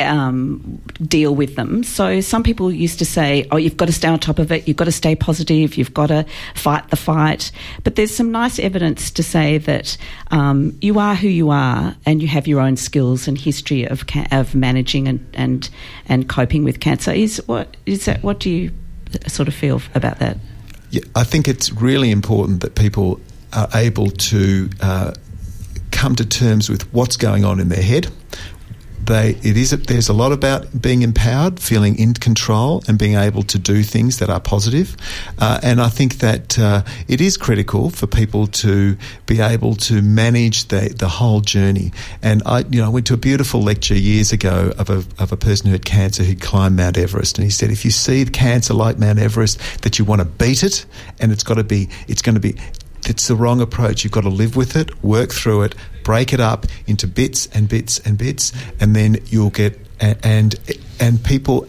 um, 0.00 0.80
deal 1.02 1.34
with 1.34 1.56
them. 1.56 1.82
So 1.82 2.20
some 2.20 2.42
people 2.42 2.72
used 2.72 2.98
to 3.00 3.04
say, 3.04 3.46
"Oh, 3.50 3.56
you've 3.56 3.76
got 3.76 3.86
to 3.86 3.92
stay 3.92 4.08
on 4.08 4.18
top 4.18 4.38
of 4.38 4.52
it. 4.52 4.66
You've 4.68 4.76
got 4.76 4.84
to 4.84 4.92
stay 4.92 5.14
positive. 5.14 5.76
You've 5.76 5.94
got 5.94 6.08
to 6.08 6.24
fight 6.54 6.88
the 6.90 6.96
fight." 6.96 7.50
But 7.82 7.96
there's 7.96 8.14
some 8.14 8.30
nice 8.30 8.58
evidence 8.58 9.10
to 9.12 9.22
say 9.22 9.58
that 9.58 9.96
um, 10.30 10.78
you 10.80 10.98
are 10.98 11.14
who 11.14 11.28
you 11.28 11.50
are, 11.50 11.96
and 12.06 12.22
you 12.22 12.28
have 12.28 12.46
your 12.46 12.60
own 12.60 12.76
skills 12.76 13.28
and 13.28 13.38
history 13.38 13.84
of 13.84 14.06
ca- 14.06 14.28
of 14.30 14.54
managing 14.54 15.08
and, 15.08 15.26
and 15.34 15.70
and 16.06 16.28
coping 16.28 16.64
with 16.64 16.80
cancer. 16.80 17.12
Is 17.12 17.42
what 17.46 17.76
is 17.86 18.04
that? 18.06 18.22
What 18.22 18.40
do 18.40 18.50
you 18.50 18.70
sort 19.26 19.48
of 19.48 19.54
feel 19.54 19.80
about 19.94 20.18
that? 20.18 20.38
Yeah, 20.90 21.02
I 21.16 21.24
think 21.24 21.48
it's 21.48 21.72
really 21.72 22.10
important 22.10 22.60
that 22.60 22.74
people 22.74 23.20
are 23.52 23.68
able 23.74 24.10
to 24.10 24.70
uh, 24.80 25.12
come 25.90 26.14
to 26.16 26.26
terms 26.26 26.68
with 26.68 26.92
what's 26.92 27.16
going 27.16 27.44
on 27.44 27.60
in 27.60 27.68
their 27.68 27.82
head. 27.82 28.08
They, 29.06 29.30
it 29.42 29.56
is. 29.56 29.70
There's 29.70 30.08
a 30.08 30.12
lot 30.12 30.32
about 30.32 30.80
being 30.80 31.02
empowered, 31.02 31.60
feeling 31.60 31.98
in 31.98 32.14
control, 32.14 32.82
and 32.88 32.98
being 32.98 33.16
able 33.16 33.42
to 33.44 33.58
do 33.58 33.82
things 33.82 34.18
that 34.18 34.30
are 34.30 34.40
positive. 34.40 34.96
Uh, 35.38 35.60
and 35.62 35.80
I 35.80 35.88
think 35.88 36.18
that 36.18 36.58
uh, 36.58 36.82
it 37.06 37.20
is 37.20 37.36
critical 37.36 37.90
for 37.90 38.06
people 38.06 38.46
to 38.46 38.96
be 39.26 39.40
able 39.40 39.74
to 39.76 40.00
manage 40.00 40.68
the 40.68 40.94
the 40.98 41.08
whole 41.08 41.40
journey. 41.40 41.92
And 42.22 42.42
I, 42.46 42.60
you 42.60 42.80
know, 42.80 42.86
I 42.86 42.88
went 42.88 43.06
to 43.08 43.14
a 43.14 43.18
beautiful 43.18 43.60
lecture 43.60 43.94
years 43.94 44.32
ago 44.32 44.72
of 44.78 44.90
a 44.90 45.04
of 45.18 45.32
a 45.32 45.36
person 45.36 45.66
who 45.66 45.72
had 45.72 45.84
cancer 45.84 46.22
who'd 46.22 46.40
climbed 46.40 46.76
Mount 46.76 46.96
Everest, 46.96 47.38
and 47.38 47.44
he 47.44 47.50
said, 47.50 47.70
if 47.70 47.84
you 47.84 47.90
see 47.90 48.24
cancer 48.24 48.74
like 48.74 48.98
Mount 48.98 49.18
Everest, 49.18 49.82
that 49.82 49.98
you 49.98 50.04
want 50.04 50.20
to 50.20 50.24
beat 50.24 50.62
it, 50.62 50.86
and 51.20 51.32
it's 51.32 51.42
got 51.42 51.54
to 51.54 51.64
be, 51.64 51.88
it's 52.08 52.22
going 52.22 52.34
to 52.34 52.40
be 52.40 52.56
it's 53.06 53.28
the 53.28 53.36
wrong 53.36 53.60
approach. 53.60 54.04
You've 54.04 54.12
got 54.12 54.22
to 54.22 54.30
live 54.30 54.56
with 54.56 54.76
it, 54.76 55.04
work 55.04 55.30
through 55.30 55.62
it, 55.62 55.74
break 56.04 56.32
it 56.32 56.40
up 56.40 56.66
into 56.86 57.06
bits 57.06 57.48
and 57.48 57.68
bits 57.68 57.98
and 58.00 58.16
bits, 58.16 58.52
and 58.78 58.94
then 58.94 59.16
you'll 59.26 59.50
get 59.50 59.78
and 60.00 60.54
and 61.00 61.22
people 61.24 61.66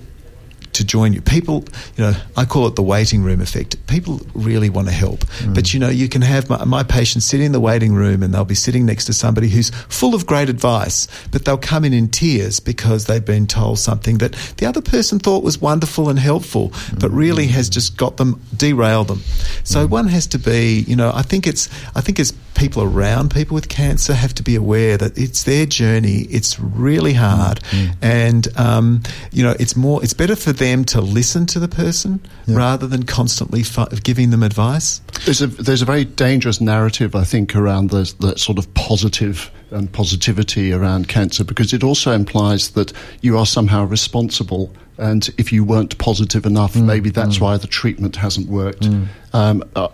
to 0.76 0.86
join 0.86 1.14
you. 1.14 1.22
People, 1.22 1.64
you 1.96 2.04
know, 2.04 2.14
I 2.36 2.44
call 2.44 2.68
it 2.68 2.76
the 2.76 2.84
waiting 2.84 3.24
room 3.24 3.40
effect. 3.40 3.88
People 3.88 4.20
really 4.34 4.70
want 4.70 4.88
to 4.88 4.94
help, 4.94 5.22
mm. 5.22 5.56
but 5.56 5.74
you 5.74 5.80
know, 5.80 5.90
you 5.90 6.10
can 6.10 6.22
have 6.22 6.50
my, 6.50 6.64
my 6.66 6.84
patients 6.84 7.26
sit 7.26 7.40
in 7.40 7.54
the 7.54 7.62
waiting 7.62 7.94
room 7.94 8.22
and 8.22 8.34
they'll 8.34 8.46
be 8.46 8.56
sitting 8.56 8.86
next 8.86 9.06
to 9.06 9.14
somebody 9.14 9.48
who's 9.48 9.70
full 9.70 10.14
of 10.14 10.26
great 10.26 10.50
advice, 10.50 11.08
but 11.32 11.46
they'll 11.46 11.58
come 11.58 11.86
in 11.86 11.94
in 11.94 12.10
tears 12.10 12.60
because 12.60 13.06
they've 13.06 13.24
been 13.26 13.48
told 13.48 13.80
something 13.80 14.18
that 14.18 14.34
the 14.58 14.66
other 14.66 14.82
person 14.82 15.18
thought 15.18 15.44
was 15.44 15.62
wonderful 15.62 16.10
and 16.10 16.20
helpful, 16.20 16.70
mm. 16.70 17.00
but 17.00 17.10
really 17.10 17.48
has 17.48 17.70
just 17.70 17.98
got 17.98 18.18
them 18.18 18.42
derailed 18.56 19.08
them. 19.08 19.22
So 19.64 19.88
mm. 19.88 19.90
one 19.90 20.08
has 20.10 20.28
to 20.28 20.38
be, 20.38 20.84
you 20.88 20.98
know, 20.98 21.12
I 21.14 21.22
think 21.22 21.48
it's, 21.48 21.70
I 21.96 22.02
think 22.02 22.20
as 22.20 22.34
people 22.56 22.82
around 22.82 23.32
people 23.32 23.54
with 23.56 23.70
cancer 23.70 24.14
have 24.14 24.34
to 24.36 24.44
be 24.44 24.56
aware 24.56 24.98
that 24.98 25.18
it's 25.18 25.44
their 25.44 25.66
journey. 25.66 26.22
It's 26.30 26.60
really 26.60 27.14
hard, 27.14 27.60
and 28.02 28.48
um, 28.58 29.04
you 29.32 29.44
know, 29.44 29.56
it's 29.60 29.76
more, 29.76 30.02
it's 30.04 30.14
better 30.14 30.36
for 30.36 30.54
them 30.54 30.86
to 30.86 31.02
listen 31.02 31.46
to 31.48 31.60
the 31.60 31.68
person 31.68 32.20
rather 32.48 32.88
than 32.88 33.04
constantly 33.04 33.64
fi- 33.64 33.88
giving 34.04 34.30
them 34.32 34.44
advice. 34.44 35.02
There's 35.26 35.42
a 35.42 35.48
there's 35.48 35.82
a 35.82 35.86
very 35.86 36.06
dangerous 36.06 36.60
narrative, 36.62 37.16
I 37.16 37.24
think, 37.24 37.56
around 37.56 37.90
the 37.90 38.14
that 38.22 38.40
sort 38.40 38.58
of 38.58 38.74
positive 38.74 39.52
and 39.72 39.92
positivity 39.92 40.72
around 40.72 41.08
cancer 41.08 41.44
because 41.44 41.74
it 41.74 41.84
also 41.84 42.12
implies 42.12 42.72
that 42.72 42.94
you 43.22 43.38
are 43.38 43.46
somehow 43.46 43.84
responsible, 43.86 44.72
and 44.98 45.30
if 45.38 45.52
you 45.52 45.64
weren't 45.66 45.98
positive 45.98 46.46
enough, 46.46 46.76
maybe 46.76 47.10
that's 47.10 47.40
why 47.42 47.58
the 47.58 47.68
treatment 47.68 48.16
hasn't 48.16 48.48
worked. 48.48 48.86
Um, 49.34 49.64
uh, 49.76 49.90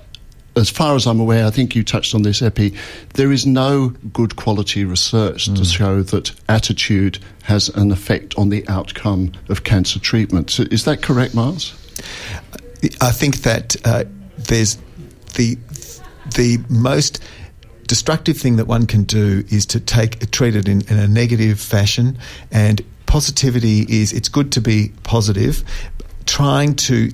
as 0.56 0.70
far 0.70 0.95
as 0.95 1.08
I'm 1.08 1.20
aware, 1.20 1.45
I 1.45 1.49
think 1.49 1.76
you 1.76 1.84
touched 1.84 2.14
on 2.14 2.24
this, 2.24 2.41
Epi. 2.41 2.74
There 3.14 3.32
is 3.32 3.45
no 3.45 3.89
good 4.12 4.36
quality 4.36 4.84
research 4.84 5.45
to 5.45 5.64
show 5.64 6.02
that 6.04 6.32
attitude 6.49 7.20
has 7.43 7.70
an 7.70 7.91
effect 7.91 8.38
on 8.38 8.49
the 8.49 8.68
outcome 8.68 9.32
of 9.49 9.64
cancer 9.64 9.99
treatment. 9.99 10.49
So 10.49 10.64
is 10.64 10.86
that 10.86 11.02
correct, 11.02 11.34
Miles? 11.34 11.74
I 12.99 13.12
think 13.12 13.38
that 13.43 13.76
uh, 13.86 14.06
there's 14.38 14.78
the 15.36 15.58
the 16.36 16.60
most 16.70 17.24
destructive 17.88 18.38
thing 18.38 18.56
that 18.56 18.66
one 18.66 18.88
can 18.88 19.04
do 19.04 19.43
is 19.49 19.66
to 19.68 19.80
take 19.80 20.32
treat 20.32 20.56
it 20.56 20.68
in, 20.68 20.82
in 20.88 20.97
a 20.97 21.08
negative 21.08 21.60
fashion 21.60 22.18
and 22.52 22.82
positivity 23.06 23.86
is 23.89 24.14
it's 24.14 24.30
good 24.30 24.52
to 24.54 24.62
be 24.62 24.93
positive 25.04 25.64
trying 26.26 26.74
to 26.74 27.12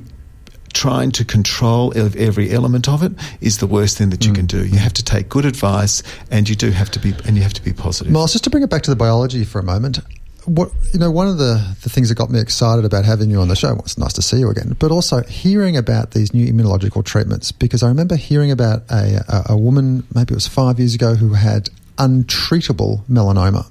trying 0.73 1.11
to 1.11 1.25
control 1.25 1.93
every 1.95 2.51
element 2.51 2.87
of 2.87 3.03
it 3.03 3.11
is 3.41 3.57
the 3.57 3.67
worst 3.67 3.97
thing 3.97 4.09
that 4.09 4.25
you 4.25 4.33
can 4.33 4.45
do. 4.45 4.65
You 4.65 4.79
have 4.79 4.93
to 4.93 5.03
take 5.03 5.29
good 5.29 5.45
advice 5.45 6.03
and 6.31 6.47
you 6.47 6.55
do 6.55 6.71
have 6.71 6.91
to 6.91 6.99
be 6.99 7.13
and 7.25 7.35
you 7.35 7.43
have 7.43 7.53
to 7.53 7.63
be 7.63 7.73
positive. 7.73 8.11
Miles, 8.11 8.31
just 8.31 8.43
to 8.45 8.49
bring 8.49 8.63
it 8.63 8.69
back 8.69 8.83
to 8.83 8.91
the 8.91 8.95
biology 8.95 9.43
for 9.43 9.59
a 9.59 9.63
moment, 9.63 9.99
what 10.45 10.71
you 10.93 10.99
know, 10.99 11.11
one 11.11 11.27
of 11.27 11.37
the, 11.37 11.75
the 11.83 11.89
things 11.89 12.09
that 12.09 12.15
got 12.15 12.29
me 12.29 12.39
excited 12.39 12.85
about 12.85 13.03
having 13.03 13.29
you 13.29 13.39
on 13.39 13.49
the 13.49 13.55
show 13.55 13.73
well, 13.73 13.81
it's 13.81 13.97
nice 13.97 14.13
to 14.13 14.21
see 14.21 14.39
you 14.39 14.49
again, 14.49 14.75
but 14.79 14.91
also 14.91 15.21
hearing 15.23 15.75
about 15.75 16.11
these 16.11 16.33
new 16.33 16.51
immunological 16.51 17.03
treatments 17.03 17.51
because 17.51 17.83
I 17.83 17.89
remember 17.89 18.15
hearing 18.15 18.51
about 18.51 18.83
a, 18.89 19.23
a, 19.27 19.53
a 19.53 19.57
woman, 19.57 20.03
maybe 20.15 20.31
it 20.31 20.35
was 20.35 20.47
five 20.47 20.79
years 20.79 20.95
ago, 20.95 21.15
who 21.15 21.33
had 21.33 21.69
untreatable 21.97 23.03
melanoma, 23.09 23.69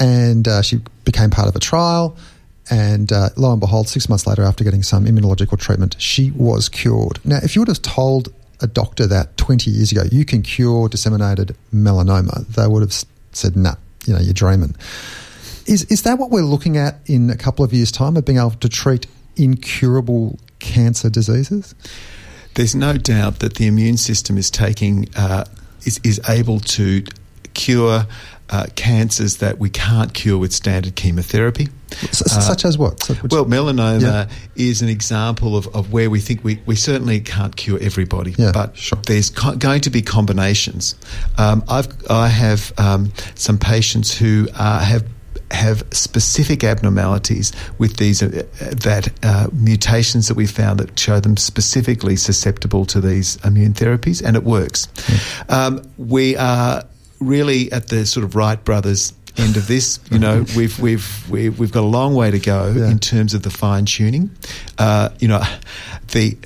and 0.00 0.48
uh, 0.48 0.62
she 0.62 0.80
became 1.04 1.30
part 1.30 1.48
of 1.48 1.56
a 1.56 1.60
trial. 1.60 2.16
And 2.70 3.12
uh, 3.12 3.30
lo 3.36 3.52
and 3.52 3.60
behold, 3.60 3.88
six 3.88 4.08
months 4.08 4.26
later, 4.26 4.42
after 4.42 4.64
getting 4.64 4.82
some 4.82 5.06
immunological 5.06 5.58
treatment, 5.58 5.96
she 5.98 6.30
was 6.32 6.68
cured. 6.68 7.18
Now, 7.24 7.38
if 7.42 7.54
you 7.54 7.62
would 7.62 7.68
have 7.68 7.82
told 7.82 8.32
a 8.60 8.66
doctor 8.66 9.06
that 9.06 9.36
20 9.36 9.70
years 9.70 9.92
ago, 9.92 10.02
you 10.10 10.24
can 10.24 10.42
cure 10.42 10.88
disseminated 10.88 11.56
melanoma, 11.72 12.46
they 12.48 12.66
would 12.66 12.82
have 12.82 12.94
said, 13.32 13.56
nah, 13.56 13.76
you 14.04 14.12
know, 14.12 14.20
you're 14.20 14.34
dreaming. 14.34 14.74
Is, 15.66 15.84
is 15.84 16.02
that 16.02 16.18
what 16.18 16.30
we're 16.30 16.42
looking 16.42 16.76
at 16.76 16.98
in 17.06 17.30
a 17.30 17.36
couple 17.36 17.64
of 17.64 17.72
years' 17.72 17.92
time 17.92 18.16
of 18.16 18.24
being 18.24 18.38
able 18.38 18.50
to 18.50 18.68
treat 18.68 19.06
incurable 19.36 20.38
cancer 20.58 21.08
diseases? 21.08 21.74
there's 22.58 22.74
no 22.74 22.98
doubt 22.98 23.38
that 23.38 23.54
the 23.54 23.68
immune 23.68 23.96
system 23.96 24.36
is 24.36 24.50
taking 24.50 25.08
uh, 25.16 25.44
is, 25.86 26.00
is 26.02 26.20
able 26.28 26.58
to 26.58 27.04
cure 27.54 28.04
uh, 28.50 28.66
cancers 28.76 29.38
that 29.38 29.58
we 29.58 29.68
can't 29.70 30.14
cure 30.14 30.38
with 30.38 30.52
standard 30.52 30.94
chemotherapy. 30.94 31.68
S- 32.02 32.22
s- 32.22 32.46
such 32.46 32.64
as 32.64 32.76
what? 32.78 33.02
Which- 33.22 33.32
Well, 33.32 33.44
melanoma 33.46 34.00
Yeah. 34.02 34.28
is 34.56 34.82
an 34.82 34.88
example 34.88 35.56
of, 35.56 35.66
of 35.74 35.92
where 35.92 36.10
we 36.10 36.20
think 36.20 36.44
we, 36.44 36.60
we 36.66 36.76
certainly 36.76 37.20
can't 37.20 37.56
cure 37.56 37.78
everybody, 37.80 38.34
Yeah, 38.38 38.52
but 38.52 38.76
sure. 38.76 38.98
there's 39.06 39.30
co- 39.30 39.56
going 39.56 39.80
to 39.82 39.90
be 39.90 40.02
combinations. 40.02 40.94
Um, 41.36 41.62
I've 41.68 41.88
I 42.10 42.28
have 42.28 42.72
um, 42.78 43.12
some 43.34 43.58
patients 43.58 44.16
who 44.16 44.48
uh, 44.54 44.80
have 44.80 45.04
have 45.50 45.82
specific 45.92 46.62
abnormalities 46.62 47.52
with 47.78 47.96
these 47.96 48.22
uh, 48.22 48.42
that 48.60 49.08
uh, 49.22 49.46
mutations 49.54 50.28
that 50.28 50.34
we 50.36 50.46
found 50.46 50.78
that 50.80 50.98
show 50.98 51.20
them 51.20 51.38
specifically 51.38 52.16
susceptible 52.16 52.84
to 52.84 53.00
these 53.00 53.38
immune 53.46 53.72
therapies, 53.72 54.22
and 54.22 54.36
it 54.36 54.44
works. 54.44 54.88
Um, 55.48 55.80
we 55.96 56.36
are 56.36 56.84
really 57.20 57.70
at 57.72 57.88
the 57.88 58.06
sort 58.06 58.24
of 58.24 58.34
Wright 58.36 58.62
brothers 58.64 59.12
end 59.36 59.56
of 59.56 59.66
this. 59.68 60.00
You 60.10 60.18
know, 60.18 60.44
we've 60.56 60.78
we've 60.80 61.30
we've, 61.30 61.58
we've 61.58 61.72
got 61.72 61.82
a 61.84 61.86
long 61.86 62.14
way 62.14 62.30
to 62.30 62.38
go 62.38 62.72
Yeah. 62.76 62.90
in 62.90 62.98
terms 62.98 63.34
of 63.34 63.42
the 63.42 63.50
fine 63.50 63.84
tuning. 63.84 64.30
Uh, 64.78 65.10
you 65.20 65.28
know, 65.28 65.42
the 66.12 66.36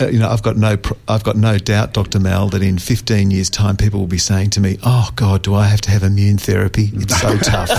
Uh, 0.00 0.08
you 0.08 0.18
know 0.18 0.28
I've 0.28 0.42
got 0.42 0.56
no 0.56 0.76
I've 1.08 1.24
got 1.24 1.36
no 1.36 1.58
doubt, 1.58 1.92
Dr. 1.92 2.18
Mal, 2.18 2.48
that 2.48 2.62
in 2.62 2.78
15 2.78 3.30
years' 3.30 3.50
time 3.50 3.76
people 3.76 4.00
will 4.00 4.06
be 4.06 4.18
saying 4.18 4.50
to 4.50 4.60
me, 4.60 4.78
"Oh 4.84 5.10
God, 5.16 5.42
do 5.42 5.54
I 5.54 5.66
have 5.66 5.80
to 5.82 5.90
have 5.90 6.02
immune 6.02 6.38
therapy? 6.38 6.90
It's 6.94 7.20
so 7.20 7.36
tough." 7.38 7.70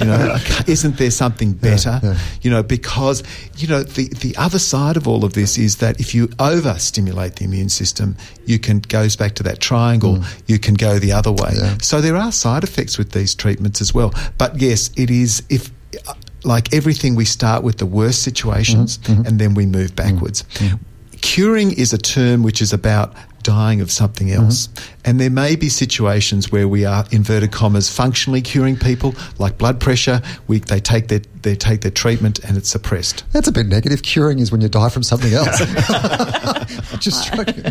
you 0.00 0.06
know, 0.06 0.36
isn't 0.66 0.96
there 0.98 1.10
something 1.10 1.52
better? 1.52 2.00
yeah. 2.02 2.18
You 2.42 2.50
know, 2.50 2.62
because 2.62 3.22
you 3.56 3.68
know 3.68 3.82
the 3.82 4.08
the 4.08 4.36
other 4.36 4.58
side 4.58 4.96
of 4.96 5.08
all 5.08 5.24
of 5.24 5.32
this 5.32 5.58
is 5.58 5.76
that 5.76 6.00
if 6.00 6.14
you 6.14 6.28
overstimulate 6.40 7.36
the 7.36 7.44
immune 7.44 7.68
system, 7.68 8.16
you 8.44 8.58
can 8.58 8.80
goes 8.80 9.16
back 9.16 9.34
to 9.36 9.42
that 9.44 9.60
triangle. 9.60 10.16
Mm. 10.16 10.42
You 10.46 10.58
can 10.58 10.74
go 10.74 10.98
the 10.98 11.12
other 11.12 11.32
way. 11.32 11.52
Yeah. 11.54 11.78
So 11.80 12.00
there 12.00 12.16
are 12.16 12.32
side 12.32 12.64
effects 12.64 12.98
with 12.98 13.12
these 13.12 13.34
treatments 13.34 13.80
as 13.80 13.94
well. 13.94 14.12
But 14.38 14.60
yes, 14.60 14.90
it 14.96 15.10
is 15.10 15.42
if. 15.48 15.70
Uh, 16.08 16.14
like 16.44 16.72
everything, 16.72 17.16
we 17.16 17.24
start 17.24 17.64
with 17.64 17.78
the 17.78 17.86
worst 17.86 18.22
situations 18.22 18.98
mm-hmm. 18.98 19.12
Mm-hmm. 19.14 19.26
and 19.26 19.38
then 19.40 19.54
we 19.54 19.66
move 19.66 19.92
mm. 19.92 19.96
backwards. 19.96 20.44
Mm. 20.44 20.78
Curing 21.20 21.72
is 21.72 21.92
a 21.92 21.98
term 21.98 22.42
which 22.42 22.60
is 22.60 22.72
about 22.72 23.14
dying 23.46 23.80
of 23.80 23.92
something 23.92 24.32
else. 24.32 24.68
And 25.04 25.20
there 25.20 25.30
may 25.30 25.54
be 25.54 25.68
situations 25.68 26.50
where 26.50 26.66
we 26.66 26.84
are, 26.84 27.04
inverted 27.12 27.52
commas, 27.52 27.88
functionally 27.88 28.42
curing 28.42 28.76
people, 28.76 29.14
like 29.38 29.56
blood 29.56 29.78
pressure. 29.78 30.20
We, 30.48 30.58
they, 30.58 30.80
take 30.80 31.06
their, 31.06 31.20
they 31.42 31.54
take 31.54 31.82
their 31.82 31.92
treatment 31.92 32.40
and 32.40 32.56
it's 32.56 32.68
suppressed. 32.68 33.22
That's 33.32 33.46
a 33.46 33.52
bit 33.52 33.66
negative. 33.66 34.02
Curing 34.02 34.40
is 34.40 34.50
when 34.50 34.60
you 34.62 34.68
die 34.68 34.88
from 34.88 35.04
something 35.04 35.32
else. 35.40 35.58
Just 36.98 37.22
struck 37.22 37.46
me. 37.56 37.62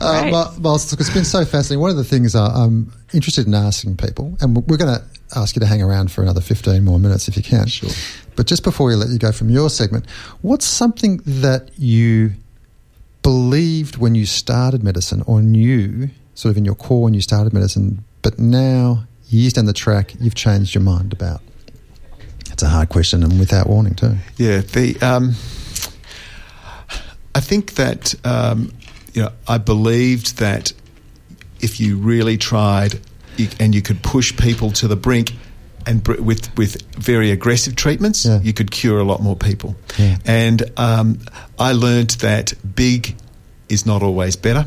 Uh, 0.00 0.50
Miles, 0.58 0.90
look, 0.90 1.00
it's 1.00 1.14
been 1.14 1.24
so 1.24 1.44
fascinating. 1.44 1.80
One 1.80 1.90
of 1.90 1.96
the 1.96 2.04
things 2.04 2.34
uh, 2.34 2.48
I'm 2.48 2.92
interested 3.12 3.46
in 3.46 3.54
asking 3.54 3.98
people, 3.98 4.36
and 4.40 4.56
we're 4.68 4.78
going 4.78 4.96
to 4.96 5.04
ask 5.38 5.54
you 5.54 5.60
to 5.60 5.66
hang 5.66 5.80
around 5.80 6.10
for 6.10 6.22
another 6.22 6.40
15 6.40 6.84
more 6.84 6.98
minutes 6.98 7.28
if 7.28 7.36
you 7.36 7.42
can. 7.44 7.68
Sure. 7.68 7.90
But 8.34 8.46
just 8.48 8.64
before 8.64 8.88
we 8.88 8.96
let 8.96 9.10
you 9.10 9.18
go 9.18 9.30
from 9.30 9.48
your 9.48 9.70
segment, 9.70 10.10
what's 10.40 10.66
something 10.66 11.20
that 11.24 11.70
you 11.78 12.32
believed 13.22 13.96
when 13.96 14.14
you 14.14 14.26
started 14.26 14.82
medicine 14.82 15.22
or 15.26 15.42
knew 15.42 16.10
sort 16.34 16.50
of 16.50 16.56
in 16.56 16.64
your 16.64 16.74
core 16.74 17.02
when 17.02 17.14
you 17.14 17.20
started 17.20 17.52
medicine, 17.52 18.04
but 18.22 18.38
now, 18.38 19.04
years 19.28 19.52
down 19.52 19.66
the 19.66 19.72
track, 19.72 20.14
you've 20.20 20.34
changed 20.34 20.74
your 20.74 20.82
mind 20.82 21.12
about? 21.12 21.40
It's 22.50 22.62
a 22.62 22.68
hard 22.68 22.88
question 22.88 23.22
and 23.22 23.38
without 23.38 23.68
warning, 23.68 23.94
too. 23.94 24.16
Yeah, 24.36 24.60
the 24.60 24.98
um, 25.00 25.34
I 27.34 27.40
think 27.40 27.74
that 27.74 28.14
um, 28.24 28.72
you 29.14 29.22
know 29.22 29.32
I 29.48 29.58
believed 29.58 30.38
that 30.38 30.72
if 31.60 31.80
you 31.80 31.96
really 31.96 32.36
tried 32.36 33.00
and 33.58 33.74
you 33.74 33.80
could 33.80 34.02
push 34.02 34.36
people 34.36 34.70
to 34.72 34.86
the 34.86 34.96
brink. 34.96 35.32
And 35.86 36.02
br- 36.02 36.20
with 36.20 36.56
with 36.56 36.80
very 36.96 37.30
aggressive 37.30 37.74
treatments, 37.76 38.24
Yeah. 38.24 38.40
you 38.42 38.52
could 38.52 38.70
cure 38.70 38.98
a 39.00 39.04
lot 39.04 39.20
more 39.22 39.36
people. 39.36 39.74
Yeah. 39.98 40.18
And 40.24 40.62
um, 40.76 41.18
I 41.58 41.72
learned 41.72 42.10
that 42.20 42.54
big 42.74 43.14
is 43.68 43.86
not 43.86 44.02
always 44.02 44.36
better. 44.36 44.66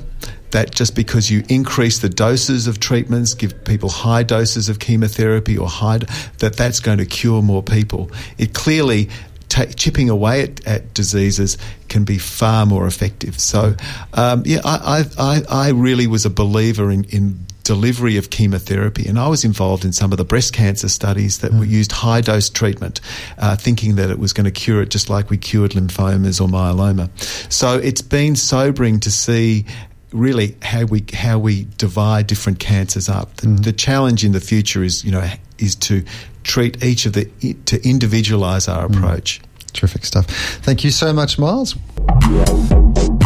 That 0.51 0.71
just 0.73 0.95
because 0.95 1.29
you 1.29 1.43
increase 1.49 1.99
the 1.99 2.09
doses 2.09 2.67
of 2.67 2.79
treatments, 2.79 3.33
give 3.33 3.65
people 3.65 3.89
high 3.89 4.23
doses 4.23 4.69
of 4.69 4.79
chemotherapy 4.79 5.57
or 5.57 5.67
high, 5.67 5.99
that 6.39 6.55
that's 6.55 6.79
going 6.79 6.99
to 6.99 7.05
cure 7.05 7.41
more 7.41 7.61
people. 7.63 8.09
It 8.37 8.53
clearly 8.53 9.09
ta 9.49 9.65
chipping 9.75 10.09
away 10.09 10.43
at, 10.43 10.65
at 10.65 10.93
diseases 10.93 11.57
can 11.89 12.03
be 12.05 12.17
far 12.17 12.65
more 12.65 12.87
effective. 12.87 13.39
So, 13.39 13.75
um, 14.13 14.43
yeah, 14.45 14.61
I, 14.63 15.03
I, 15.19 15.41
I, 15.49 15.67
I 15.67 15.69
really 15.71 16.07
was 16.07 16.25
a 16.25 16.29
believer 16.29 16.89
in, 16.89 17.03
in 17.05 17.45
delivery 17.65 18.15
of 18.15 18.29
chemotherapy, 18.29 19.05
and 19.07 19.19
I 19.19 19.27
was 19.27 19.43
involved 19.43 19.83
in 19.83 19.91
some 19.91 20.13
of 20.13 20.17
the 20.17 20.23
breast 20.23 20.53
cancer 20.53 20.87
studies 20.87 21.39
that 21.39 21.51
were 21.51 21.65
mm. 21.65 21.69
used 21.69 21.91
high 21.91 22.21
dose 22.21 22.49
treatment, 22.49 23.01
uh, 23.37 23.57
thinking 23.57 23.95
that 23.95 24.09
it 24.09 24.19
was 24.19 24.31
going 24.31 24.45
to 24.45 24.51
cure 24.51 24.81
it 24.81 24.89
just 24.89 25.09
like 25.09 25.29
we 25.29 25.37
cured 25.37 25.71
lymphomas 25.71 26.39
or 26.39 26.47
myeloma. 26.47 27.09
So 27.51 27.77
it's 27.77 28.01
been 28.01 28.37
sobering 28.37 29.01
to 29.01 29.11
see 29.11 29.65
really 30.13 30.55
how 30.61 30.85
we 30.85 31.03
how 31.13 31.37
we 31.39 31.67
divide 31.77 32.27
different 32.27 32.59
cancers 32.59 33.09
up. 33.09 33.35
The, 33.37 33.47
mm. 33.47 33.63
the 33.63 33.73
challenge 33.73 34.23
in 34.23 34.31
the 34.31 34.39
future 34.39 34.83
is 34.83 35.03
you 35.03 35.11
know 35.11 35.27
is 35.57 35.75
to 35.75 36.05
treat 36.43 36.83
each 36.83 37.05
of 37.05 37.13
the 37.13 37.25
to 37.65 37.87
individualize 37.87 38.67
our 38.67 38.87
mm. 38.87 38.95
approach. 38.95 39.41
Terrific 39.73 40.05
stuff. 40.05 40.27
Thank 40.61 40.85
you 40.85 40.91
so 40.91 41.11
much, 41.11 41.37
Miles. 41.37 41.75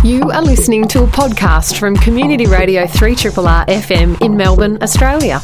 You 0.02 0.32
are 0.32 0.42
listening 0.42 0.88
to 0.90 1.04
a 1.04 1.08
podcast 1.08 1.78
from 1.78 1.94
Community 1.98 2.46
Radio 2.46 2.86
3RRR 2.86 3.66
FM 3.68 4.22
in 4.22 4.38
Melbourne, 4.38 4.82
Australia. 4.82 5.42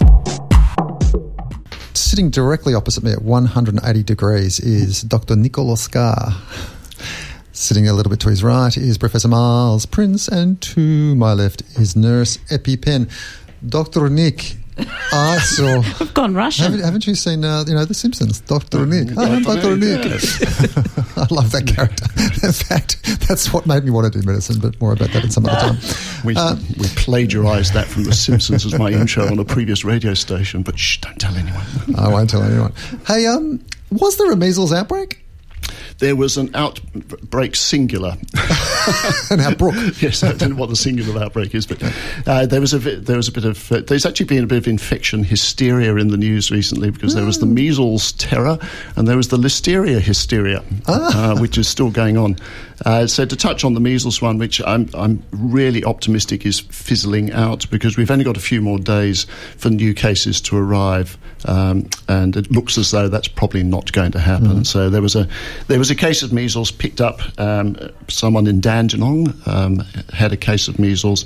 Sitting 1.93 2.29
directly 2.29 2.73
opposite 2.73 3.03
me 3.03 3.11
at 3.11 3.21
180 3.21 4.03
degrees 4.03 4.61
is 4.61 5.01
Dr. 5.01 5.35
Nicolas 5.35 5.89
Oscar. 5.89 6.15
Sitting 7.51 7.89
a 7.89 7.93
little 7.93 8.09
bit 8.09 8.21
to 8.21 8.29
his 8.29 8.45
right 8.45 8.77
is 8.77 8.97
Professor 8.97 9.27
Miles 9.27 9.85
Prince, 9.85 10.29
and 10.29 10.61
to 10.61 11.15
my 11.15 11.33
left 11.33 11.61
is 11.77 11.97
Nurse 11.97 12.37
EpiPen. 12.49 13.11
Dr. 13.67 14.09
Nick, 14.09 14.55
I 14.77 15.39
saw. 15.39 15.79
I've 16.01 16.13
gone 16.13 16.33
Russian. 16.33 16.65
Haven't, 16.65 16.81
haven't 16.81 17.07
you 17.07 17.15
seen, 17.15 17.45
uh, 17.45 17.63
you 17.67 17.73
know, 17.73 17.85
The 17.85 17.93
Simpsons? 17.93 18.41
Dr. 18.41 18.85
Nick. 18.85 19.09
Oh, 19.15 19.39
Dr. 19.39 19.77
Nick. 19.77 20.05
I 21.17 21.27
love 21.31 21.51
that 21.51 21.65
character. 21.65 22.05
In 22.45 22.51
fact, 22.51 23.01
that's 23.27 23.53
what 23.53 23.65
made 23.65 23.85
me 23.85 23.91
want 23.91 24.11
to 24.11 24.19
do 24.19 24.25
medicine, 24.25 24.59
but 24.59 24.79
more 24.81 24.93
about 24.93 25.11
that 25.11 25.25
at 25.25 25.31
some 25.31 25.45
other 25.45 25.73
time. 25.73 25.77
We, 26.23 26.33
we 26.77 26.87
plagiarised 26.95 27.73
that 27.73 27.87
from 27.87 28.03
The 28.03 28.13
Simpsons 28.13 28.65
as 28.65 28.77
my 28.77 28.91
intro 28.91 29.25
on 29.25 29.39
a 29.39 29.45
previous 29.45 29.85
radio 29.85 30.13
station, 30.13 30.61
but 30.61 30.77
shh, 30.77 30.97
don't 30.99 31.19
tell 31.19 31.35
anyone. 31.35 31.63
I 31.97 32.09
won't 32.09 32.29
tell 32.29 32.43
anyone. 32.43 32.73
Hey, 33.07 33.25
um, 33.27 33.63
was 33.91 34.17
there 34.17 34.31
a 34.31 34.35
measles 34.35 34.73
outbreak? 34.73 35.21
There 35.99 36.15
was 36.15 36.37
an 36.37 36.53
outbreak 36.55 37.55
singular. 37.55 38.17
How 38.35 39.55
Brooke? 39.55 39.75
yes, 40.01 40.23
I 40.23 40.33
don't 40.33 40.51
know 40.51 40.55
what 40.55 40.69
the 40.69 40.75
singular 40.75 41.23
outbreak 41.23 41.55
is, 41.55 41.65
but 41.65 41.81
uh, 42.27 42.45
there 42.45 42.61
was 42.61 42.73
a 42.73 42.79
bit, 42.79 43.05
there 43.05 43.17
was 43.17 43.27
a 43.27 43.31
bit 43.31 43.45
of 43.45 43.71
uh, 43.71 43.81
there's 43.81 44.05
actually 44.05 44.25
been 44.25 44.43
a 44.43 44.47
bit 44.47 44.57
of 44.57 44.67
infection 44.67 45.23
hysteria 45.23 45.95
in 45.95 46.09
the 46.09 46.17
news 46.17 46.51
recently 46.51 46.91
because 46.91 47.15
there 47.15 47.25
was 47.25 47.39
the 47.39 47.45
measles 47.45 48.11
terror 48.13 48.57
and 48.95 49.07
there 49.07 49.17
was 49.17 49.29
the 49.29 49.37
listeria 49.37 49.99
hysteria, 49.99 50.63
uh, 50.87 51.37
which 51.39 51.57
is 51.57 51.67
still 51.67 51.89
going 51.89 52.17
on. 52.17 52.37
Uh, 52.85 53.07
so 53.07 53.25
to 53.25 53.35
touch 53.35 53.63
on 53.63 53.73
the 53.73 53.79
measles 53.79 54.21
one, 54.21 54.37
which 54.37 54.61
I'm 54.65 54.89
I'm 54.93 55.23
really 55.31 55.83
optimistic 55.83 56.45
is 56.45 56.59
fizzling 56.59 57.31
out 57.31 57.69
because 57.69 57.97
we've 57.97 58.11
only 58.11 58.25
got 58.25 58.35
a 58.35 58.41
few 58.41 58.61
more 58.61 58.79
days 58.79 59.25
for 59.57 59.69
new 59.69 59.93
cases 59.93 60.41
to 60.41 60.57
arrive, 60.57 61.17
um, 61.45 61.89
and 62.09 62.35
it 62.35 62.51
looks 62.51 62.77
as 62.77 62.91
though 62.91 63.07
that's 63.07 63.29
probably 63.29 63.63
not 63.63 63.91
going 63.93 64.11
to 64.11 64.19
happen. 64.19 64.65
So 64.65 64.89
there 64.89 65.01
was 65.01 65.15
a 65.15 65.27
there 65.67 65.79
was 65.79 65.84
a 65.89 65.95
case 65.95 66.23
of 66.23 66.31
measles 66.31 66.71
picked 66.71 67.01
up. 67.01 67.19
Um, 67.39 67.77
someone 68.07 68.47
in 68.47 68.61
Dandenong 68.61 69.33
um, 69.45 69.79
had 70.13 70.31
a 70.31 70.37
case 70.37 70.67
of 70.67 70.79
measles. 70.79 71.25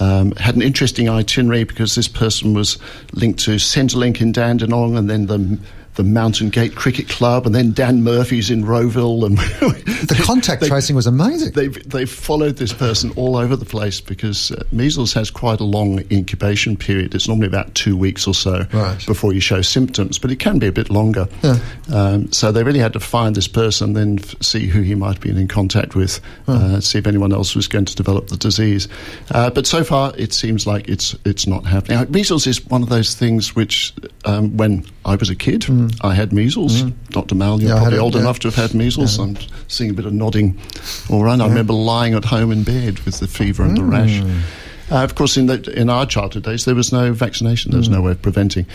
Um, 0.00 0.32
had 0.32 0.56
an 0.56 0.62
interesting 0.62 1.08
itinerary 1.08 1.64
because 1.64 1.94
this 1.94 2.08
person 2.08 2.54
was 2.54 2.78
linked 3.12 3.40
to 3.40 3.52
Centrelink 3.52 4.20
in 4.20 4.32
Dandenong, 4.32 4.96
and 4.96 5.08
then 5.08 5.26
the 5.26 5.58
the 5.96 6.04
Mountain 6.04 6.50
Gate 6.50 6.74
Cricket 6.74 7.08
Club, 7.08 7.46
and 7.46 7.54
then 7.54 7.72
Dan 7.72 8.02
Murphy's 8.02 8.50
in 8.50 8.64
Rowville, 8.64 9.24
and 9.26 9.38
The 10.04 10.20
contact 10.22 10.60
they- 10.60 10.68
tracing 10.68 10.96
was 10.96 11.06
amazing. 11.06 11.52
They've, 11.52 11.88
they've 11.88 12.10
followed 12.10 12.56
this 12.56 12.72
person 12.72 13.12
all 13.16 13.36
over 13.36 13.56
the 13.56 13.64
place 13.64 14.00
because 14.00 14.50
uh, 14.50 14.62
measles 14.72 15.12
has 15.14 15.30
quite 15.30 15.60
a 15.60 15.64
long 15.64 16.00
incubation 16.10 16.76
period. 16.76 17.14
It's 17.14 17.28
normally 17.28 17.46
about 17.46 17.74
two 17.74 17.96
weeks 17.96 18.26
or 18.26 18.34
so 18.34 18.66
Right. 18.72 19.04
before 19.06 19.32
you 19.32 19.40
show 19.40 19.62
symptoms, 19.62 20.18
but 20.18 20.30
it 20.30 20.36
can 20.40 20.58
be 20.58 20.66
a 20.66 20.72
bit 20.72 20.90
longer. 20.90 21.28
Yeah. 21.42 21.58
Um, 21.92 22.30
so 22.32 22.52
they 22.52 22.62
really 22.64 22.80
had 22.80 22.92
to 22.94 23.00
find 23.00 23.34
this 23.34 23.48
person, 23.48 23.92
then 23.94 24.18
f- 24.18 24.34
see 24.42 24.66
who 24.66 24.82
he 24.82 24.94
might 24.94 25.14
have 25.14 25.20
been 25.20 25.38
in 25.38 25.48
contact 25.48 25.94
with, 25.94 26.20
uh, 26.48 26.80
see 26.80 26.98
if 26.98 27.06
anyone 27.06 27.32
else 27.32 27.54
was 27.54 27.68
going 27.68 27.84
to 27.86 27.94
develop 27.94 28.28
the 28.28 28.36
disease. 28.36 28.88
Uh, 29.30 29.48
but 29.50 29.66
so 29.66 29.84
far, 29.84 30.12
it 30.16 30.32
seems 30.32 30.66
like 30.66 30.88
it's 30.88 31.14
it's 31.24 31.46
not 31.46 31.64
happening. 31.64 31.98
Uh, 31.98 32.04
Measles 32.10 32.46
is 32.46 32.64
one 32.66 32.82
of 32.82 32.88
those 32.88 33.14
things 33.14 33.54
which, 33.56 33.92
um, 34.24 34.56
when 34.56 34.84
I 35.04 35.16
was 35.16 35.28
a 35.30 35.34
kid, 35.36 35.66
I 36.02 36.14
had 36.14 36.32
measles. 36.32 36.82
Dr. 37.10 37.34
Mal, 37.34 37.60
you're 37.60 37.70
Yeah, 37.70 37.78
probably 37.80 37.98
old 37.98 38.14
yeah. 38.14 38.20
enough 38.22 38.38
to 38.40 38.48
have 38.48 38.54
had 38.54 38.74
measles. 38.74 39.18
I'm 39.18 39.36
seeing 39.68 39.90
a 39.90 39.94
bit 39.94 40.06
of 40.06 40.12
nodding 40.12 40.58
all 41.10 41.22
right. 41.24 41.38
I 41.40 41.46
remember 41.46 41.72
lying 41.74 42.14
at 42.14 42.24
home 42.24 42.50
in 42.52 42.62
bed 42.64 43.00
with 43.00 43.18
the 43.20 43.26
fever 43.28 43.62
and 43.64 43.76
the 43.76 43.84
rash. 43.84 44.22
Uh, 44.90 45.02
of 45.02 45.14
course, 45.14 45.38
in, 45.38 45.46
the, 45.46 45.62
in 45.80 45.88
our 45.88 46.04
childhood 46.04 46.42
days, 46.42 46.66
there 46.66 46.74
was 46.74 46.92
no 46.92 47.10
vaccination. 47.14 47.70
There 47.70 47.78
was 47.78 47.88
no 47.88 48.02
way 48.02 48.10
of 48.12 48.20
preventing. 48.20 48.66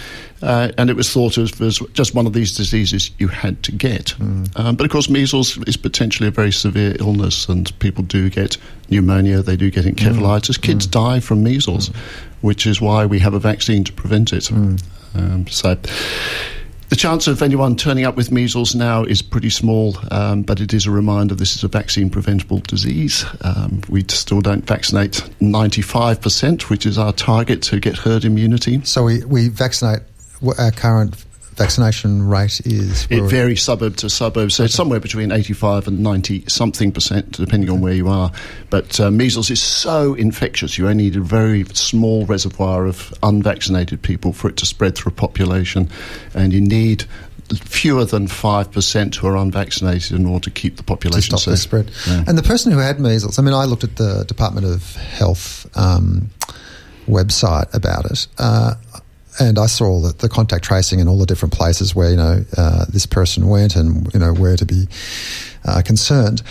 Uh, 0.42 0.72
and 0.76 0.90
it 0.90 0.96
was 0.96 1.08
thought 1.14 1.38
of 1.38 1.62
as 1.62 1.78
just 1.94 2.16
one 2.16 2.26
of 2.26 2.34
these 2.34 2.58
diseases 2.58 3.12
you 3.20 3.28
had 3.28 3.62
to 3.64 3.72
get. 3.72 4.20
Um, 4.20 4.76
but 4.76 4.82
of 4.86 4.90
course, 4.90 5.08
measles 5.08 5.60
is 5.68 5.78
potentially 5.78 6.28
a 6.28 6.32
very 6.32 6.52
severe 6.52 6.96
illness, 7.00 7.48
and 7.48 7.72
people 7.78 8.04
do 8.04 8.28
get 8.32 8.58
pneumonia, 8.90 9.44
they 9.44 9.56
do 9.56 9.70
get 9.70 9.86
encephalitis. 9.86 10.60
Kids 10.60 10.88
die 10.88 11.20
from 11.20 11.44
measles, 11.44 11.92
which 12.42 12.66
is 12.66 12.82
why 12.82 13.06
we 13.06 13.20
have 13.20 13.36
a 13.36 13.40
vaccine 13.40 13.84
to 13.84 13.94
prevent 13.94 14.34
it. 14.34 14.50
Um, 15.16 15.48
so. 15.48 15.78
The 16.90 16.96
chance 16.96 17.28
of 17.28 17.44
anyone 17.44 17.76
turning 17.76 18.06
up 18.06 18.16
with 18.16 18.32
measles 18.32 18.74
now 18.74 19.04
is 19.04 19.22
pretty 19.22 19.52
small, 19.52 19.96
um, 20.10 20.42
but 20.42 20.60
it 20.60 20.74
is 20.74 20.88
a 20.88 20.92
reminder 20.92 21.36
this 21.36 21.56
is 21.56 21.64
a 21.64 21.68
vaccine 21.68 22.10
preventable 22.10 22.62
disease. 22.62 23.24
Um, 23.42 23.82
we 23.90 24.04
still 24.08 24.42
don't 24.42 24.66
vaccinate 24.66 25.24
95%, 25.40 26.64
which 26.64 26.88
is 26.88 26.98
our 26.98 27.14
target 27.14 27.62
to 27.64 27.80
get 27.80 27.96
herd 27.96 28.26
immunity. 28.26 28.84
So 28.86 29.04
we, 29.04 29.24
we 29.26 29.50
vaccinate. 29.50 30.00
Our 30.58 30.72
current 30.72 31.16
vaccination 31.60 32.28
rate 32.28 32.62
is. 32.66 33.08
It 33.10 33.24
varies 33.24 33.62
suburb 33.62 33.98
to 33.98 34.10
suburb, 34.10 34.52
so 34.52 34.64
it's 34.64 34.74
somewhere 34.74 35.00
between 35.00 35.32
85 35.32 35.88
and 35.88 36.00
90 36.00 36.46
something 36.48 36.92
percent, 36.92 37.34
depending 37.34 37.70
on 37.70 37.82
where 37.82 37.94
you 37.94 38.08
are. 38.08 38.32
But 38.70 39.00
uh, 39.00 39.12
measles 39.12 39.52
is 39.52 39.62
so 39.62 40.14
infectious, 40.16 40.78
you 40.78 40.88
only 40.88 41.06
need 41.06 41.16
a 41.16 41.22
very 41.22 41.66
small 41.74 42.26
reservoir 42.26 42.86
of 42.86 43.14
unvaccinated 43.24 44.02
people 44.02 44.34
for 44.34 44.50
it 44.50 44.58
to 44.58 44.66
spread 44.66 44.96
through 44.96 45.12
a 45.12 45.16
population, 45.16 45.90
and 46.34 46.52
you 46.54 46.62
need 46.62 47.06
fewer 47.56 48.06
than 48.06 48.28
5% 48.28 49.16
who 49.16 49.28
are 49.28 49.38
unvaccinated 49.38 50.12
in 50.12 50.26
order 50.26 50.44
to 50.46 50.52
keep 50.52 50.78
the 50.78 50.84
population 50.84 51.32
to 51.32 51.42
stop 51.42 51.52
the 51.52 51.58
spread. 51.58 51.92
Yeah. 52.08 52.24
And 52.28 52.38
the 52.38 52.44
person 52.44 52.72
who 52.72 52.78
had 52.78 53.00
measles, 53.00 53.40
I 53.40 53.42
mean, 53.42 53.54
I 53.54 53.66
looked 53.66 53.84
at 53.84 53.96
the 53.96 54.24
Department 54.28 54.68
of 54.68 54.96
Health 54.96 55.66
um, 55.76 56.30
website 57.08 57.74
about 57.74 58.06
it, 58.06 58.28
uh, 58.38 58.76
and 59.40 59.58
I 59.60 59.68
saw 59.68 59.86
all 59.86 60.02
the, 60.02 60.14
the 60.14 60.30
contact 60.30 60.64
tracing 60.64 61.00
and 61.00 61.10
all 61.10 61.18
the 61.18 61.26
different 61.26 61.54
places 61.54 61.96
where 61.96 62.10
you 62.12 62.18
know 62.18 62.44
uh, 62.58 62.86
this 62.90 63.06
person 63.06 63.48
went 63.48 63.76
and 63.76 64.12
you 64.14 64.20
know 64.20 64.34
where 64.34 64.56
to 64.58 64.66
be 64.66 64.88
uh, 65.66 65.82
concerned. 65.86 66.42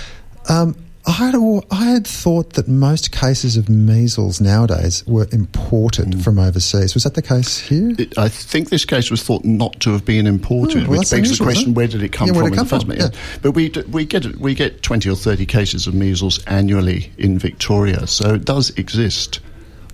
Um, 0.48 0.76
I 1.06 1.12
had, 1.12 1.34
I 1.70 1.84
had 1.86 2.06
thought 2.06 2.52
that 2.54 2.68
most 2.68 3.12
cases 3.12 3.56
of 3.56 3.70
measles 3.70 4.42
nowadays 4.42 5.06
were 5.06 5.26
imported 5.32 6.08
Mm. 6.08 6.22
from 6.22 6.38
overseas. 6.38 6.92
Was 6.92 7.04
that 7.04 7.14
the 7.14 7.22
case 7.22 7.58
here? 7.58 7.94
It, 7.98 8.18
I 8.18 8.28
think 8.28 8.68
this 8.68 8.84
case 8.84 9.10
was 9.10 9.22
thought 9.22 9.42
not 9.44 9.80
to 9.80 9.92
have 9.92 10.04
been 10.04 10.26
imported, 10.26 10.84
Oh, 10.84 10.90
well, 10.90 10.98
which 10.98 11.10
begs 11.10 11.38
the 11.38 11.42
question: 11.42 11.72
where 11.72 11.86
did 11.86 12.02
it 12.02 12.12
come 12.12 12.26
Yeah, 12.28 12.34
from? 12.34 12.42
it 12.42 12.46
in 12.46 12.50
the 12.52 12.56
come 12.58 12.66
first 12.66 12.86
from? 12.86 12.96
Yeah. 12.96 13.08
But 13.40 13.52
we 13.52 13.70
we 13.90 14.04
get 14.04 14.36
we 14.36 14.54
get 14.54 14.82
twenty 14.82 15.08
or 15.08 15.16
thirty 15.16 15.46
cases 15.46 15.86
of 15.86 15.94
measles 15.94 16.44
annually 16.44 17.10
in 17.16 17.38
Victoria, 17.38 18.06
so 18.06 18.34
it 18.34 18.44
does 18.44 18.68
exist. 18.76 19.40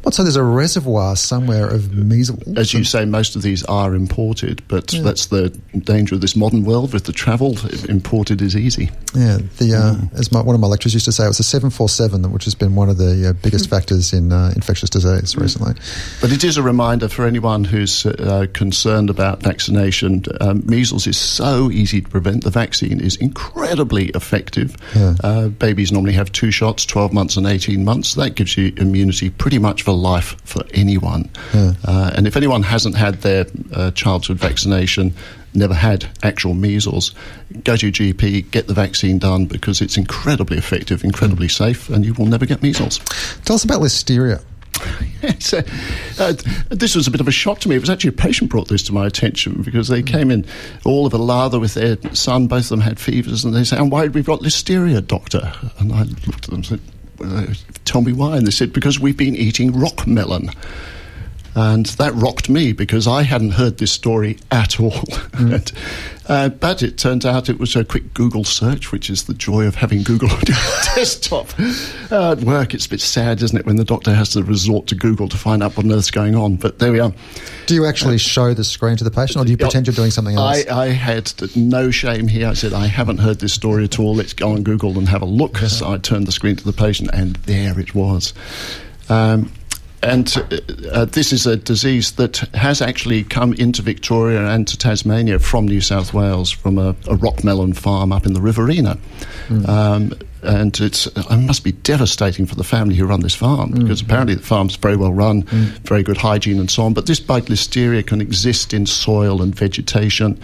What, 0.05 0.15
so 0.15 0.23
there's 0.23 0.37
a 0.37 0.43
reservoir 0.43 1.17
somewhere 1.17 1.67
of 1.69 1.93
measles? 1.95 2.43
As 2.57 2.73
you 2.75 2.85
say, 2.85 3.05
most 3.07 3.37
of 3.37 3.43
these 3.43 3.65
are 3.65 3.95
imported, 3.95 4.63
but 4.69 4.89
that's 4.89 5.27
the 5.27 5.49
danger 5.79 6.15
of 6.15 6.21
this 6.21 6.37
modern 6.37 6.65
world 6.65 6.93
with 6.93 7.05
the 7.05 7.13
travel. 7.13 7.57
Imported 7.89 8.41
is 8.43 8.55
easy. 8.57 8.91
Yeah, 9.15 9.39
the 9.59 9.75
uh, 9.75 9.95
Mm. 9.95 10.13
as 10.19 10.33
my, 10.33 10.41
one 10.43 10.55
of 10.55 10.61
my 10.61 10.67
lecturers 10.67 10.93
used 10.95 11.05
to 11.07 11.13
say, 11.13 11.25
it 11.25 11.29
was 11.29 11.39
the 11.39 11.43
seven 11.45 11.71
four 11.71 11.89
seven, 11.89 12.31
which 12.33 12.45
has 12.45 12.55
been 12.55 12.75
one 12.75 12.89
of 12.89 12.97
the 12.99 13.31
uh, 13.31 13.33
biggest 13.43 13.69
factors 13.71 14.13
in 14.13 14.33
uh, 14.33 14.53
infectious 14.55 14.91
disease 14.91 15.37
recently. 15.37 15.75
But 16.21 16.33
it 16.33 16.45
is 16.45 16.57
a 16.57 16.63
reminder 16.63 17.09
for 17.09 17.27
anyone 17.27 17.65
who's 17.65 18.05
uh, 18.07 18.47
concerned 18.53 19.09
about 19.11 19.43
vaccination. 19.43 20.25
Um, 20.41 20.63
measles 20.67 21.07
is 21.07 21.17
so 21.17 21.71
easy 21.71 22.01
to 22.03 22.09
prevent. 22.09 22.45
The 22.45 22.51
vaccine 22.51 23.01
is 23.01 23.17
incredibly 23.17 24.07
effective. 24.11 24.77
Uh, 25.23 25.49
babies 25.49 25.93
normally 25.93 26.13
have 26.15 26.31
two 26.33 26.51
shots, 26.51 26.85
12 26.85 27.13
months 27.13 27.37
and 27.37 27.47
18 27.47 27.85
months. 27.85 28.15
That 28.15 28.35
gives 28.35 28.57
you 28.57 28.73
immunity 28.77 29.31
pretty 29.31 29.59
much 29.59 29.83
for 29.83 29.94
life 29.95 30.37
for 30.45 30.63
anyone. 30.73 31.31
Uh, 31.53 32.13
and 32.15 32.27
if 32.27 32.37
anyone 32.37 32.63
hasn't 32.63 32.97
had 32.97 33.23
their 33.23 33.47
uh, 33.73 33.91
childhood 33.93 34.39
vaccination, 34.39 35.15
never 35.55 35.75
had 35.75 36.09
actual 36.23 36.55
measles, 36.55 37.15
go 37.63 37.77
to 37.77 37.87
your 37.87 37.93
GP, 37.93 38.51
get 38.51 38.67
the 38.67 38.75
vaccine 38.75 39.19
done 39.19 39.47
because 39.47 39.81
it's 39.81 39.97
incredibly 39.97 40.59
effective, 40.59 41.05
incredibly 41.05 41.49
safe, 41.49 41.89
and 41.91 42.05
you 42.05 42.15
will 42.15 42.27
never 42.27 42.47
get 42.47 42.63
measles. 42.63 42.99
Tell 43.45 43.55
us 43.55 43.65
about 43.65 43.81
listeria. 43.81 44.43
So, 45.39 45.63
uh, 46.19 46.35
this 46.69 46.95
was 46.95 47.07
a 47.07 47.11
bit 47.11 47.23
of 47.23 47.29
a 47.29 47.33
shock 47.33 47.61
to 47.61 47.69
me. 47.69 47.77
It 47.77 47.81
was 47.81 47.89
actually 47.89 48.11
a 48.11 48.13
patient 48.13 48.51
brought 48.51 48.69
this 48.69 48.83
to 48.85 48.93
my 48.93 49.07
attention 49.07 49.63
because 49.63 49.89
they 49.89 50.03
came 50.03 50.31
in 50.31 50.45
all 50.85 51.07
of 51.07 51.15
a 51.15 51.19
lather 51.19 51.59
with 51.59 51.73
their 51.75 51.97
son. 52.13 52.47
Both 52.47 52.65
of 52.65 52.69
them 52.69 52.81
had 52.81 53.01
fevers, 53.01 53.43
and 53.43 53.55
they 53.55 53.65
said, 53.65 53.79
"I'm 53.79 53.89
worried 53.89 54.15
we've 54.15 54.27
got 54.27 54.41
listeria, 54.41 55.07
doctor." 55.07 55.53
And 55.79 55.93
I 55.93 56.03
looked 56.03 56.27
at 56.29 56.43
them 56.43 56.57
and 56.57 56.67
said, 56.67 56.81
well, 57.19 57.47
"Tell 57.85 58.03
me 58.03 58.13
why." 58.13 58.37
And 58.37 58.47
they 58.47 58.51
said, 58.51 58.73
"Because 58.73 58.99
we've 58.99 59.17
been 59.17 59.37
eating 59.37 59.73
rock 59.73 60.07
melon." 60.07 60.51
And 61.55 61.87
that 61.87 62.13
rocked 62.15 62.49
me 62.49 62.73
because 62.73 63.07
I 63.07 63.23
hadn't 63.23 63.53
heard 63.53 63.79
this 63.79 63.93
story 63.93 64.39
at 64.51 64.81
all. 64.81 64.95
And, 65.35 65.73
uh, 66.29 66.49
but 66.49 66.83
it 66.83 66.97
turned 66.97 67.27
out 67.27 67.49
it 67.49 67.59
was 67.59 67.75
a 67.75 67.85
quick 67.85 68.15
Google 68.15 68.45
search, 68.45 68.93
which 68.93 69.11
is 69.11 69.25
the 69.25 69.35
joy 69.35 69.67
of 69.67 69.75
having 69.75 70.03
Google 70.05 70.31
on 70.31 70.41
your 70.47 70.57
desktop. 70.95 71.49
Uh, 72.11 72.33
at 72.33 72.41
work, 72.41 72.73
it's 72.73 72.87
a 72.87 72.89
bit 72.89 73.01
sad, 73.01 73.43
isn't 73.43 73.59
it, 73.59 73.67
when 73.67 73.77
the 73.77 73.85
doctor 73.85 74.15
has 74.15 74.31
to 74.31 74.45
resort 74.45 74.87
to 74.87 74.95
Google 74.95 75.29
to 75.29 75.37
find 75.37 75.63
out 75.63 75.77
what 75.77 75.85
on 75.85 75.93
earth's 75.93 76.13
going 76.13 76.37
on. 76.37 76.57
But 76.57 76.79
there 76.79 76.93
we 76.93 77.01
are. 77.01 77.13
Do 77.67 77.75
you 77.75 77.85
actually 77.85 78.19
show 78.19 78.55
the 78.55 78.65
screen 78.65 78.97
to 78.97 79.05
the 79.05 79.11
patient, 79.11 79.43
or 79.43 79.45
do 79.45 79.51
you 79.51 79.57
pretend 79.57 79.87
you're 79.87 79.95
doing 79.95 80.13
something 80.13 80.37
else? 80.37 80.67
I, 80.69 80.85
I 80.85 80.87
had 80.91 81.33
no 81.57 81.91
shame 81.91 82.29
here. 82.29 82.49
I 82.49 82.55
said, 82.55 82.73
I 82.73 82.87
haven't 82.87 83.19
heard 83.19 83.41
this 83.41 83.53
story 83.53 83.85
at 83.85 83.99
all. 83.99 84.15
Let's 84.15 84.33
go 84.33 84.53
on 84.53 84.63
Google 84.63 84.97
and 84.97 85.09
have 85.09 85.23
a 85.23 85.27
look. 85.27 85.59
So 85.59 85.91
I 85.91 85.99
turned 85.99 86.27
the 86.27 86.33
screen 86.33 86.57
to 86.57 86.65
the 86.65 86.73
patient, 86.73 87.11
and 87.13 87.37
there 87.37 87.79
it 87.79 87.95
was. 87.95 88.33
Um, 89.09 89.53
and 90.05 90.37
uh, 90.37 90.91
uh, 90.93 91.05
this 91.07 91.33
is 91.33 91.47
a 91.47 91.57
disease 91.57 92.13
that 92.13 92.37
has 92.55 92.83
actually 92.83 93.25
come 93.25 93.55
into 93.55 93.83
Victoria 93.83 94.47
and 94.47 94.69
to 94.69 94.77
Tasmania 94.77 95.39
from 95.39 95.67
New 95.67 95.81
South 95.81 96.13
Wales, 96.13 96.51
from 96.51 96.79
a, 96.79 96.95
a 97.09 97.17
rock 97.17 97.43
melon 97.43 97.73
farm 97.73 98.13
up 98.13 98.27
in 98.27 98.35
the 98.35 98.41
Riverina. 98.41 98.99
Um, 99.67 100.13
and 100.43 100.79
it's, 100.79 101.07
it 101.07 101.37
must 101.39 101.65
be 101.65 101.73
devastating 101.73 102.45
for 102.45 102.55
the 102.55 102.65
family 102.65 102.95
who 102.97 103.07
run 103.07 103.21
this 103.21 103.35
farm 103.35 103.71
because 103.71 104.03
apparently 104.03 104.35
the 104.35 104.43
farm's 104.43 104.77
very 104.77 104.97
well 104.97 105.13
run, 105.13 105.43
very 105.85 106.03
good 106.03 106.19
hygiene 106.19 106.61
and 106.61 106.71
so 106.71 106.83
on. 106.83 106.93
But 106.93 107.07
this 107.07 107.19
bug 107.19 107.47
listeria 107.47 108.07
can 108.07 108.21
exist 108.21 108.75
in 108.75 108.85
soil 108.85 109.41
and 109.41 109.55
vegetation. 109.55 110.39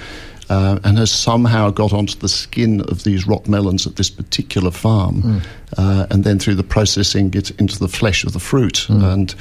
Uh, 0.50 0.80
and 0.82 0.98
has 0.98 1.12
somehow 1.12 1.70
got 1.70 1.92
onto 1.92 2.18
the 2.18 2.28
skin 2.28 2.80
of 2.90 3.04
these 3.04 3.24
rock 3.24 3.46
melons 3.46 3.86
at 3.86 3.94
this 3.94 4.10
particular 4.10 4.72
farm, 4.72 5.40
uh, 5.78 6.06
and 6.10 6.24
then 6.24 6.40
through 6.40 6.56
the 6.56 6.64
processing 6.64 7.30
gets 7.30 7.50
into 7.50 7.78
the 7.78 7.86
flesh 7.88 8.24
of 8.24 8.32
the 8.32 8.40
fruit. 8.40 8.88
And 8.88 9.32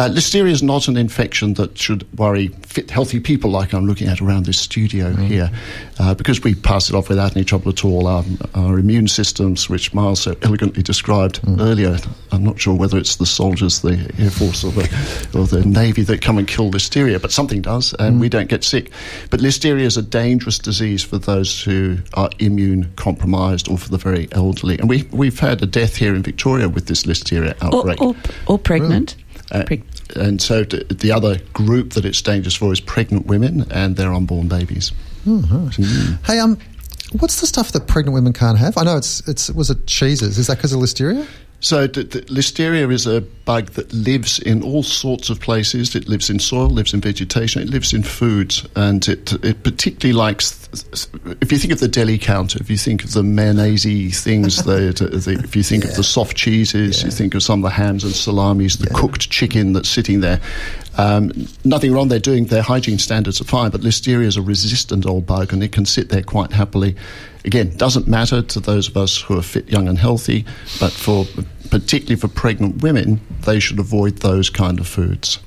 uh, 0.00 0.08
listeria 0.08 0.50
is 0.50 0.62
not 0.62 0.88
an 0.88 0.96
infection 0.96 1.54
that 1.54 1.76
should 1.76 2.06
worry 2.18 2.48
fit, 2.62 2.90
healthy 2.90 3.20
people 3.20 3.50
like 3.50 3.74
I'm 3.74 3.86
looking 3.86 4.08
at 4.08 4.20
around 4.20 4.46
this 4.46 4.58
studio 4.58 5.12
here, 5.14 5.50
uh, 5.98 6.14
because 6.14 6.42
we 6.42 6.54
pass 6.54 6.88
it 6.88 6.94
off 6.94 7.08
without 7.08 7.36
any 7.36 7.44
trouble 7.44 7.68
at 7.70 7.84
all. 7.84 8.06
Our, 8.06 8.24
our 8.54 8.78
immune 8.78 9.08
systems, 9.08 9.68
which 9.68 9.92
Miles 9.92 10.22
so 10.22 10.36
elegantly 10.42 10.82
described 10.82 11.40
earlier, 11.58 11.98
I'm 12.32 12.42
not 12.42 12.58
sure 12.58 12.74
whether 12.74 12.96
it's 12.96 13.16
the 13.16 13.26
soldiers, 13.26 13.82
the 13.82 14.12
Air 14.18 14.30
Force, 14.30 14.64
or 14.64 14.72
the, 14.72 15.28
or 15.34 15.46
the 15.46 15.64
Navy 15.64 16.02
that 16.02 16.22
come 16.22 16.38
and 16.38 16.48
kill 16.48 16.70
listeria, 16.70 17.20
but 17.20 17.32
something 17.32 17.60
does, 17.60 17.94
and 17.98 18.20
we 18.20 18.28
don't 18.28 18.48
get 18.48 18.64
sick. 18.64 18.90
But 19.30 19.40
listeria 19.40 19.82
is 19.82 19.96
a 19.96 20.02
dangerous 20.02 20.58
disease 20.58 21.02
for 21.02 21.18
those 21.18 21.62
who 21.62 21.98
are 22.14 22.30
immune 22.38 22.92
compromised 22.96 23.68
or 23.68 23.76
for 23.76 23.90
the 23.90 23.98
very 23.98 24.28
elderly. 24.32 24.78
And 24.78 24.88
we, 24.88 25.02
we've 25.12 25.38
had 25.38 25.62
a 25.62 25.66
death 25.66 25.96
here 25.96 26.14
in 26.14 26.22
Victoria 26.22 26.68
with 26.68 26.86
this 26.86 27.04
listeria 27.04 27.54
outbreak. 27.62 28.00
or, 28.00 28.14
or 28.46 28.58
pregnant. 28.58 29.16
Uh, 29.52 29.64
Preg- 29.64 29.82
and 30.16 30.40
so 30.40 30.64
t- 30.64 30.82
the 30.84 31.12
other 31.12 31.38
group 31.52 31.92
that 31.94 32.04
it's 32.04 32.22
dangerous 32.22 32.54
for 32.54 32.72
is 32.72 32.80
pregnant 32.80 33.26
women 33.26 33.70
and 33.70 33.96
their 33.96 34.12
unborn 34.12 34.48
babies. 34.48 34.92
Hey, 36.24 36.38
um, 36.38 36.58
what's 37.18 37.40
the 37.40 37.46
stuff 37.46 37.72
that 37.72 37.86
pregnant 37.86 38.14
women 38.14 38.32
can't 38.32 38.58
have? 38.58 38.76
I 38.76 38.84
know 38.84 38.96
it's 38.96 39.26
it's 39.28 39.50
was 39.50 39.70
it 39.70 39.86
cheeses? 39.86 40.38
Is 40.38 40.46
that 40.46 40.58
because 40.58 40.72
of 40.72 40.80
listeria? 40.80 41.26
So 41.60 41.86
listeria 41.88 42.90
is 42.90 43.06
a 43.06 43.20
bug 43.20 43.66
that 43.72 43.92
lives 43.92 44.38
in 44.38 44.62
all 44.62 44.82
sorts 44.82 45.28
of 45.28 45.40
places. 45.40 45.94
It 45.94 46.08
lives 46.08 46.30
in 46.30 46.38
soil, 46.38 46.68
lives 46.68 46.94
in 46.94 47.02
vegetation, 47.02 47.60
it 47.60 47.68
lives 47.68 47.92
in 47.92 48.02
foods, 48.02 48.66
and 48.76 49.06
it 49.06 49.32
it 49.44 49.62
particularly 49.62 50.16
likes. 50.16 50.59
If 51.40 51.50
you 51.50 51.58
think 51.58 51.72
of 51.72 51.80
the 51.80 51.88
deli 51.88 52.18
counter, 52.18 52.58
if 52.60 52.70
you 52.70 52.76
think 52.76 53.02
of 53.02 53.12
the 53.12 53.22
mayonnaise 53.22 53.84
things, 54.22 54.62
the, 54.64 54.92
the, 54.92 55.40
if 55.44 55.56
you 55.56 55.62
think 55.62 55.84
of 55.84 55.94
the 55.94 56.04
soft 56.04 56.36
cheeses, 56.36 57.02
you 57.02 57.10
think 57.10 57.34
of 57.34 57.42
some 57.42 57.60
of 57.60 57.62
the 57.64 57.74
hams 57.74 58.04
and 58.04 58.14
salamis, 58.14 58.76
the 58.76 58.88
cooked 58.90 59.30
chicken 59.30 59.72
that's 59.72 59.88
sitting 59.88 60.20
there. 60.20 60.40
Um, 60.98 61.32
nothing 61.64 61.92
wrong 61.92 62.08
they're 62.08 62.18
doing. 62.18 62.46
Their 62.46 62.62
hygiene 62.62 62.98
standards 62.98 63.40
are 63.40 63.44
fine, 63.44 63.70
but 63.70 63.80
listeria 63.80 64.26
is 64.26 64.36
a 64.36 64.42
resistant 64.42 65.06
old 65.06 65.26
bug, 65.26 65.52
and 65.52 65.62
it 65.62 65.72
can 65.72 65.86
sit 65.86 66.08
there 66.10 66.22
quite 66.22 66.52
happily. 66.52 66.96
Again, 67.44 67.76
doesn't 67.76 68.06
matter 68.06 68.42
to 68.42 68.60
those 68.60 68.88
of 68.88 68.96
us 68.96 69.20
who 69.20 69.38
are 69.38 69.42
fit, 69.42 69.68
young, 69.68 69.88
and 69.88 69.98
healthy, 69.98 70.44
but 70.78 70.92
for 70.92 71.24
particularly 71.70 72.16
for 72.16 72.28
pregnant 72.28 72.82
women, 72.82 73.20
they 73.44 73.60
should 73.60 73.78
avoid 73.78 74.18
those 74.18 74.50
kind 74.50 74.78
of 74.78 74.86
foods. 74.86 75.38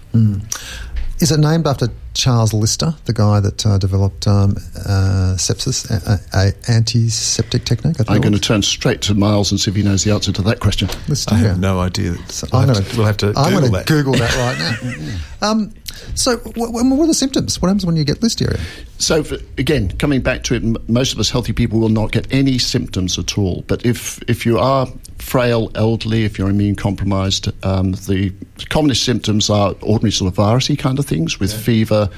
Is 1.23 1.31
it 1.31 1.39
named 1.39 1.67
after 1.67 1.87
Charles 2.13 2.53
Lister, 2.53 2.93
the 3.05 3.13
guy 3.13 3.39
that 3.39 3.65
uh, 3.65 3.77
developed 3.77 4.27
um, 4.27 4.57
uh, 4.75 5.35
sepsis, 5.37 5.89
a, 5.89 6.19
a, 6.37 6.49
a 6.49 6.53
antiseptic 6.69 7.63
technique? 7.63 7.95
I 7.95 8.03
think 8.03 8.09
I'm 8.09 8.19
going 8.19 8.33
to 8.33 8.41
turn 8.41 8.61
straight 8.61 8.99
to 9.03 9.13
Miles 9.13 9.49
and 9.49 9.57
see 9.57 9.71
if 9.71 9.77
he 9.77 9.83
knows 9.83 10.03
the 10.03 10.11
answer 10.11 10.33
to 10.33 10.41
that 10.41 10.59
question. 10.59 10.89
Listeria. 11.07 11.31
I 11.31 11.37
have 11.37 11.59
no 11.61 11.79
idea. 11.79 12.15
So 12.27 12.45
We'll 12.51 12.63
I'm 12.63 12.67
have 12.67 12.77
gonna, 12.83 12.97
we'll 12.97 13.05
have 13.05 13.15
to 13.17 13.27
I'm 13.37 13.53
Google 13.53 13.61
gonna 13.61 13.71
that. 13.71 13.87
Google 13.87 14.13
that 14.15 14.35
right 14.35 14.99
now. 14.99 15.17
um, 15.49 15.73
so, 16.13 16.39
wh- 16.39 16.67
wh- 16.67 16.91
what 16.91 16.99
are 17.05 17.07
the 17.07 17.13
symptoms? 17.13 17.61
What 17.61 17.69
happens 17.69 17.85
when 17.85 17.95
you 17.95 18.03
get 18.03 18.19
listeria? 18.19 18.59
So 18.97 19.23
for, 19.23 19.35
again, 19.57 19.91
coming 19.97 20.19
back 20.19 20.43
to 20.43 20.55
it, 20.55 20.63
m- 20.63 20.75
most 20.89 21.13
of 21.13 21.19
us 21.19 21.29
healthy 21.29 21.53
people 21.53 21.79
will 21.79 21.87
not 21.87 22.11
get 22.11 22.27
any 22.33 22.57
symptoms 22.57 23.17
at 23.17 23.37
all. 23.37 23.63
But 23.67 23.85
if 23.85 24.21
if 24.29 24.45
you 24.45 24.59
are 24.59 24.87
frail, 25.23 25.71
elderly, 25.73 26.25
if 26.25 26.37
you're 26.37 26.49
immune 26.49 26.75
compromised, 26.75 27.49
um, 27.65 27.93
the 27.93 28.31
commonest 28.69 29.03
symptoms 29.03 29.49
are 29.49 29.73
ordinary 29.81 30.11
sort 30.11 30.31
of 30.31 30.37
virusy 30.37 30.77
kind 30.77 30.99
of 30.99 31.05
things 31.05 31.39
with 31.39 31.53
fever. 31.53 32.09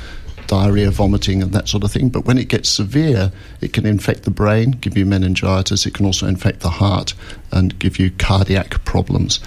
Diarrhea, 0.48 0.92
vomiting, 0.92 1.42
and 1.42 1.54
that 1.54 1.68
sort 1.68 1.84
of 1.84 1.92
thing. 1.92 2.10
But 2.10 2.26
when 2.26 2.38
it 2.38 2.50
gets 2.50 2.70
severe, 2.70 3.32
it 3.62 3.74
can 3.74 3.88
infect 3.88 4.26
the 4.26 4.30
brain, 4.30 4.72
give 4.74 4.96
you 4.96 5.04
meningitis. 5.04 5.88
It 5.88 5.96
can 5.96 6.06
also 6.06 6.28
infect 6.28 6.60
the 6.60 6.70
heart 6.70 7.16
and 7.52 7.80
give 7.80 7.98
you 7.98 8.12
cardiac 8.12 8.86
problems. 8.86 9.40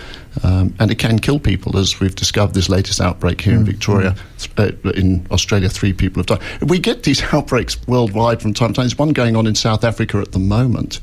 Um, 0.42 0.74
and 0.80 0.90
it 0.90 0.98
can 0.98 1.20
kill 1.20 1.38
people, 1.38 1.78
as 1.78 2.00
we've 2.00 2.16
discovered 2.16 2.54
this 2.54 2.68
latest 2.68 3.00
outbreak 3.00 3.40
here 3.40 3.54
in 3.54 3.64
Victoria. 3.64 4.16
Uh, 4.56 4.72
in 4.96 5.24
Australia, 5.30 5.68
three 5.68 5.92
people 5.92 6.18
have 6.18 6.26
died. 6.26 6.68
We 6.68 6.80
get 6.80 7.04
these 7.04 7.22
outbreaks 7.32 7.76
worldwide 7.86 8.42
from 8.42 8.52
time 8.52 8.70
to 8.70 8.74
time. 8.74 8.84
There's 8.86 8.98
one 8.98 9.10
going 9.10 9.36
on 9.36 9.46
in 9.46 9.54
South 9.54 9.84
Africa 9.84 10.18
at 10.18 10.32
the 10.32 10.40
moment. 10.40 10.98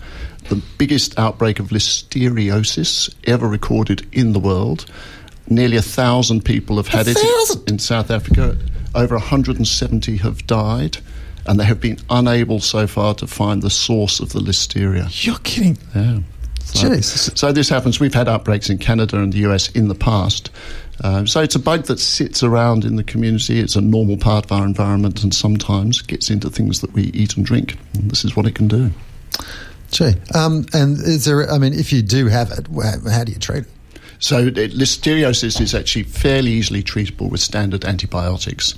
The 0.50 0.62
biggest 0.78 1.18
outbreak 1.18 1.60
of 1.60 1.70
listeriosis 1.70 3.14
ever 3.26 3.48
recorded 3.48 4.08
in 4.12 4.34
the 4.34 4.40
world. 4.40 4.86
Nearly 5.48 5.78
a 5.78 5.82
thousand 5.82 6.46
people 6.46 6.78
have 6.78 6.88
had 6.88 7.08
it 7.08 7.18
in 7.68 7.80
South 7.80 8.12
Africa. 8.12 8.58
Over 8.94 9.16
170 9.16 10.18
have 10.18 10.48
died, 10.48 10.98
and 11.46 11.60
they 11.60 11.66
have 11.66 11.82
been 11.82 11.98
unable 12.10 12.60
so 12.60 12.88
far 12.88 13.14
to 13.16 13.28
find 13.28 13.62
the 13.62 13.70
source 13.70 14.20
of 14.20 14.34
the 14.34 14.40
listeria. 14.40 15.08
You're 15.26 15.38
kidding. 15.40 15.78
Yeah. 15.94 16.20
So, 17.04 17.32
so 17.36 17.52
this 17.52 17.70
happens. 17.70 18.00
We've 18.00 18.14
had 18.14 18.28
outbreaks 18.28 18.70
in 18.70 18.80
Canada 18.80 19.18
and 19.20 19.32
the 19.32 19.40
US 19.50 19.70
in 19.72 19.88
the 19.88 19.96
past. 19.96 20.50
Um, 21.04 21.28
so 21.28 21.42
it's 21.42 21.56
a 21.56 21.60
bug 21.60 21.84
that 21.86 22.00
sits 22.00 22.42
around 22.42 22.86
in 22.86 22.96
the 22.96 23.04
community. 23.04 23.60
It's 23.60 23.76
a 23.76 23.82
normal 23.82 24.18
part 24.18 24.46
of 24.46 24.52
our 24.52 24.66
environment 24.66 25.24
and 25.24 25.34
sometimes 25.34 26.02
gets 26.02 26.30
into 26.30 26.50
things 26.50 26.82
that 26.82 26.94
we 26.94 27.04
eat 27.06 27.38
and 27.38 27.46
drink. 27.46 27.78
And 27.94 28.10
this 28.10 28.26
is 28.26 28.36
what 28.36 28.48
it 28.48 28.56
can 28.56 28.68
do. 28.68 28.92
Gee, 29.96 30.14
um, 30.34 30.66
and 30.74 30.98
is 30.98 31.24
there? 31.24 31.50
I 31.50 31.58
mean, 31.58 31.72
if 31.74 31.94
you 31.94 32.02
do 32.02 32.28
have 32.28 32.52
it, 32.52 32.68
how 33.10 33.24
do 33.24 33.32
you 33.32 33.40
treat 33.40 33.64
it? 33.64 33.70
So 34.20 34.40
uh, 34.40 34.52
listeriosis 34.52 35.62
is 35.62 35.74
actually 35.74 36.04
fairly 36.04 36.52
easily 36.52 36.84
treatable 36.84 37.32
with 37.32 37.40
standard 37.40 37.86
antibiotics. 37.86 38.76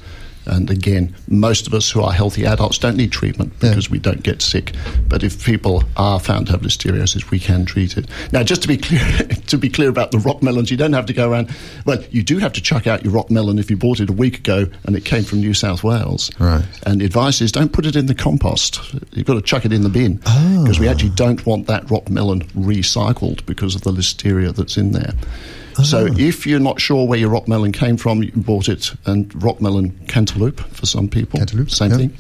And 0.48 0.70
again, 0.70 1.14
most 1.28 1.68
of 1.68 1.74
us 1.74 1.90
who 1.92 2.02
are 2.02 2.12
healthy 2.12 2.46
adults 2.46 2.78
don't 2.78 2.96
need 2.98 3.12
treatment 3.12 3.54
Yeah. 3.62 3.70
because 3.70 3.90
we 3.90 4.00
don't 4.00 4.24
get 4.24 4.42
sick. 4.42 4.74
But 5.08 5.24
if 5.24 5.44
people 5.46 5.84
are 5.98 6.20
found 6.20 6.48
to 6.48 6.54
have 6.54 6.62
listeriosis, 6.62 7.30
we 7.30 7.40
can 7.40 7.66
treat 7.66 7.98
it. 7.98 8.08
Now, 8.32 8.44
just 8.44 8.62
to 8.64 8.68
be 8.68 8.78
clear, 8.88 9.02
to 9.48 9.58
be 9.58 9.70
clear 9.70 9.90
about 9.90 10.12
the 10.12 10.20
rock 10.20 10.42
melons, 10.42 10.72
you 10.72 10.78
don't 10.78 10.94
have 10.94 11.06
to 11.08 11.14
go 11.14 11.30
around. 11.30 11.50
Well, 11.86 12.02
you 12.12 12.24
do 12.24 12.38
have 12.40 12.54
to 12.54 12.62
chuck 12.62 12.88
out 12.88 13.04
your 13.04 13.14
rock 13.14 13.30
melon 13.30 13.60
if 13.60 13.70
you 13.70 13.78
bought 13.78 14.00
it 14.00 14.10
a 14.10 14.14
week 14.14 14.40
ago 14.40 14.66
and 14.86 14.96
it 14.96 15.06
came 15.06 15.24
from 15.24 15.40
New 15.42 15.54
South 15.54 15.84
Wales. 15.84 16.32
Right. 16.40 16.66
And 16.86 17.02
the 17.02 17.06
advice 17.06 17.42
is 17.42 17.52
don't 17.52 17.72
put 17.74 17.86
it 17.86 17.96
in 17.96 18.06
the 18.08 18.16
compost. 18.16 18.80
You've 19.14 19.28
got 19.28 19.34
to 19.36 19.42
chuck 19.42 19.66
it 19.66 19.74
in 19.74 19.84
the 19.84 19.90
bin 19.90 20.20
Oh. 20.26 20.64
because 20.64 20.80
we 20.80 20.88
actually 20.88 21.12
don't 21.12 21.46
want 21.46 21.68
that 21.68 21.90
rock 21.92 22.10
melon 22.10 22.42
recycled 22.50 23.46
because 23.46 23.76
of 23.76 23.82
the 23.82 23.92
listeria 23.92 24.56
that's 24.56 24.78
in 24.78 24.92
there. 24.92 25.14
So 25.84 26.08
Oh. 26.10 26.16
if 26.18 26.48
you're 26.48 26.60
not 26.60 26.82
sure 26.82 27.06
where 27.08 27.20
your 27.20 27.30
rock 27.30 27.48
melon 27.48 27.72
came 27.72 27.98
from, 27.98 28.24
you 28.24 28.32
bought 28.36 28.68
it, 28.68 28.92
and 29.06 29.32
rock 29.44 29.62
melon 29.62 29.92
cantaloupe 30.08 30.60
for 30.60 30.86
some 30.86 31.08
people, 31.08 31.38
Cantaloupe, 31.40 31.70
same 31.70 31.92
yeah. 31.92 31.98
thing. 31.98 32.14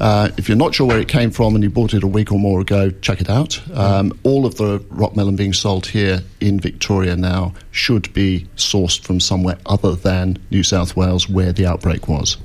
Uh, 0.00 0.28
if 0.36 0.48
you're 0.48 0.56
not 0.58 0.74
sure 0.74 0.86
where 0.86 0.98
it 1.00 1.08
came 1.08 1.30
from 1.30 1.54
and 1.54 1.64
you 1.64 1.70
bought 1.70 1.94
it 1.94 2.02
a 2.02 2.06
week 2.06 2.30
or 2.32 2.38
more 2.38 2.60
ago, 2.60 2.90
check 3.00 3.20
it 3.20 3.28
out. 3.28 3.60
Um, 3.76 4.12
all 4.22 4.46
of 4.46 4.56
the 4.56 4.84
rock 4.90 5.16
melon 5.16 5.36
being 5.36 5.52
sold 5.52 5.86
here 5.86 6.22
in 6.40 6.60
Victoria 6.60 7.16
now 7.16 7.54
should 7.70 8.12
be 8.12 8.46
sourced 8.56 9.02
from 9.02 9.20
somewhere 9.20 9.58
other 9.66 9.94
than 9.94 10.38
New 10.50 10.62
South 10.62 10.94
Wales, 10.96 11.28
where 11.28 11.52
the 11.52 11.66
outbreak 11.66 12.08
was. 12.08 12.36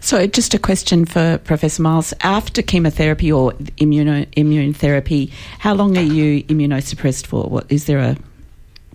So, 0.00 0.26
just 0.26 0.52
a 0.52 0.58
question 0.58 1.04
for 1.04 1.38
Professor 1.44 1.80
Miles. 1.80 2.12
After 2.22 2.60
chemotherapy 2.60 3.30
or 3.30 3.52
immuno, 3.78 4.26
immune 4.36 4.72
therapy, 4.74 5.30
how 5.60 5.74
long 5.74 5.96
are 5.96 6.00
you 6.02 6.42
immunosuppressed 6.44 7.24
for? 7.26 7.44
What, 7.44 7.66
is 7.70 7.84
there 7.84 7.98
a 8.00 8.16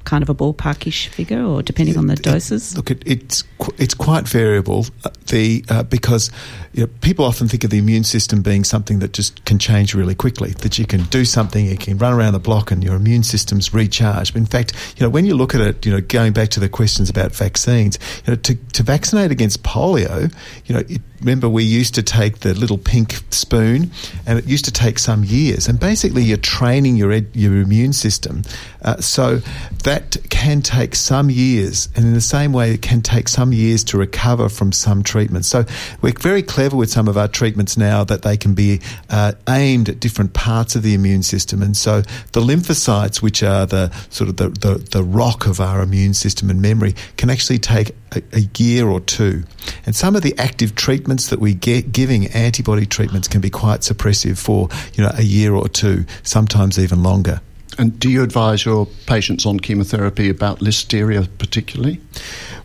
kind 0.08 0.24
of 0.24 0.30
a 0.30 0.36
ballparkish 0.36 1.08
figure, 1.10 1.43
or 1.43 1.62
depending 1.62 1.97
on 1.97 2.08
the 2.08 2.14
It- 2.14 2.20
it- 2.20 2.32
doses? 2.32 2.76
look, 2.78 2.89
it, 2.91 3.03
it's 3.05 3.43
qu- 3.60 3.76
it's 3.78 3.93
quite 3.93 4.26
variable. 4.28 4.86
uh, 5.05 5.10
The 5.28 5.66
uh, 5.70 5.84
because 5.84 6.32
you 6.74 6.82
know, 6.84 6.89
people 7.01 7.26
often 7.26 7.47
think 7.49 7.64
of 7.66 7.70
the 7.70 7.78
immune 7.78 8.05
system 8.05 8.41
being 8.41 8.64
something 8.64 8.99
that 8.99 9.12
just 9.18 9.43
can 9.45 9.60
change 9.60 9.93
really 9.93 10.16
quickly. 10.16 10.51
That 10.64 10.80
you 10.80 10.86
can 10.86 11.03
do 11.12 11.26
something, 11.26 11.66
you 11.66 11.78
can 11.78 11.97
run 11.97 12.14
around 12.14 12.34
the 12.34 12.39
block, 12.49 12.72
and 12.72 12.82
your 12.84 12.95
immune 12.95 13.24
system's 13.24 13.74
recharged. 13.74 14.32
But 14.34 14.39
in 14.39 14.45
fact, 14.45 14.72
you 14.95 15.03
know, 15.05 15.10
when 15.10 15.26
you 15.26 15.36
look 15.36 15.53
at 15.53 15.62
it, 15.62 15.86
you 15.86 15.91
know, 15.91 16.01
going 16.01 16.32
back 16.34 16.49
to 16.55 16.60
the 16.62 16.70
questions 16.70 17.10
about 17.10 17.36
vaccines, 17.36 17.99
you 18.26 18.32
know, 18.32 18.38
to 18.47 18.55
to 18.78 18.84
vaccinate 18.84 19.32
against 19.32 19.64
polio, 19.64 20.32
you 20.66 20.74
know, 20.76 20.84
it, 20.88 21.01
remember 21.20 21.49
we 21.49 21.63
used 21.63 21.95
to 21.95 22.03
take 22.03 22.39
the 22.39 22.53
little 22.53 22.78
pink 22.78 23.15
spoon, 23.32 23.91
and 24.26 24.39
it 24.39 24.45
used 24.45 24.65
to 24.65 24.72
take 24.72 24.99
some 24.99 25.24
years. 25.24 25.68
And 25.68 25.80
basically, 25.80 26.24
you're 26.24 26.38
training 26.38 26.97
your 26.97 27.11
ed, 27.11 27.28
your 27.34 27.57
immune 27.57 27.93
system, 27.93 28.43
uh, 28.84 28.97
so 29.01 29.41
that 29.84 30.18
can 30.30 30.61
take 30.61 30.95
some 30.95 31.30
years. 31.30 31.89
And 31.95 32.05
in 32.05 32.13
the 32.13 32.22
same 32.22 32.53
way, 32.53 32.72
it 32.72 32.82
can 32.82 33.01
take 33.01 33.28
some 33.28 33.53
years 33.53 33.84
to 33.86 33.97
recover 33.97 34.49
from 34.49 34.72
some 34.72 35.03
treatments. 35.03 35.47
So 35.47 35.65
we're 36.01 36.13
very 36.13 36.43
clever 36.43 36.76
with 36.76 36.89
some 36.89 37.07
of 37.07 37.18
our 37.18 37.28
treatments 37.28 37.78
now 37.78 38.03
that 38.03 38.22
they 38.22 38.38
can 38.38 38.53
be 38.53 38.82
uh, 39.09 39.34
aimed 39.49 39.89
at 39.89 39.99
different 39.99 40.34
parts 40.34 40.76
of 40.76 40.84
the 40.84 40.93
immune 40.93 41.24
system. 41.24 41.61
And 41.61 41.76
so 41.76 42.01
the 42.32 42.41
lymphocytes, 42.41 43.22
which 43.22 43.43
are 43.43 43.65
the 43.65 43.91
sort 44.09 44.30
of 44.30 44.38
the, 44.38 44.49
the, 44.49 44.76
the 44.91 45.03
rock 45.03 45.47
of 45.47 45.59
our 45.59 45.82
immune 45.82 46.13
system 46.13 46.49
and 46.49 46.61
memory, 46.61 46.95
can 47.18 47.30
actually 47.30 47.59
take 47.59 47.91
a, 48.12 48.22
a 48.34 48.41
year 48.58 48.88
or 48.88 48.99
two. 48.99 49.43
And 49.86 49.95
some 49.95 50.16
of 50.16 50.22
the 50.22 50.38
active 50.38 50.76
treatments 50.76 51.28
that 51.28 51.39
we 51.39 51.53
get 51.53 51.91
giving 51.91 52.28
antibody 52.28 52.86
treatments 52.86 53.28
can 53.28 53.41
be 53.41 53.49
quite 53.49 53.82
suppressive 53.82 54.38
for 54.38 54.70
you 54.93 55.03
know 55.03 55.12
a 55.14 55.24
year 55.24 55.53
or 55.53 55.68
two, 55.68 56.05
sometimes 56.24 56.80
even 56.80 57.03
longer. 57.03 57.41
And 57.78 57.99
do 57.99 58.10
you 58.10 58.24
advise 58.24 58.66
your 58.66 58.88
patients 59.05 59.45
on 59.45 59.60
chemotherapy 59.60 60.30
about 60.30 60.60
listeria 60.60 61.28
particularly? 61.38 62.01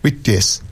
We, 0.03 0.17
yes. 0.25 0.63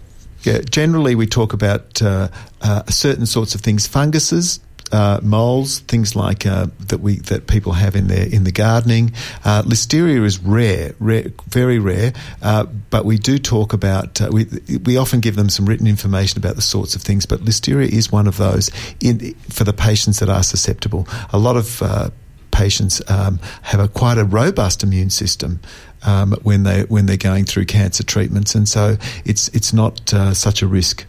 Yeah, 0.42 0.60
generally, 0.60 1.14
we 1.14 1.26
talk 1.26 1.52
about 1.52 2.00
uh, 2.00 2.28
uh, 2.62 2.84
certain 2.86 3.26
sorts 3.26 3.54
of 3.54 3.60
things, 3.60 3.86
funguses, 3.86 4.58
uh, 4.92 5.20
moles, 5.22 5.80
things 5.80 6.16
like 6.16 6.46
uh, 6.46 6.66
that 6.88 7.00
we 7.00 7.16
that 7.16 7.46
people 7.46 7.72
have 7.72 7.94
in 7.96 8.08
their 8.08 8.26
in 8.26 8.44
the 8.44 8.52
gardening. 8.52 9.12
Uh, 9.44 9.62
listeria 9.62 10.24
is 10.24 10.38
rare, 10.38 10.94
rare, 10.98 11.26
very 11.48 11.78
rare, 11.78 12.12
uh, 12.42 12.64
but 12.64 13.04
we 13.04 13.18
do 13.18 13.38
talk 13.38 13.72
about. 13.72 14.20
Uh, 14.20 14.28
we 14.32 14.46
we 14.84 14.96
often 14.96 15.20
give 15.20 15.36
them 15.36 15.48
some 15.48 15.66
written 15.66 15.86
information 15.86 16.38
about 16.38 16.56
the 16.56 16.62
sorts 16.62 16.94
of 16.94 17.02
things, 17.02 17.26
but 17.26 17.40
listeria 17.40 17.88
is 17.88 18.10
one 18.10 18.26
of 18.26 18.36
those 18.36 18.70
in 19.00 19.34
for 19.48 19.64
the 19.64 19.72
patients 19.72 20.18
that 20.18 20.28
are 20.28 20.42
susceptible. 20.42 21.06
A 21.32 21.38
lot 21.38 21.56
of 21.56 21.82
uh, 21.82 22.10
patients 22.50 23.00
um, 23.08 23.38
have 23.62 23.80
a 23.80 23.88
quite 23.88 24.18
a 24.18 24.24
robust 24.24 24.82
immune 24.82 25.10
system 25.10 25.60
um, 26.04 26.32
when 26.42 26.64
they 26.64 26.82
when 26.84 27.06
they're 27.06 27.16
going 27.16 27.44
through 27.44 27.66
cancer 27.66 28.02
treatments, 28.02 28.54
and 28.54 28.68
so 28.68 28.96
it's 29.24 29.48
it's 29.48 29.72
not 29.72 30.10
such 30.34 30.62
a 30.62 30.66
risk. 30.66 31.06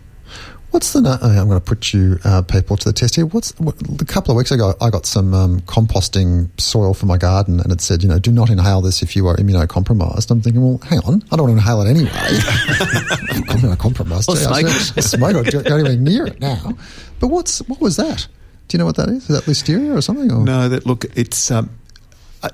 What's 0.71 0.93
the? 0.93 1.01
nu- 1.01 1.09
oh, 1.09 1.29
I'm 1.29 1.47
going 1.47 1.59
to 1.59 1.65
put 1.65 1.93
you 1.93 2.17
uh, 2.23 2.41
people 2.43 2.77
to 2.77 2.85
the 2.89 2.93
test 2.93 3.15
here. 3.15 3.25
What's 3.25 3.51
what, 3.59 3.75
a 4.01 4.05
couple 4.05 4.31
of 4.31 4.37
weeks 4.37 4.51
ago? 4.51 4.73
I 4.79 4.89
got 4.89 5.05
some 5.05 5.33
um, 5.33 5.59
composting 5.61 6.49
soil 6.59 6.93
for 6.93 7.05
my 7.07 7.17
garden, 7.17 7.59
and 7.59 7.71
it 7.73 7.81
said, 7.81 8.01
you 8.03 8.07
know, 8.09 8.19
do 8.19 8.31
not 8.31 8.49
inhale 8.49 8.79
this 8.81 9.01
if 9.03 9.13
you 9.15 9.27
are 9.27 9.35
immunocompromised. 9.35 10.31
I'm 10.31 10.41
thinking, 10.41 10.63
well, 10.63 10.77
hang 10.87 10.99
on, 10.99 11.23
I 11.31 11.35
don't 11.35 11.49
want 11.49 11.59
to 11.59 11.61
inhale 11.61 11.81
it 11.81 11.89
anyway. 11.89 12.09
I'm 12.13 13.43
immunocompromised. 13.59 14.29
Or 14.29 14.35
Gee, 14.37 14.45
I 14.45 14.61
smoke 14.61 14.71
said, 14.81 14.97
it. 14.97 15.01
smoke 15.03 15.47
it. 15.47 15.51
Don't 15.51 15.65
don't 15.65 15.79
even 15.85 16.03
near 16.05 16.25
it 16.27 16.39
now. 16.39 16.71
But 17.19 17.27
what's 17.27 17.59
what 17.67 17.81
was 17.81 17.97
that? 17.97 18.27
Do 18.67 18.75
you 18.77 18.79
know 18.79 18.85
what 18.85 18.95
that 18.95 19.09
is? 19.09 19.29
Is 19.29 19.35
that 19.37 19.43
listeria 19.51 19.93
or 19.97 19.99
something? 20.01 20.31
Or? 20.31 20.45
No, 20.45 20.69
that 20.69 20.85
look, 20.85 21.03
it's 21.17 21.51
um, 21.51 21.65
uh, 21.65 21.67
it- 21.67 21.71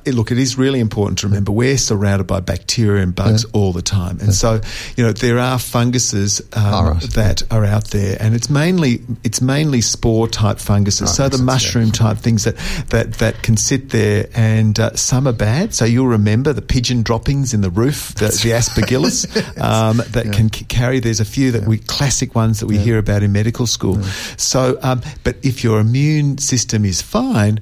look, 0.05 0.31
it 0.31 0.37
is 0.37 0.57
really 0.57 0.79
important 0.79 1.19
to 1.19 1.27
remember 1.27 1.51
we're 1.51 1.77
surrounded 1.77 2.25
by 2.27 2.39
bacteria 2.39 3.03
and 3.03 3.15
bugs 3.15 3.43
Yeah. 3.43 3.49
all 3.53 3.73
the 3.73 3.81
time, 3.81 4.19
and 4.19 4.33
so 4.33 4.59
you 4.95 5.03
know 5.05 5.11
there 5.11 5.39
are 5.39 5.57
funguses 5.59 6.41
um, 6.53 6.87
right. 6.87 7.01
that 7.13 7.43
are 7.51 7.63
out 7.65 7.85
there, 7.91 8.17
and 8.19 8.35
it's 8.35 8.49
mainly 8.49 9.01
it's 9.23 9.41
mainly 9.41 9.81
spore 9.81 10.27
type 10.27 10.59
funguses, 10.59 11.01
Right, 11.01 11.15
so 11.15 11.23
makes 11.23 11.31
the 11.31 11.37
sense, 11.37 11.39
yeah. 11.39 11.53
mushroom 11.53 11.91
type 11.91 12.17
things 12.17 12.43
that 12.43 12.55
that 12.89 13.13
that 13.19 13.43
can 13.43 13.57
sit 13.57 13.89
there, 13.89 14.27
and 14.35 14.79
uh, 14.79 14.95
some 14.95 15.27
are 15.27 15.33
bad. 15.33 15.73
So 15.73 15.85
you'll 15.85 16.07
remember 16.07 16.53
the 16.53 16.61
pigeon 16.61 17.03
droppings 17.03 17.53
in 17.53 17.61
the 17.61 17.69
roof, 17.69 18.13
the, 18.15 18.27
the 18.27 18.51
aspergillus 18.51 19.25
um, 19.61 19.97
that 20.11 20.25
Yeah. 20.25 20.31
can 20.31 20.51
c- 20.51 20.65
carry. 20.65 20.99
There's 20.99 21.19
a 21.19 21.25
few 21.25 21.51
that 21.51 21.65
we 21.67 21.77
classic 21.77 22.35
ones 22.35 22.59
that 22.59 22.67
we 22.67 22.75
Yeah. 22.75 22.81
hear 22.83 22.97
about 22.97 23.23
in 23.23 23.31
medical 23.31 23.67
school. 23.67 24.01
So, 24.37 24.77
um, 24.81 25.01
but 25.23 25.37
if 25.43 25.63
your 25.63 25.79
immune 25.79 26.37
system 26.39 26.83
is 26.85 27.01
fine. 27.01 27.59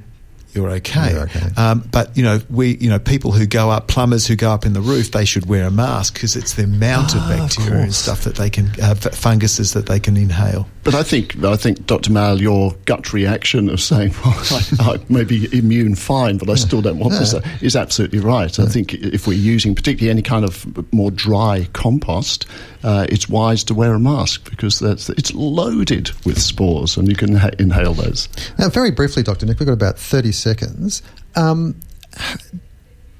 You're 0.56 0.70
okay. 0.72 1.12
You're 1.12 1.24
okay. 1.24 1.48
Um, 1.58 1.88
but 1.92 2.16
you 2.18 2.24
know, 2.24 2.40
we, 2.50 2.78
you 2.78 2.90
know, 2.90 2.98
people 2.98 3.34
who 3.34 3.46
go 3.46 3.70
up, 3.70 3.88
plumbers 3.88 4.26
who 4.26 4.36
go 4.38 4.52
up 4.52 4.66
in 4.66 4.72
the 4.74 4.82
roof, 4.82 5.12
they 5.12 5.26
should 5.26 5.48
wear 5.48 5.66
a 5.68 5.72
mask 5.72 6.14
because 6.14 6.36
it's 6.38 6.54
the 6.54 6.64
amount 6.64 7.14
of 7.14 7.22
Ah, 7.24 7.34
of 7.34 7.40
bacteria 7.40 7.82
and 7.84 7.94
stuff 7.94 8.24
that 8.24 8.36
they 8.36 8.50
can, 8.50 8.70
uh, 8.82 8.96
funguses 8.96 9.74
that 9.74 9.86
they 9.88 10.00
can 10.00 10.16
inhale. 10.16 10.68
But 10.84 10.96
I 10.96 11.04
think, 11.04 11.44
I 11.44 11.56
think, 11.58 11.86
Dr. 11.88 12.12
Mal, 12.12 12.40
your 12.42 12.74
gut 12.86 13.12
reaction 13.12 13.70
of 13.70 13.82
saying, 13.82 14.14
"Well, 14.26 14.36
I, 14.52 14.94
I 14.94 15.00
may 15.10 15.24
be 15.24 15.50
immune 15.58 15.96
fine, 15.96 16.38
but 16.38 16.50
I 16.50 16.56
still 16.56 16.82
don't 16.82 17.00
want 17.00 17.14
this," 17.14 17.34
is 17.62 17.76
absolutely 17.76 18.20
right. 18.20 18.58
I 18.60 18.66
think 18.66 18.94
if 18.94 19.28
we're 19.28 19.34
using 19.34 19.76
particularly 19.76 20.12
any 20.12 20.22
kind 20.22 20.46
of 20.46 20.66
more 20.94 21.12
dry 21.12 21.68
compost, 21.74 22.46
uh, 22.86 23.08
it's 23.10 23.28
wise 23.28 23.64
to 23.64 23.74
wear 23.74 23.96
a 23.96 24.00
mask 24.00 24.48
because 24.48 24.78
that's, 24.78 25.10
it's 25.10 25.34
loaded 25.34 26.12
with 26.24 26.40
spores, 26.40 26.98
and 26.98 27.10
you 27.10 27.16
can 27.16 27.36
ha- 27.36 27.50
inhale 27.58 27.96
those. 27.96 28.30
Now, 28.60 28.70
very 28.70 28.92
briefly, 28.92 29.24
Dr. 29.24 29.48
Nick, 29.48 29.60
we've 29.60 29.66
got 29.66 29.74
about 29.74 29.98
30 29.98 30.32
seconds. 30.32 31.02
Um, 31.36 31.80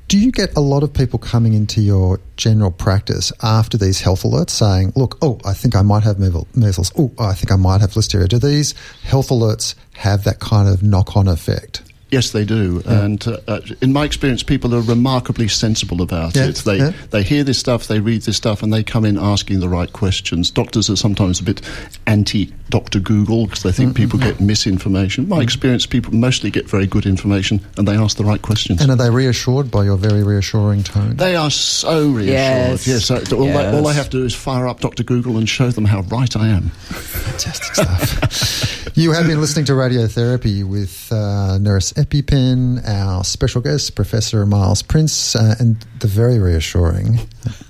do 0.08 0.20
you 0.20 0.32
get 0.32 0.56
a 0.56 0.60
lot 0.60 0.84
of 0.84 0.94
people 0.94 1.18
coming 1.18 1.54
into 1.54 1.82
your 1.82 2.20
general 2.38 2.70
practice 2.70 3.34
after 3.42 3.76
these 3.76 4.02
health 4.02 4.22
alerts 4.22 4.52
saying, 4.52 4.94
look, 4.96 5.18
oh, 5.24 5.40
I 5.44 5.54
think 5.54 5.76
I 5.76 5.82
might 5.82 6.04
have 6.04 6.20
measles. 6.20 6.92
Oh, 6.96 7.12
I 7.18 7.34
think 7.34 7.52
I 7.52 7.56
might 7.56 7.82
have 7.82 7.92
listeria. 7.94 8.30
Do 8.30 8.38
these 8.38 8.76
health 9.04 9.30
alerts 9.30 9.74
have 9.94 10.26
that 10.26 10.40
kind 10.40 10.70
of 10.70 10.84
knock 10.84 11.18
on 11.18 11.28
effect? 11.28 11.82
Yes, 12.16 12.32
they 12.32 12.46
do. 12.46 12.82
And 12.86 13.28
uh, 13.28 13.40
uh, 13.46 13.60
in 13.82 13.92
my 13.92 14.06
experience, 14.06 14.42
people 14.42 14.74
are 14.74 14.80
remarkably 14.80 15.50
sensible 15.50 16.02
about 16.02 16.34
Yeah, 16.34 16.46
it. 16.46 16.56
They 16.56 16.78
yeah. 16.78 16.94
they 17.10 17.24
hear 17.24 17.44
this 17.44 17.60
stuff, 17.60 17.88
they 17.88 18.00
read 18.00 18.22
this 18.22 18.38
stuff, 18.38 18.64
and 18.64 18.72
they 18.72 18.84
come 18.84 19.04
in 19.04 19.18
asking 19.18 19.60
the 19.60 19.68
right 19.68 19.92
questions. 19.92 20.50
Doctors 20.50 20.90
are 20.90 20.96
sometimes 20.96 21.42
a 21.42 21.44
bit 21.44 21.62
anti 22.08 22.54
Doctor 22.76 23.00
Google 23.00 23.46
because 23.46 23.64
they 23.64 23.72
think 23.72 23.86
Mm-hmm. 23.94 24.04
people 24.04 24.20
get 24.20 24.42
misinformation. 24.42 25.30
My 25.30 25.40
experience, 25.42 25.86
people 25.86 26.14
mostly 26.14 26.50
get 26.52 26.70
very 26.70 26.86
good 26.88 27.06
information, 27.06 27.62
and 27.78 27.88
they 27.88 27.96
ask 27.96 28.18
the 28.18 28.26
right 28.26 28.42
questions. 28.42 28.82
And 28.82 28.92
are 28.92 28.98
they 28.98 29.10
reassured 29.10 29.72
by 29.72 29.86
your 29.86 29.96
very 29.96 30.24
reassuring 30.24 30.84
tone? 30.84 31.16
they 31.16 31.38
are 31.38 31.50
so 31.52 32.10
reassured. 32.10 32.28
Yes. 32.28 32.86
Yes, 32.88 33.12
I- 33.12 33.22
all, 33.34 33.58
I, 33.58 33.68
all 33.72 33.88
I 33.88 33.94
have 33.94 34.10
to 34.10 34.18
do 34.20 34.26
is 34.26 34.36
fire 34.36 34.68
up 34.68 34.82
Dr. 34.82 35.04
Google 35.04 35.38
and 35.38 35.48
show 35.48 35.70
them 35.72 35.86
how 35.86 36.02
right 36.12 36.36
I 36.36 36.50
am. 36.50 36.64
Fantastic 36.70 37.76
stuff. 37.76 38.92
you 38.98 39.12
have 39.14 39.26
been 39.28 39.40
listening 39.40 39.66
to 39.66 39.72
Radiotherapy 39.74 40.68
with 40.68 41.10
uh, 41.14 41.58
nurse 41.60 41.94
EpiPen, 41.94 42.86
our 42.86 43.24
special 43.24 43.62
guest, 43.62 43.96
Professor 43.96 44.46
Miles 44.46 44.82
Prince, 44.82 45.34
uh, 45.36 45.56
and 45.60 45.78
the 46.00 46.08
very 46.08 46.40
reassuring 46.40 47.20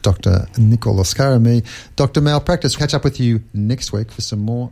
Dr. 0.01 0.47
Nicole 0.58 0.99
Oscar 0.99 1.34
and 1.34 1.43
me, 1.43 1.62
Dr. 1.95 2.22
Malpractice. 2.22 2.76
Catch 2.76 2.93
up 2.95 3.03
with 3.03 3.20
you 3.20 3.43
next 3.53 3.91
week 3.93 4.12
for 4.12 4.22
some 4.22 4.39
more 4.39 4.72